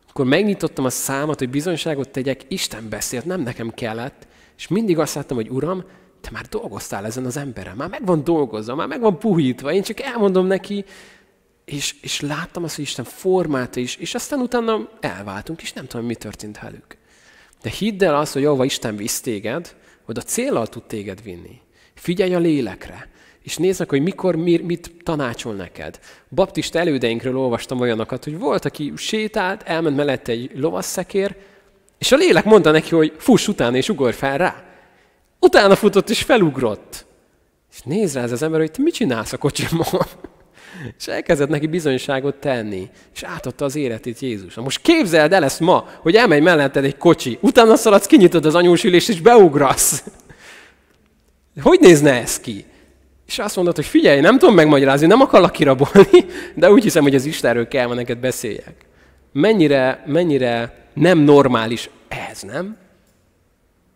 Akkor 0.09 0.25
megnyitottam 0.25 0.85
a 0.85 0.89
számat, 0.89 1.39
hogy 1.39 1.49
bizonyságot 1.49 2.09
tegyek, 2.09 2.41
Isten 2.47 2.89
beszélt, 2.89 3.25
nem 3.25 3.41
nekem 3.41 3.69
kellett, 3.69 4.27
és 4.57 4.67
mindig 4.67 4.99
azt 4.99 5.15
láttam, 5.15 5.37
hogy 5.37 5.49
Uram, 5.49 5.83
te 6.21 6.29
már 6.31 6.45
dolgoztál 6.45 7.05
ezen 7.05 7.25
az 7.25 7.37
emberen, 7.37 7.75
már 7.75 7.89
meg 7.89 8.05
van 8.05 8.23
dolgozva, 8.23 8.75
már 8.75 8.87
meg 8.87 8.99
van 8.99 9.19
puhítva, 9.19 9.73
én 9.73 9.81
csak 9.81 9.99
elmondom 9.99 10.45
neki, 10.45 10.85
és, 11.71 11.95
és 12.01 12.21
láttam 12.21 12.63
azt, 12.63 12.75
hogy 12.75 12.83
Isten 12.83 13.05
formálta 13.05 13.79
is, 13.79 13.95
és 13.95 14.15
aztán 14.15 14.39
utána 14.39 14.89
elváltunk, 14.99 15.61
és 15.61 15.73
nem 15.73 15.87
tudom, 15.87 16.05
mi 16.05 16.15
történt 16.15 16.59
velük. 16.59 16.97
De 17.61 17.69
hidd 17.69 18.03
el 18.03 18.15
azt, 18.15 18.33
hogy 18.33 18.45
ahova 18.45 18.65
Isten 18.65 18.95
visz 18.95 19.21
téged, 19.21 19.75
oda 20.05 20.21
célral 20.21 20.67
tud 20.67 20.83
téged 20.83 21.23
vinni. 21.23 21.59
Figyelj 21.93 22.33
a 22.33 22.39
lélekre, 22.39 23.09
és 23.43 23.57
nézd 23.57 23.79
meg, 23.79 23.89
hogy 23.89 24.01
mikor, 24.01 24.35
mit 24.35 24.91
tanácsol 25.03 25.53
neked. 25.53 25.99
Baptista 26.29 26.79
elődeinkről 26.79 27.37
olvastam 27.37 27.79
olyanokat, 27.79 28.23
hogy 28.23 28.37
volt, 28.37 28.65
aki 28.65 28.93
sétált, 28.95 29.63
elment 29.63 29.95
mellette 29.95 30.31
egy 30.31 30.51
lovasszekér, 30.55 31.35
és 31.97 32.11
a 32.11 32.15
lélek 32.15 32.43
mondta 32.43 32.71
neki, 32.71 32.95
hogy 32.95 33.13
fuss 33.17 33.47
utána 33.47 33.77
és 33.77 33.89
ugorj 33.89 34.15
fel 34.15 34.37
rá. 34.37 34.63
Utána 35.39 35.75
futott 35.75 36.09
és 36.09 36.21
felugrott. 36.21 37.05
És 37.71 37.81
nézd 37.81 38.15
rá 38.15 38.23
ez 38.23 38.31
az 38.31 38.41
ember, 38.41 38.59
hogy 38.59 38.71
te 38.71 38.81
mit 38.81 38.93
csinálsz 38.93 39.33
a 39.33 39.37
kocsimmal? 39.37 40.07
És 40.97 41.07
elkezdett 41.07 41.49
neki 41.49 41.67
bizonyságot 41.67 42.35
tenni, 42.35 42.89
és 43.13 43.23
átadta 43.23 43.65
az 43.65 43.75
életét 43.75 44.19
Jézus. 44.19 44.55
Na 44.55 44.61
most 44.61 44.81
képzeld 44.81 45.33
el 45.33 45.43
ezt 45.43 45.59
ma, 45.59 45.89
hogy 46.01 46.15
elmegy 46.15 46.41
melletted 46.41 46.83
egy 46.83 46.97
kocsi, 46.97 47.37
utána 47.41 47.75
szaladsz, 47.75 48.05
kinyitod 48.05 48.45
az 48.45 48.55
anyósülést, 48.55 49.09
és 49.09 49.21
beugrasz. 49.21 50.03
Hogy 51.61 51.79
nézne 51.79 52.21
ez 52.21 52.39
ki? 52.39 52.65
És 53.27 53.39
azt 53.39 53.55
mondod, 53.55 53.75
hogy 53.75 53.85
figyelj, 53.85 54.19
nem 54.19 54.37
tudom 54.37 54.55
megmagyarázni, 54.55 55.07
nem 55.07 55.21
akarlak 55.21 55.51
kirabolni, 55.51 56.25
de 56.55 56.71
úgy 56.71 56.83
hiszem, 56.83 57.03
hogy 57.03 57.15
az 57.15 57.25
Istenről 57.25 57.67
kell 57.67 57.87
ma 57.87 57.93
neked 57.93 58.17
beszéljek. 58.17 58.85
Mennyire, 59.31 60.03
mennyire 60.05 60.85
nem 60.93 61.17
normális 61.17 61.89
ez, 62.07 62.41
nem? 62.41 62.77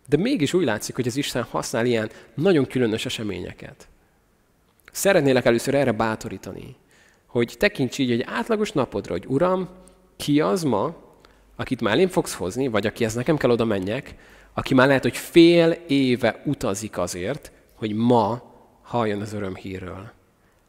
De 0.08 0.18
mégis 0.18 0.54
úgy 0.54 0.64
látszik, 0.64 0.96
hogy 0.96 1.08
az 1.08 1.18
Isten 1.18 1.44
használ 1.50 1.86
ilyen 1.86 2.10
nagyon 2.34 2.68
különös 2.68 3.06
eseményeket. 3.06 3.88
Szeretnélek 4.96 5.46
először 5.46 5.76
erre 5.76 5.92
bátorítani, 5.92 6.76
hogy 7.28 7.56
tekints 7.58 7.98
így 7.98 8.12
egy 8.12 8.26
átlagos 8.28 8.72
napodra, 8.72 9.12
hogy 9.12 9.26
Uram, 9.28 9.70
ki 10.18 10.42
az 10.42 10.64
ma, 10.64 10.96
akit 11.56 11.82
már 11.82 11.98
én 11.98 12.08
fogsz 12.08 12.34
hozni, 12.34 12.68
vagy 12.68 12.86
aki 12.86 13.06
ez 13.06 13.14
nekem 13.14 13.38
kell 13.38 13.50
oda 13.50 13.66
menjek, 13.66 14.16
aki 14.54 14.74
már 14.74 14.88
lehet, 14.88 15.02
hogy 15.02 15.18
fél 15.18 15.72
éve 15.88 16.42
utazik 16.46 16.98
azért, 16.98 17.52
hogy 17.74 17.94
ma 17.94 18.42
halljon 18.82 19.22
az 19.22 19.34
örömhírről. 19.34 20.12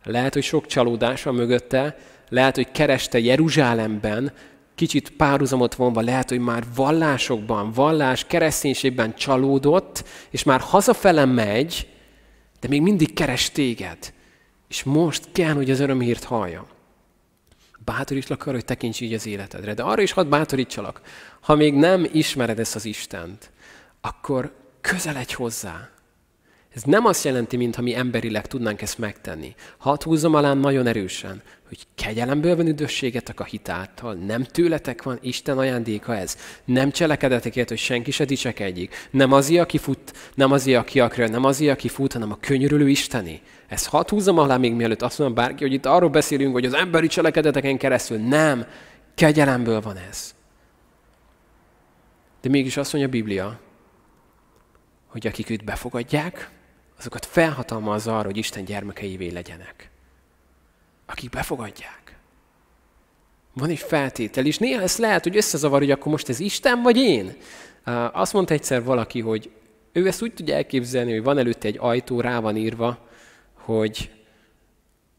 Lehet, 0.05 0.35
hogy 0.35 0.43
sok 0.43 0.67
csalódás 0.67 1.23
van 1.23 1.35
mögötte, 1.35 1.99
lehet, 2.29 2.55
hogy 2.55 2.71
kereste 2.71 3.19
Jeruzsálemben, 3.19 4.33
kicsit 4.75 5.11
párhuzamot 5.11 5.75
vonva, 5.75 6.01
lehet, 6.01 6.29
hogy 6.29 6.41
már 6.41 6.65
vallásokban, 6.75 7.71
vallás, 7.71 8.25
kereszténységben 8.25 9.15
csalódott, 9.15 10.05
és 10.31 10.43
már 10.43 10.61
hazafele 10.61 11.25
megy, 11.25 11.89
de 12.61 12.69
még 12.69 12.83
mindig 12.83 13.15
keres 13.15 13.51
téged. 13.51 14.15
És 14.69 14.83
most 14.83 15.29
kell, 15.33 15.55
hogy 15.55 15.71
az 15.71 15.81
örömhírt 15.81 16.25
hallja. 16.25 16.67
Bátorítlak 17.85 18.43
arra, 18.43 18.55
hogy 18.55 18.65
tekints 18.65 19.01
így 19.01 19.13
az 19.13 19.27
életedre. 19.27 19.75
De 19.75 19.83
arra 19.83 20.03
is 20.03 20.13
hadd 20.13 20.29
bátorítsalak, 20.29 21.01
ha 21.41 21.55
még 21.55 21.75
nem 21.75 22.07
ismered 22.13 22.59
ezt 22.59 22.75
az 22.75 22.85
Istent, 22.85 23.51
akkor 24.01 24.55
közeledj 24.81 25.35
hozzá. 25.35 25.89
Ez 26.77 26.83
nem 26.83 27.05
azt 27.05 27.25
jelenti, 27.25 27.57
mintha 27.57 27.83
mi 27.83 27.95
emberileg 27.95 28.47
tudnánk 28.47 28.83
ezt 28.83 28.99
megtenni. 28.99 29.55
Hadd 29.79 30.03
húzzam 30.03 30.35
alá 30.35 30.55
nagyon 30.55 30.87
erősen, 30.87 31.43
hogy 31.69 31.79
kegyelemből 31.95 32.57
van 32.57 32.67
üdvösségetek 32.67 33.41
a 33.41 33.45
hitáltal, 33.45 34.15
nem 34.15 34.43
tőletek 34.43 35.03
van 35.03 35.19
Isten 35.23 35.59
ajándéka 35.59 36.17
ez. 36.17 36.37
Nem 36.65 36.91
cselekedetekért, 36.91 37.69
hogy 37.69 37.79
senki 37.79 38.11
se 38.11 38.25
dicsekedjék. 38.25 39.09
Nem 39.11 39.33
az, 39.33 39.51
aki 39.51 39.79
fut, 39.79 40.13
nem 40.35 40.53
az, 40.53 40.67
aki 40.67 41.01
akar, 41.01 41.29
nem 41.29 41.45
az, 41.45 41.61
aki 41.61 41.89
fut, 41.89 42.13
hanem 42.13 42.31
a 42.31 42.39
könyörülő 42.41 42.89
Isteni. 42.89 43.41
Ez 43.69 43.87
hadd 43.87 44.11
húzzam 44.11 44.39
alá 44.39 44.57
még 44.57 44.73
mielőtt 44.73 45.03
azt 45.03 45.19
mondom 45.19 45.37
bárki, 45.37 45.63
hogy 45.63 45.73
itt 45.73 45.87
arról 45.87 46.11
beszélünk, 46.11 46.53
hogy 46.53 46.65
az 46.65 46.75
emberi 46.75 47.07
cselekedeteken 47.07 47.79
keresztül. 47.79 48.19
Nem, 48.19 48.67
kegyelemből 49.15 49.81
van 49.81 49.97
ez. 50.11 50.35
De 52.41 52.49
mégis 52.49 52.77
azt 52.77 52.93
mondja 52.93 53.11
a 53.11 53.15
Biblia, 53.15 53.61
hogy 55.07 55.27
akik 55.27 55.51
őt 55.51 55.65
befogadják, 55.65 56.55
azokat 56.99 57.27
felhatalmazza 57.27 58.19
arra, 58.19 58.27
hogy 58.27 58.37
Isten 58.37 58.65
gyermekeivé 58.65 59.29
legyenek. 59.29 59.91
Akik 61.07 61.31
befogadják. 61.31 62.17
Van 63.53 63.69
egy 63.69 63.79
feltétel, 63.79 64.47
és 64.47 64.59
néha 64.59 64.83
ez 64.83 64.97
lehet, 64.97 65.23
hogy 65.23 65.37
összezavar, 65.37 65.79
hogy 65.79 65.91
akkor 65.91 66.13
most 66.13 66.29
ez 66.29 66.41
Isten 66.41 66.83
vagy 66.83 66.97
én. 66.97 67.37
Azt 68.13 68.33
mondta 68.33 68.55
egyszer 68.55 68.85
valaki, 68.85 69.21
hogy 69.21 69.51
ő 69.93 70.07
ezt 70.07 70.23
úgy 70.23 70.35
tudja 70.35 70.55
elképzelni, 70.55 71.13
hogy 71.13 71.23
van 71.23 71.39
előtte 71.39 71.69
egy 71.69 71.79
ajtó, 71.81 72.21
rá 72.21 72.41
van 72.41 72.57
írva, 72.57 73.09
hogy 73.55 74.11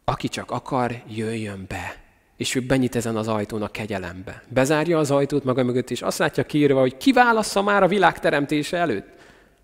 aki 0.03 0.27
csak 0.27 0.51
akar, 0.51 1.01
jöjjön 1.07 1.65
be. 1.67 1.95
És 2.37 2.55
ő 2.55 2.61
benyit 2.61 2.95
ezen 2.95 3.15
az 3.15 3.27
ajtón 3.27 3.61
a 3.61 3.67
kegyelembe. 3.67 4.43
Bezárja 4.47 4.97
az 4.97 5.11
ajtót 5.11 5.43
maga 5.43 5.63
mögött, 5.63 5.89
és 5.89 6.01
azt 6.01 6.17
látja 6.17 6.45
kiírva, 6.45 6.79
hogy 6.79 6.97
kiválassza 6.97 7.61
már 7.61 7.83
a 7.83 7.87
világ 7.87 8.19
teremtése 8.19 8.77
előtt. 8.77 9.16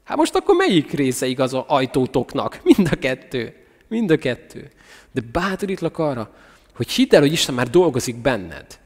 Hát 0.04 0.18
most 0.18 0.36
akkor 0.36 0.56
melyik 0.56 0.92
része 0.92 1.26
igaz 1.26 1.54
a 1.54 1.66
ajtótoknak? 1.68 2.60
Mind 2.64 2.90
a 2.92 2.96
kettő. 2.96 3.56
Mind 3.88 4.12
a 4.12 4.18
kettő. 4.18 4.72
De 5.12 5.22
bátorítlak 5.32 5.98
arra, 5.98 6.34
hogy 6.76 6.90
hidd 6.90 7.16
el, 7.16 7.22
hogy 7.22 7.32
Isten 7.32 7.56
már 7.56 7.70
dolgozik 7.70 8.16
benned. 8.16 8.80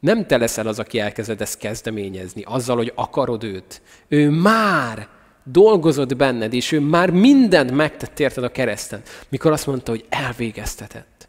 Nem 0.00 0.26
te 0.26 0.36
leszel 0.36 0.66
az, 0.66 0.78
aki 0.78 0.98
elkezded 0.98 1.40
ezt 1.40 1.58
kezdeményezni, 1.58 2.42
azzal, 2.42 2.76
hogy 2.76 2.92
akarod 2.94 3.44
őt. 3.44 3.82
Ő 4.08 4.30
már 4.30 5.08
dolgozott 5.44 6.16
benned, 6.16 6.52
és 6.52 6.72
ő 6.72 6.80
már 6.80 7.10
mindent 7.10 7.70
megtett 7.70 8.20
érted 8.20 8.44
a 8.44 8.50
kereszten, 8.50 9.02
mikor 9.28 9.52
azt 9.52 9.66
mondta, 9.66 9.90
hogy 9.90 10.04
elvégeztetett. 10.08 11.28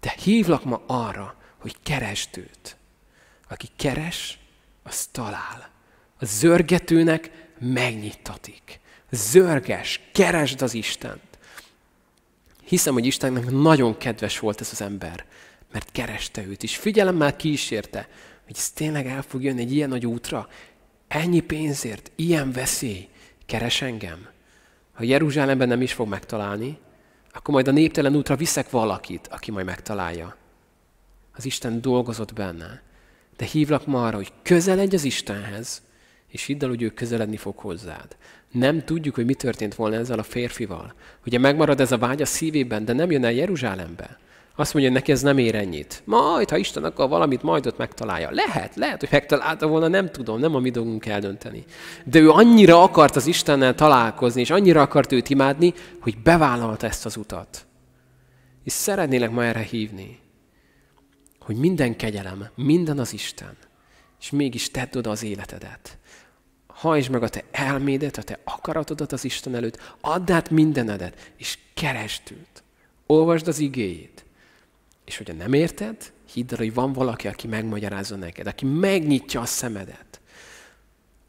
De 0.00 0.14
hívlak 0.22 0.64
ma 0.64 0.82
arra, 0.86 1.34
hogy 1.58 1.76
keresd 1.82 2.38
őt. 2.38 2.76
Aki 3.48 3.68
keres, 3.76 4.38
az 4.82 5.06
talál. 5.06 5.70
A 6.18 6.24
zörgetőnek 6.24 7.30
megnyitatik. 7.58 8.80
Zörges, 9.10 10.00
keresd 10.12 10.62
az 10.62 10.74
Istent. 10.74 11.20
Hiszem, 12.64 12.92
hogy 12.92 13.06
Istennek 13.06 13.50
nagyon 13.50 13.98
kedves 13.98 14.38
volt 14.38 14.60
ez 14.60 14.68
az 14.72 14.80
ember, 14.80 15.24
mert 15.72 15.92
kereste 15.92 16.46
őt, 16.46 16.62
és 16.62 16.76
figyelemmel 16.76 17.36
kísérte, 17.36 18.08
hogy 18.44 18.56
ez 18.56 18.70
tényleg 18.70 19.06
el 19.06 19.22
fog 19.22 19.42
jönni 19.42 19.60
egy 19.60 19.72
ilyen 19.72 19.88
nagy 19.88 20.06
útra, 20.06 20.48
ennyi 21.08 21.40
pénzért, 21.40 22.10
ilyen 22.14 22.52
veszély, 22.52 23.08
keres 23.46 23.82
engem. 23.82 24.28
Ha 24.92 25.02
Jeruzsálemben 25.02 25.68
nem 25.68 25.82
is 25.82 25.92
fog 25.92 26.08
megtalálni, 26.08 26.78
akkor 27.32 27.54
majd 27.54 27.68
a 27.68 27.72
néptelen 27.72 28.16
útra 28.16 28.36
viszek 28.36 28.70
valakit, 28.70 29.26
aki 29.26 29.50
majd 29.50 29.66
megtalálja. 29.66 30.36
Az 31.34 31.44
Isten 31.44 31.80
dolgozott 31.80 32.32
benne. 32.32 32.82
De 33.36 33.44
hívlak 33.44 33.86
ma 33.86 34.06
arra, 34.06 34.16
hogy 34.16 34.32
közeledj 34.42 34.94
az 34.94 35.04
Istenhez, 35.04 35.82
és 36.28 36.44
hidd 36.44 36.62
el, 36.62 36.68
hogy 36.68 36.82
ő 36.82 36.88
közeledni 36.88 37.36
fog 37.36 37.58
hozzád. 37.58 38.16
Nem 38.52 38.84
tudjuk, 38.84 39.14
hogy 39.14 39.24
mi 39.24 39.34
történt 39.34 39.74
volna 39.74 39.96
ezzel 39.96 40.18
a 40.18 40.22
férfival. 40.22 40.94
Ugye 41.26 41.38
megmarad 41.38 41.80
ez 41.80 41.92
a 41.92 41.98
vágy 41.98 42.22
a 42.22 42.26
szívében, 42.26 42.84
de 42.84 42.92
nem 42.92 43.10
jön 43.10 43.24
el 43.24 43.32
Jeruzsálembe. 43.32 44.18
Azt 44.58 44.72
mondja, 44.74 44.92
hogy 44.92 45.00
neki 45.00 45.12
ez 45.12 45.22
nem 45.22 45.38
ér 45.38 45.54
ennyit. 45.54 46.02
Majd, 46.04 46.50
ha 46.50 46.56
Isten 46.56 46.84
akar 46.84 47.08
valamit, 47.08 47.42
majd 47.42 47.66
ott 47.66 47.76
megtalálja. 47.76 48.30
Lehet, 48.30 48.74
lehet, 48.74 49.00
hogy 49.00 49.08
megtalálta 49.12 49.66
volna, 49.66 49.88
nem 49.88 50.10
tudom, 50.10 50.40
nem 50.40 50.54
a 50.54 50.58
mi 50.58 50.70
dolgunk 50.70 51.06
eldönteni. 51.06 51.64
De 52.04 52.18
ő 52.18 52.30
annyira 52.30 52.82
akart 52.82 53.16
az 53.16 53.26
Istennel 53.26 53.74
találkozni, 53.74 54.40
és 54.40 54.50
annyira 54.50 54.80
akart 54.80 55.12
őt 55.12 55.28
imádni, 55.28 55.74
hogy 56.00 56.18
bevállalta 56.18 56.86
ezt 56.86 57.06
az 57.06 57.16
utat. 57.16 57.66
És 58.64 58.72
szeretnélek 58.72 59.30
ma 59.30 59.44
erre 59.44 59.62
hívni, 59.62 60.18
hogy 61.40 61.56
minden 61.56 61.96
kegyelem, 61.96 62.48
minden 62.54 62.98
az 62.98 63.12
Isten, 63.12 63.56
és 64.20 64.30
mégis 64.30 64.70
tedd 64.70 64.96
oda 64.96 65.10
az 65.10 65.22
életedet 65.22 65.98
hajtsd 66.76 67.10
meg 67.10 67.22
a 67.22 67.28
te 67.28 67.44
elmédet, 67.50 68.16
a 68.16 68.22
te 68.22 68.38
akaratodat 68.44 69.12
az 69.12 69.24
Isten 69.24 69.54
előtt, 69.54 69.94
add 70.00 70.32
át 70.32 70.50
mindenedet, 70.50 71.32
és 71.36 71.58
keresd 71.74 72.22
őt. 72.30 72.62
Olvasd 73.06 73.48
az 73.48 73.58
igéjét. 73.58 74.24
És 75.04 75.16
hogyha 75.16 75.34
nem 75.34 75.52
érted, 75.52 76.12
hidd 76.32 76.52
el, 76.52 76.58
hogy 76.58 76.74
van 76.74 76.92
valaki, 76.92 77.28
aki 77.28 77.46
megmagyarázza 77.46 78.16
neked, 78.16 78.46
aki 78.46 78.64
megnyitja 78.64 79.40
a 79.40 79.46
szemedet. 79.46 80.20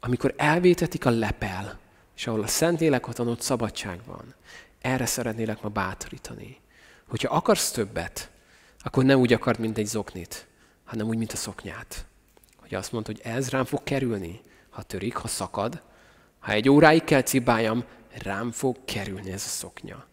Amikor 0.00 0.34
elvétetik 0.36 1.04
a 1.06 1.10
lepel, 1.10 1.78
és 2.16 2.26
ahol 2.26 2.42
a 2.42 2.46
Szentlélek 2.46 3.08
ott, 3.08 3.20
ott 3.20 3.40
szabadság 3.40 4.00
van, 4.06 4.34
erre 4.80 5.06
szeretnélek 5.06 5.62
ma 5.62 5.68
bátorítani. 5.68 6.60
Hogyha 7.08 7.34
akarsz 7.34 7.70
többet, 7.70 8.30
akkor 8.78 9.04
ne 9.04 9.16
úgy 9.16 9.32
akard, 9.32 9.58
mint 9.58 9.78
egy 9.78 9.86
zoknit, 9.86 10.46
hanem 10.84 11.06
úgy, 11.06 11.16
mint 11.16 11.32
a 11.32 11.36
szoknyát. 11.36 12.06
Hogy 12.56 12.74
azt 12.74 12.92
mondod, 12.92 13.16
hogy 13.16 13.32
ez 13.32 13.48
rám 13.48 13.64
fog 13.64 13.82
kerülni, 13.82 14.40
ha 14.78 14.84
törik, 14.84 15.16
ha 15.16 15.28
szakad, 15.28 15.82
ha 16.38 16.52
egy 16.52 16.68
óráig 16.68 17.04
kell 17.04 17.22
cibáljam, 17.22 17.84
rám 18.22 18.50
fog 18.50 18.76
kerülni 18.84 19.30
ez 19.30 19.44
a 19.44 19.48
szoknya. 19.48 20.06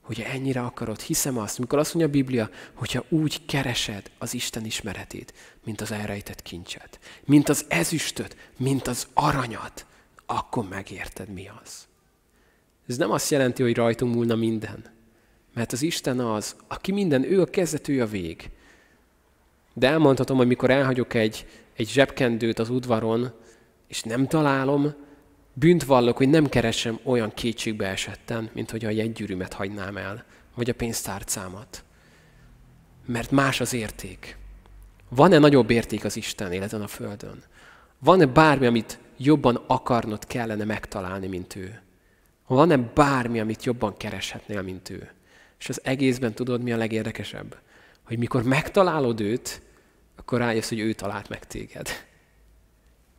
Hogyha 0.00 0.24
ennyire 0.24 0.60
akarod, 0.60 1.00
hiszem 1.00 1.38
azt, 1.38 1.58
mikor 1.58 1.78
azt 1.78 1.94
mondja 1.94 2.12
a 2.12 2.22
Biblia, 2.22 2.50
hogyha 2.74 3.04
úgy 3.08 3.44
keresed 3.46 4.10
az 4.18 4.34
Isten 4.34 4.64
ismeretét, 4.64 5.34
mint 5.64 5.80
az 5.80 5.92
elrejtett 5.92 6.42
kincset, 6.42 6.98
mint 7.24 7.48
az 7.48 7.64
ezüstöt, 7.68 8.36
mint 8.56 8.86
az 8.86 9.06
aranyat, 9.14 9.86
akkor 10.26 10.68
megérted, 10.68 11.28
mi 11.28 11.50
az. 11.62 11.86
Ez 12.88 12.96
nem 12.96 13.10
azt 13.10 13.30
jelenti, 13.30 13.62
hogy 13.62 13.76
rajtunk 13.76 14.14
múlna 14.14 14.34
minden. 14.34 14.84
Mert 15.54 15.72
az 15.72 15.82
Isten 15.82 16.20
az, 16.20 16.56
aki 16.68 16.92
minden, 16.92 17.24
ő 17.24 17.40
a 17.40 17.46
kezdet, 17.46 17.88
ő 17.88 18.02
a 18.02 18.06
vég. 18.06 18.50
De 19.74 19.88
elmondhatom, 19.88 20.36
hogy 20.36 20.46
mikor 20.46 20.70
elhagyok 20.70 21.14
egy, 21.14 21.46
egy 21.76 21.88
zsebkendőt 21.88 22.58
az 22.58 22.70
udvaron, 22.70 23.40
és 23.92 24.02
nem 24.02 24.26
találom, 24.26 24.94
bűnt 25.52 25.84
vallok, 25.84 26.16
hogy 26.16 26.28
nem 26.28 26.48
keresem 26.48 26.98
olyan 27.02 27.34
kétségbe 27.34 27.86
esetten, 27.86 28.50
mint 28.52 28.70
hogy 28.70 28.84
a 28.84 28.90
jegygyűrűmet 28.90 29.52
hagynám 29.52 29.96
el, 29.96 30.24
vagy 30.54 30.70
a 30.70 30.74
pénztárcámat. 30.74 31.84
Mert 33.06 33.30
más 33.30 33.60
az 33.60 33.72
érték. 33.72 34.36
Van-e 35.08 35.38
nagyobb 35.38 35.70
érték 35.70 36.04
az 36.04 36.16
Isten 36.16 36.52
életen 36.52 36.82
a 36.82 36.86
Földön? 36.86 37.42
Van-e 37.98 38.26
bármi, 38.26 38.66
amit 38.66 38.98
jobban 39.16 39.64
akarnod 39.66 40.26
kellene 40.26 40.64
megtalálni, 40.64 41.26
mint 41.26 41.56
ő? 41.56 41.80
Van-e 42.46 42.76
bármi, 42.76 43.40
amit 43.40 43.64
jobban 43.64 43.96
kereshetnél, 43.96 44.62
mint 44.62 44.90
ő? 44.90 45.10
És 45.58 45.68
az 45.68 45.80
egészben 45.84 46.32
tudod, 46.32 46.62
mi 46.62 46.72
a 46.72 46.76
legérdekesebb? 46.76 47.56
Hogy 48.02 48.18
mikor 48.18 48.42
megtalálod 48.42 49.20
őt, 49.20 49.62
akkor 50.16 50.38
rájössz, 50.38 50.68
hogy 50.68 50.80
ő 50.80 50.92
talált 50.92 51.28
meg 51.28 51.46
téged 51.46 51.88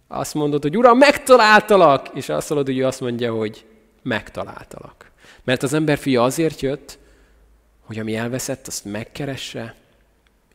azt 0.08 0.34
mondod, 0.34 0.62
hogy 0.62 0.78
Uram, 0.78 0.98
megtaláltalak, 0.98 2.10
és 2.14 2.30
azt 2.30 2.50
mondod, 2.50 2.68
hogy 2.68 2.78
ő 2.78 2.86
azt 2.86 3.02
mondja, 3.02 3.34
hogy 3.34 3.66
megtaláltalak. 4.02 5.12
Mert 5.44 5.64
az 5.64 5.74
ember 5.74 5.98
fia 5.98 6.24
azért 6.24 6.62
jött, 6.62 7.00
hogy 7.82 8.00
ami 8.00 8.16
elveszett, 8.16 8.68
azt 8.68 8.86
megkeresse, 8.86 9.76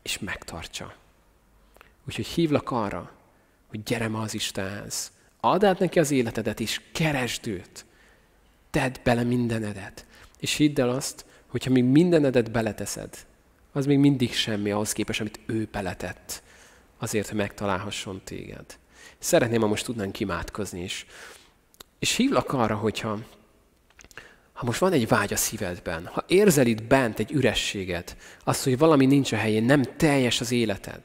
és 0.03 0.19
megtartsa. 0.19 0.93
Úgyhogy 2.07 2.27
hívlak 2.27 2.71
arra, 2.71 3.11
hogy 3.69 3.83
gyere 3.83 4.09
ma 4.09 4.21
az 4.21 4.35
Istenhez, 4.35 5.11
Add 5.41 5.65
át 5.65 5.79
neki 5.79 5.99
az 5.99 6.11
életedet, 6.11 6.61
és 6.61 6.81
keresd 6.93 7.47
őt. 7.47 7.85
Tedd 8.71 8.95
bele 9.03 9.23
mindenedet. 9.23 10.07
És 10.39 10.55
hidd 10.55 10.81
el 10.81 10.89
azt, 10.89 11.25
hogyha 11.47 11.71
még 11.71 11.85
mindenedet 11.85 12.51
beleteszed, 12.51 13.27
az 13.73 13.87
még 13.87 13.99
mindig 13.99 14.33
semmi 14.33 14.71
ahhoz 14.71 14.93
képest, 14.93 15.21
amit 15.21 15.41
ő 15.47 15.69
beletett, 15.73 16.43
azért, 16.99 17.29
hogy 17.29 17.37
megtalálhasson 17.37 18.21
téged. 18.25 18.79
Szeretném, 19.19 19.61
ha 19.61 19.66
most 19.66 19.85
tudnánk 19.85 20.21
imádkozni 20.21 20.83
is. 20.83 21.07
És 21.99 22.16
hívlak 22.16 22.53
arra, 22.53 22.77
hogyha 22.77 23.19
ha 24.53 24.64
most 24.64 24.81
van 24.81 24.93
egy 24.93 25.09
vágy 25.09 25.33
a 25.33 25.37
szívedben, 25.37 26.07
ha 26.07 26.25
érzel 26.27 26.66
itt 26.66 26.83
bent 26.83 27.19
egy 27.19 27.33
ürességet, 27.33 28.16
azt, 28.45 28.64
hogy 28.64 28.79
valami 28.79 29.07
nincs 29.07 29.33
a 29.33 29.37
helyén, 29.37 29.64
nem 29.64 29.83
teljes 29.97 30.41
az 30.41 30.53
életed, 30.53 31.01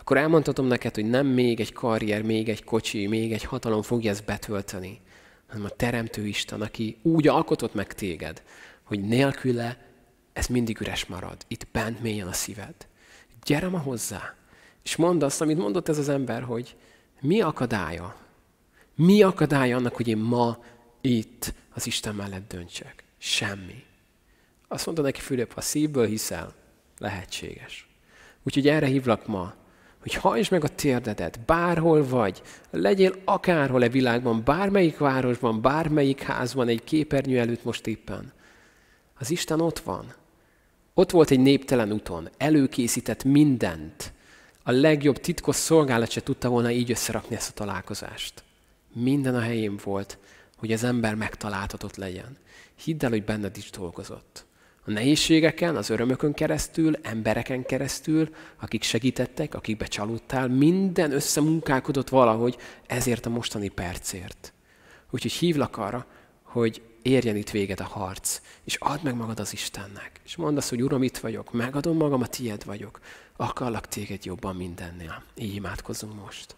akkor 0.00 0.16
elmondhatom 0.16 0.66
neked, 0.66 0.94
hogy 0.94 1.08
nem 1.08 1.26
még 1.26 1.60
egy 1.60 1.72
karrier, 1.72 2.22
még 2.22 2.48
egy 2.48 2.64
kocsi, 2.64 3.06
még 3.06 3.32
egy 3.32 3.44
hatalom 3.44 3.82
fogja 3.82 4.10
ezt 4.10 4.24
betölteni, 4.24 5.00
hanem 5.48 5.64
a 5.64 5.68
Teremtő 5.68 6.26
Isten, 6.26 6.60
aki 6.60 6.96
úgy 7.02 7.28
alkotott 7.28 7.74
meg 7.74 7.92
téged, 7.92 8.42
hogy 8.82 9.00
nélküle 9.00 9.78
ez 10.32 10.46
mindig 10.46 10.80
üres 10.80 11.06
marad. 11.06 11.36
Itt 11.48 11.66
bent 11.72 12.02
mélyen 12.02 12.28
a 12.28 12.32
szíved. 12.32 12.74
Gyere 13.44 13.68
ma 13.68 13.78
hozzá, 13.78 14.34
és 14.82 14.96
mondd 14.96 15.24
azt, 15.24 15.40
amit 15.40 15.58
mondott 15.58 15.88
ez 15.88 15.98
az 15.98 16.08
ember, 16.08 16.42
hogy 16.42 16.76
mi 17.24 17.40
akadálya? 17.40 18.16
Mi 18.94 19.22
akadálya 19.22 19.76
annak, 19.76 19.96
hogy 19.96 20.08
én 20.08 20.16
ma 20.16 20.58
itt 21.00 21.54
az 21.74 21.86
Isten 21.86 22.14
mellett 22.14 22.48
döntsek? 22.48 23.04
Semmi. 23.18 23.84
Azt 24.68 24.86
mondta 24.86 25.02
neki 25.04 25.20
Fülöp, 25.20 25.52
ha 25.52 25.60
szívből 25.60 26.06
hiszel, 26.06 26.52
lehetséges. 26.98 27.88
Úgyhogy 28.42 28.68
erre 28.68 28.86
hívlak 28.86 29.26
ma, 29.26 29.54
hogy 30.00 30.14
hajtsd 30.14 30.50
meg 30.50 30.64
a 30.64 30.68
térdedet, 30.68 31.40
bárhol 31.40 32.08
vagy, 32.08 32.42
legyél 32.70 33.14
akárhol 33.24 33.80
a 33.80 33.84
e 33.84 33.88
világban, 33.88 34.44
bármelyik 34.44 34.98
városban, 34.98 35.60
bármelyik 35.60 36.22
házban, 36.22 36.68
egy 36.68 36.84
képernyő 36.84 37.38
előtt 37.38 37.64
most 37.64 37.86
éppen. 37.86 38.32
Az 39.18 39.30
Isten 39.30 39.60
ott 39.60 39.78
van. 39.78 40.14
Ott 40.94 41.10
volt 41.10 41.30
egy 41.30 41.40
néptelen 41.40 41.92
úton, 41.92 42.28
előkészített 42.36 43.24
mindent. 43.24 44.13
A 44.66 44.70
legjobb 44.70 45.18
titkos 45.18 45.56
szolgálat 45.56 46.10
se 46.10 46.22
tudta 46.22 46.48
volna 46.48 46.70
így 46.70 46.90
összerakni 46.90 47.36
ezt 47.36 47.50
a 47.50 47.52
találkozást. 47.52 48.42
Minden 48.92 49.34
a 49.34 49.40
helyén 49.40 49.80
volt, 49.84 50.18
hogy 50.56 50.72
az 50.72 50.84
ember 50.84 51.14
megtaláltatott 51.14 51.96
legyen. 51.96 52.36
Hidd 52.84 53.04
el, 53.04 53.10
hogy 53.10 53.24
benned 53.24 53.56
is 53.56 53.70
dolgozott. 53.70 54.44
A 54.84 54.90
nehézségeken, 54.90 55.76
az 55.76 55.90
örömökön 55.90 56.32
keresztül, 56.32 56.96
embereken 57.02 57.64
keresztül, 57.64 58.34
akik 58.60 58.82
segítettek, 58.82 59.54
akikbe 59.54 59.86
csalódtál, 59.86 60.48
minden 60.48 61.12
összemunkálkodott 61.12 62.08
valahogy 62.08 62.56
ezért 62.86 63.26
a 63.26 63.30
mostani 63.30 63.68
percért. 63.68 64.52
Úgyhogy 65.10 65.32
hívlak 65.32 65.76
arra, 65.76 66.06
hogy 66.42 66.82
érjen 67.02 67.36
itt 67.36 67.50
véget 67.50 67.80
a 67.80 67.84
harc, 67.84 68.40
és 68.64 68.74
add 68.74 68.98
meg 69.02 69.14
magad 69.14 69.40
az 69.40 69.52
Istennek. 69.52 70.20
És 70.24 70.36
mondd 70.36 70.56
azt, 70.56 70.68
hogy 70.68 70.82
Uram, 70.82 71.02
itt 71.02 71.18
vagyok, 71.18 71.52
megadom 71.52 71.96
magam, 71.96 72.22
a 72.22 72.26
tied 72.26 72.64
vagyok. 72.64 73.00
Akarlak 73.36 73.88
téged 73.88 74.24
jobban 74.24 74.56
mindennél. 74.56 75.22
Így 75.34 75.54
imádkozunk 75.54 76.22
most. 76.24 76.56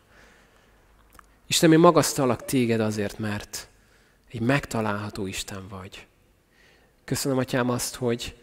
Isten, 1.47 1.73
én 1.73 1.79
magasztalak 1.79 2.45
téged 2.45 2.81
azért, 2.81 3.19
mert 3.19 3.69
egy 4.31 4.41
megtalálható 4.41 5.27
Isten 5.27 5.69
vagy. 5.69 6.07
Köszönöm, 7.05 7.39
Atyám, 7.39 7.71
azt, 7.71 7.95
hogy 7.95 8.37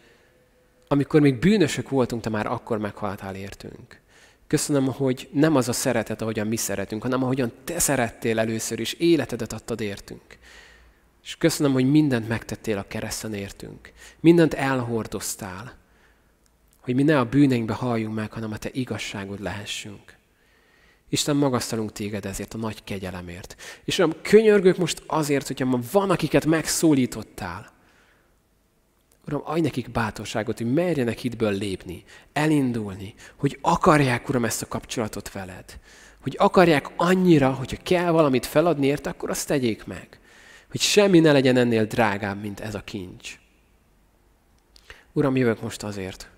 amikor 0.88 1.20
még 1.20 1.38
bűnösök 1.38 1.88
voltunk, 1.88 2.22
te 2.22 2.28
már 2.28 2.46
akkor 2.46 2.78
meghaltál 2.78 3.34
értünk. 3.34 4.00
Köszönöm, 4.46 4.86
hogy 4.86 5.28
nem 5.32 5.56
az 5.56 5.68
a 5.68 5.72
szeretet, 5.72 6.22
ahogyan 6.22 6.46
mi 6.46 6.56
szeretünk, 6.56 7.02
hanem 7.02 7.22
ahogyan 7.22 7.52
te 7.64 7.78
szerettél 7.78 8.38
először 8.38 8.80
is, 8.80 8.92
életedet 8.92 9.52
adtad 9.52 9.80
értünk. 9.80 10.38
És 11.24 11.36
köszönöm, 11.36 11.72
hogy 11.72 11.90
mindent 11.90 12.28
megtettél 12.28 12.78
a 12.78 12.84
kereszten 12.88 13.34
értünk. 13.34 13.92
Mindent 14.20 14.54
elhordoztál, 14.54 15.76
hogy 16.84 16.94
mi 16.94 17.02
ne 17.02 17.18
a 17.18 17.24
bűneinkbe 17.24 17.72
halljunk 17.72 18.14
meg, 18.14 18.32
hanem 18.32 18.52
a 18.52 18.56
te 18.56 18.68
igazságod 18.72 19.40
lehessünk. 19.40 20.16
Isten, 21.08 21.36
magasztalunk 21.36 21.92
téged 21.92 22.24
ezért 22.24 22.54
a 22.54 22.58
nagy 22.58 22.84
kegyelemért. 22.84 23.56
És 23.84 23.98
Uram, 23.98 24.12
könyörgök 24.22 24.76
most 24.76 25.02
azért, 25.06 25.46
hogyha 25.46 25.64
ma 25.64 25.78
van, 25.92 26.10
akiket 26.10 26.46
megszólítottál. 26.46 27.72
Uram, 29.26 29.40
adj 29.44 29.60
nekik 29.60 29.90
bátorságot, 29.90 30.58
hogy 30.58 30.72
merjenek 30.72 31.18
hitből 31.18 31.52
lépni, 31.52 32.04
elindulni, 32.32 33.14
hogy 33.36 33.58
akarják, 33.60 34.28
Uram, 34.28 34.44
ezt 34.44 34.62
a 34.62 34.68
kapcsolatot 34.68 35.32
veled. 35.32 35.78
Hogy 36.22 36.36
akarják 36.38 36.90
annyira, 36.96 37.52
hogyha 37.52 37.82
kell 37.82 38.10
valamit 38.10 38.46
feladni 38.46 38.86
érte, 38.86 39.10
akkor 39.10 39.30
azt 39.30 39.46
tegyék 39.46 39.84
meg. 39.84 40.18
Hogy 40.70 40.80
semmi 40.80 41.20
ne 41.20 41.32
legyen 41.32 41.56
ennél 41.56 41.84
drágább, 41.84 42.40
mint 42.40 42.60
ez 42.60 42.74
a 42.74 42.80
kincs. 42.80 43.38
Uram, 45.12 45.36
jövök 45.36 45.62
most 45.62 45.82
azért, 45.82 46.32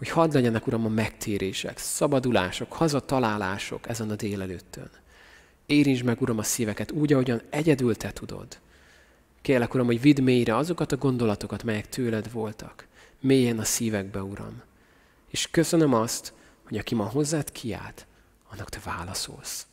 hogy 0.00 0.08
hadd 0.08 0.32
legyenek, 0.32 0.66
Uram, 0.66 0.84
a 0.84 0.88
megtérések, 0.88 1.78
szabadulások, 1.78 2.72
hazatalálások 2.72 3.88
ezen 3.88 4.10
a 4.10 4.14
délelőttön. 4.14 4.90
Érintsd 5.66 6.04
meg, 6.04 6.20
Uram, 6.20 6.38
a 6.38 6.42
szíveket 6.42 6.90
úgy, 6.90 7.12
ahogyan 7.12 7.42
egyedül 7.50 7.96
Te 7.96 8.10
tudod. 8.12 8.58
Kérlek, 9.42 9.74
Uram, 9.74 9.86
hogy 9.86 10.00
vidd 10.00 10.22
mélyre 10.22 10.56
azokat 10.56 10.92
a 10.92 10.96
gondolatokat, 10.96 11.62
melyek 11.62 11.88
tőled 11.88 12.32
voltak. 12.32 12.86
Mélyen 13.20 13.58
a 13.58 13.64
szívekbe, 13.64 14.22
Uram. 14.22 14.62
És 15.28 15.48
köszönöm 15.50 15.94
azt, 15.94 16.32
hogy 16.68 16.78
aki 16.78 16.94
ma 16.94 17.04
hozzád 17.04 17.52
kiált, 17.52 18.06
annak 18.50 18.68
Te 18.68 18.78
válaszolsz. 18.84 19.66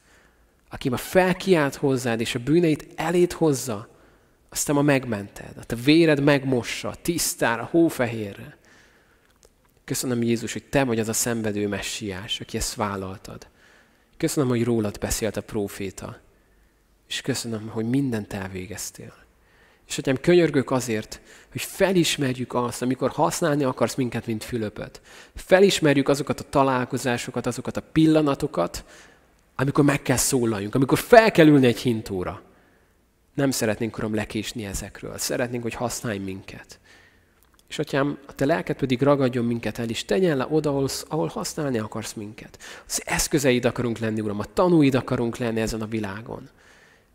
Aki 0.70 0.90
ma 0.90 0.98
felkiált 0.98 1.76
hozzád, 1.76 2.20
és 2.20 2.36
a 2.36 2.40
bűneit 2.40 2.88
elét 2.96 3.34
hozza, 3.34 3.90
azt 4.50 4.66
Te 4.66 4.74
ma 4.74 4.82
megmented. 4.82 5.54
A 5.58 5.64
Te 5.64 5.76
véred 5.76 6.24
megmossa, 6.24 6.96
tisztára, 7.02 7.68
hófehérre. 7.72 8.58
Köszönöm 9.88 10.22
Jézus, 10.22 10.54
hogy 10.54 10.64
Te 10.64 10.84
vagy 10.84 11.00
az 11.00 11.08
a 11.08 11.14
szenvedő 11.14 11.68
messiás, 11.68 12.40
aki 12.40 12.58
ezt 12.58 12.76
vállaltad. 12.76 13.48
Köszönöm, 14.18 14.50
hogy 14.50 14.64
rólad 14.64 14.98
beszélt 15.00 15.38
a 15.38 15.42
próféta. 15.42 16.20
És 17.08 17.22
köszönöm, 17.22 17.68
hogy 17.68 17.90
mindent 17.90 18.34
elvégeztél. 18.34 19.14
És 19.88 19.98
atyám, 19.98 20.18
könyörgök 20.18 20.72
azért, 20.72 21.22
hogy 21.52 21.62
felismerjük 21.62 22.54
azt, 22.54 22.82
amikor 22.82 23.10
használni 23.10 23.64
akarsz 23.64 23.96
minket, 23.96 24.26
mint 24.26 24.44
Fülöpöt. 24.44 25.02
Felismerjük 25.36 26.10
azokat 26.10 26.40
a 26.40 26.50
találkozásokat, 26.50 27.46
azokat 27.46 27.78
a 27.78 27.82
pillanatokat, 27.92 28.86
amikor 29.56 29.84
meg 29.84 30.02
kell 30.02 30.18
szólaljunk, 30.18 30.76
amikor 30.76 31.00
fel 31.00 31.32
kell 31.32 31.48
ülni 31.48 31.68
egy 31.68 31.80
hintóra. 31.80 32.42
Nem 33.34 33.52
szeretnénk, 33.52 33.98
Uram, 33.98 34.16
lekésni 34.16 34.66
ezekről. 34.66 35.18
Szeretnénk, 35.18 35.64
hogy 35.64 35.74
használj 35.74 36.18
minket. 36.18 36.80
És 37.68 37.80
atyám, 37.80 38.18
a 38.28 38.34
te 38.34 38.46
lelked 38.46 38.78
pedig 38.78 39.02
ragadjon 39.02 39.46
minket 39.46 39.80
el, 39.80 39.90
és 39.90 40.06
tegyen 40.06 40.38
le 40.38 40.48
oda, 40.50 40.70
ahol, 40.70 40.88
ahol 41.08 41.28
használni 41.28 41.78
akarsz 41.78 42.14
minket. 42.14 42.60
Az 42.88 43.02
eszközeid 43.06 43.66
akarunk 43.66 43.98
lenni, 43.98 44.22
Uram, 44.22 44.40
a 44.40 44.54
tanúid 44.54 44.96
akarunk 44.96 45.38
lenni 45.38 45.62
ezen 45.62 45.82
a 45.82 45.88
világon. 45.88 46.50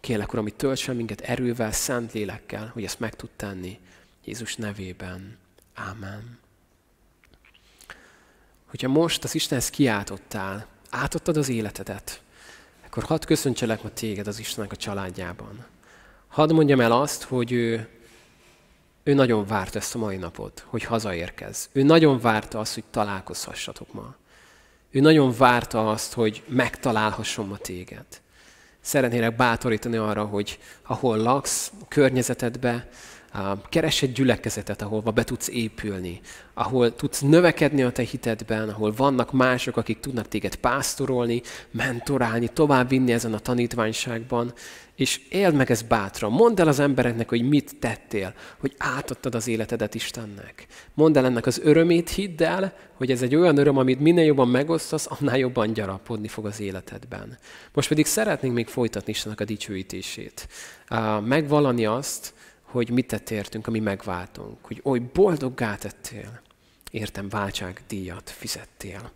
Kérlek, 0.01 0.33
Uram, 0.33 0.45
hogy 0.45 0.55
töltsen 0.55 0.97
minket 0.97 1.21
erővel, 1.21 1.73
szent 1.73 2.13
lélekkel, 2.13 2.71
hogy 2.73 2.85
ezt 2.85 3.01
meg 3.01 3.15
tud 3.15 3.31
tenni. 3.37 3.79
Jézus 4.25 4.57
nevében. 4.57 5.39
Ámen. 5.75 6.39
Hogyha 8.67 8.89
most 8.89 9.25
az 9.25 9.35
Istenhez 9.35 9.71
kiáltottál, 9.71 10.67
átadtad 10.91 11.37
az 11.37 11.49
életedet, 11.49 12.21
akkor 12.87 13.03
hadd 13.03 13.27
köszöntselek 13.27 13.83
ma 13.83 13.89
téged 13.89 14.27
az 14.27 14.39
Istennek 14.39 14.73
a 14.73 14.77
családjában. 14.77 15.65
Hadd 16.29 16.53
mondjam 16.53 16.81
el 16.81 16.93
azt, 16.93 17.23
hogy 17.23 17.53
ő 17.53 17.89
ő 19.03 19.15
nagyon 19.15 19.47
várt 19.47 19.77
ezt 19.77 19.95
a 19.95 19.99
mai 19.99 20.17
napot, 20.17 20.65
hogy 20.67 20.85
hazaérkez. 20.85 21.69
Ő 21.73 21.83
nagyon 21.83 22.21
várta 22.21 22.59
azt, 22.59 22.75
hogy 22.75 22.85
találkozhassatok 22.91 23.93
ma. 23.93 24.15
Ő 24.91 25.01
nagyon 25.01 25.35
várta 25.39 25.91
azt, 25.91 26.13
hogy 26.13 26.43
megtalálhasson 26.47 27.47
ma 27.47 27.57
téged. 27.57 28.05
Szeretnélek 28.81 29.37
bátorítani 29.37 29.97
arra, 29.97 30.25
hogy 30.25 30.59
ahol 30.83 31.17
laksz, 31.17 31.73
a 31.81 31.89
környezetedbe, 31.89 32.89
Keres 33.69 34.03
egy 34.03 34.13
gyülekezetet, 34.13 34.83
ahol 34.83 35.01
be 35.01 35.25
tudsz 35.25 35.49
épülni, 35.49 36.21
ahol 36.55 36.95
tudsz 36.95 37.21
növekedni 37.21 37.83
a 37.83 37.93
te 37.93 38.03
hitedben, 38.03 38.69
ahol 38.69 38.93
vannak 38.97 39.33
mások, 39.33 39.77
akik 39.77 40.01
tudnak 40.01 40.29
téged 40.29 40.55
pásztorolni, 40.55 41.43
mentorálni, 41.71 42.49
továbbvinni 42.49 43.13
ezen 43.13 43.35
a 43.35 43.39
tanítványságban, 43.39 44.53
és 44.97 45.21
éld 45.29 45.55
meg 45.55 45.71
ezt 45.71 45.87
bátran. 45.87 46.33
Mondd 46.33 46.61
el 46.61 46.69
az 46.69 46.79
embereknek, 46.79 47.29
hogy 47.29 47.49
mit 47.49 47.79
tettél, 47.79 48.35
hogy 48.59 48.75
átadtad 48.79 49.35
az 49.35 49.49
életedet 49.49 49.95
Istennek. 49.95 50.67
Mondd 50.95 51.19
el 51.19 51.25
ennek 51.25 51.47
az 51.47 51.61
örömét, 51.65 52.11
hidd 52.11 52.43
el, 52.43 52.75
hogy 52.95 53.11
ez 53.11 53.23
egy 53.23 53.35
olyan 53.35 53.57
öröm, 53.57 53.77
amit 53.77 54.01
minél 54.01 54.25
jobban 54.25 54.49
megosztasz, 54.49 55.07
annál 55.09 55.39
jobban 55.39 55.73
gyarapodni 55.73 56.29
fog 56.29 56.47
az 56.47 56.61
életedben. 56.61 57.39
Most 57.73 57.89
pedig 57.89 58.07
szeretnénk 58.07 58.55
még 58.55 58.67
folytatni 58.67 59.13
Istennek 59.13 59.41
a 59.41 59.45
dicsőítését. 59.45 60.49
Megvalani 61.25 61.87
azt, 61.87 62.35
hogy 62.73 62.91
mit 62.91 63.07
tettértünk, 63.07 63.67
ami 63.67 63.79
megváltunk, 63.79 64.65
hogy 64.65 64.81
oly 64.85 64.99
boldoggá 64.99 65.75
tettél, 65.75 66.41
értem 66.91 67.29
váltság 67.29 67.83
díjat 67.89 68.31
fizettél. 68.31 69.11